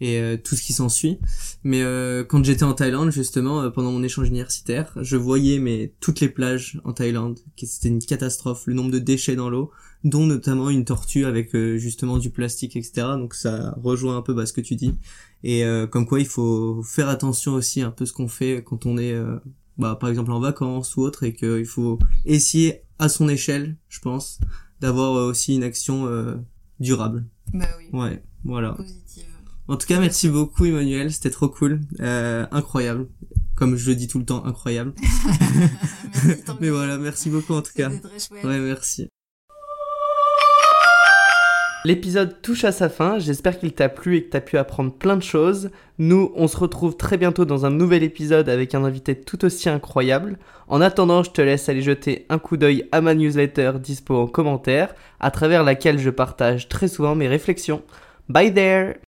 et 0.00 0.18
euh, 0.18 0.36
tout 0.36 0.56
ce 0.56 0.62
qui 0.62 0.72
s'ensuit. 0.72 1.18
Mais 1.62 1.82
euh, 1.82 2.24
quand 2.24 2.44
j'étais 2.44 2.64
en 2.64 2.74
Thaïlande, 2.74 3.10
justement, 3.10 3.62
euh, 3.62 3.70
pendant 3.70 3.92
mon 3.92 4.02
échange 4.02 4.28
universitaire, 4.28 4.92
je 5.00 5.16
voyais 5.16 5.58
mais 5.58 5.92
toutes 6.00 6.20
les 6.20 6.28
plages 6.28 6.80
en 6.84 6.92
Thaïlande, 6.92 7.38
que 7.58 7.66
c'était 7.66 7.88
une 7.88 8.00
catastrophe, 8.04 8.66
le 8.66 8.74
nombre 8.74 8.90
de 8.90 8.98
déchets 8.98 9.36
dans 9.36 9.50
l'eau, 9.50 9.70
dont 10.02 10.26
notamment 10.26 10.68
une 10.70 10.84
tortue 10.84 11.24
avec 11.24 11.54
euh, 11.54 11.78
justement 11.78 12.18
du 12.18 12.30
plastique, 12.30 12.76
etc. 12.76 13.06
Donc 13.16 13.34
ça 13.34 13.74
rejoint 13.82 14.16
un 14.16 14.22
peu 14.22 14.34
bah, 14.34 14.46
ce 14.46 14.52
que 14.52 14.60
tu 14.60 14.74
dis. 14.76 14.94
Et 15.42 15.64
euh, 15.64 15.86
comme 15.86 16.06
quoi, 16.06 16.20
il 16.20 16.26
faut 16.26 16.82
faire 16.82 17.08
attention 17.08 17.52
aussi 17.54 17.80
un 17.82 17.90
peu 17.90 18.04
ce 18.06 18.12
qu'on 18.12 18.28
fait 18.28 18.62
quand 18.64 18.86
on 18.86 18.98
est, 18.98 19.12
euh, 19.12 19.36
bah, 19.78 19.96
par 19.98 20.08
exemple, 20.10 20.32
en 20.32 20.40
vacances 20.40 20.96
ou 20.96 21.02
autre, 21.02 21.22
et 21.22 21.34
qu'il 21.34 21.66
faut 21.66 21.98
essayer 22.24 22.82
à 22.98 23.08
son 23.08 23.28
échelle, 23.28 23.76
je 23.88 24.00
pense, 24.00 24.40
d'avoir 24.80 25.12
aussi 25.26 25.54
une 25.54 25.62
action 25.62 26.06
euh, 26.06 26.34
durable. 26.80 27.26
Bah 27.52 27.66
oui, 27.78 27.88
Ouais, 27.92 28.22
voilà. 28.44 28.72
positive. 28.72 29.24
En 29.66 29.76
tout 29.76 29.86
cas, 29.86 29.98
merci 29.98 30.28
beaucoup 30.28 30.66
Emmanuel, 30.66 31.10
c'était 31.10 31.30
trop 31.30 31.48
cool, 31.48 31.80
euh, 32.00 32.46
incroyable. 32.50 33.08
Comme 33.56 33.76
je 33.76 33.88
le 33.88 33.96
dis 33.96 34.08
tout 34.08 34.18
le 34.18 34.24
temps, 34.24 34.44
incroyable. 34.44 34.92
Merci, 36.26 36.42
Mais 36.60 36.70
voilà, 36.70 36.98
merci 36.98 37.30
beaucoup 37.30 37.54
en 37.54 37.62
tout 37.62 37.72
cas. 37.74 37.88
C'était 37.88 38.08
très 38.08 38.18
chouette. 38.18 38.44
Ouais, 38.44 38.58
merci. 38.58 39.08
L'épisode 41.86 42.40
touche 42.40 42.64
à 42.64 42.72
sa 42.72 42.88
fin, 42.88 43.18
j'espère 43.18 43.58
qu'il 43.58 43.74
t'a 43.74 43.90
plu 43.90 44.16
et 44.16 44.24
que 44.24 44.30
t'as 44.30 44.40
pu 44.40 44.56
apprendre 44.56 44.92
plein 44.92 45.16
de 45.16 45.22
choses. 45.22 45.70
Nous, 45.98 46.32
on 46.34 46.48
se 46.48 46.56
retrouve 46.56 46.96
très 46.96 47.18
bientôt 47.18 47.44
dans 47.44 47.66
un 47.66 47.70
nouvel 47.70 48.02
épisode 48.02 48.48
avec 48.48 48.74
un 48.74 48.84
invité 48.84 49.20
tout 49.20 49.44
aussi 49.44 49.68
incroyable. 49.68 50.38
En 50.66 50.80
attendant, 50.80 51.22
je 51.22 51.30
te 51.30 51.42
laisse 51.42 51.68
aller 51.68 51.82
jeter 51.82 52.24
un 52.30 52.38
coup 52.38 52.56
d'œil 52.56 52.88
à 52.90 53.02
ma 53.02 53.14
newsletter 53.14 53.72
dispo 53.80 54.16
en 54.16 54.26
commentaire, 54.26 54.94
à 55.20 55.30
travers 55.30 55.62
laquelle 55.62 55.98
je 55.98 56.10
partage 56.10 56.68
très 56.68 56.88
souvent 56.88 57.14
mes 57.14 57.28
réflexions. 57.28 57.82
Bye 58.30 58.52
there 58.52 59.03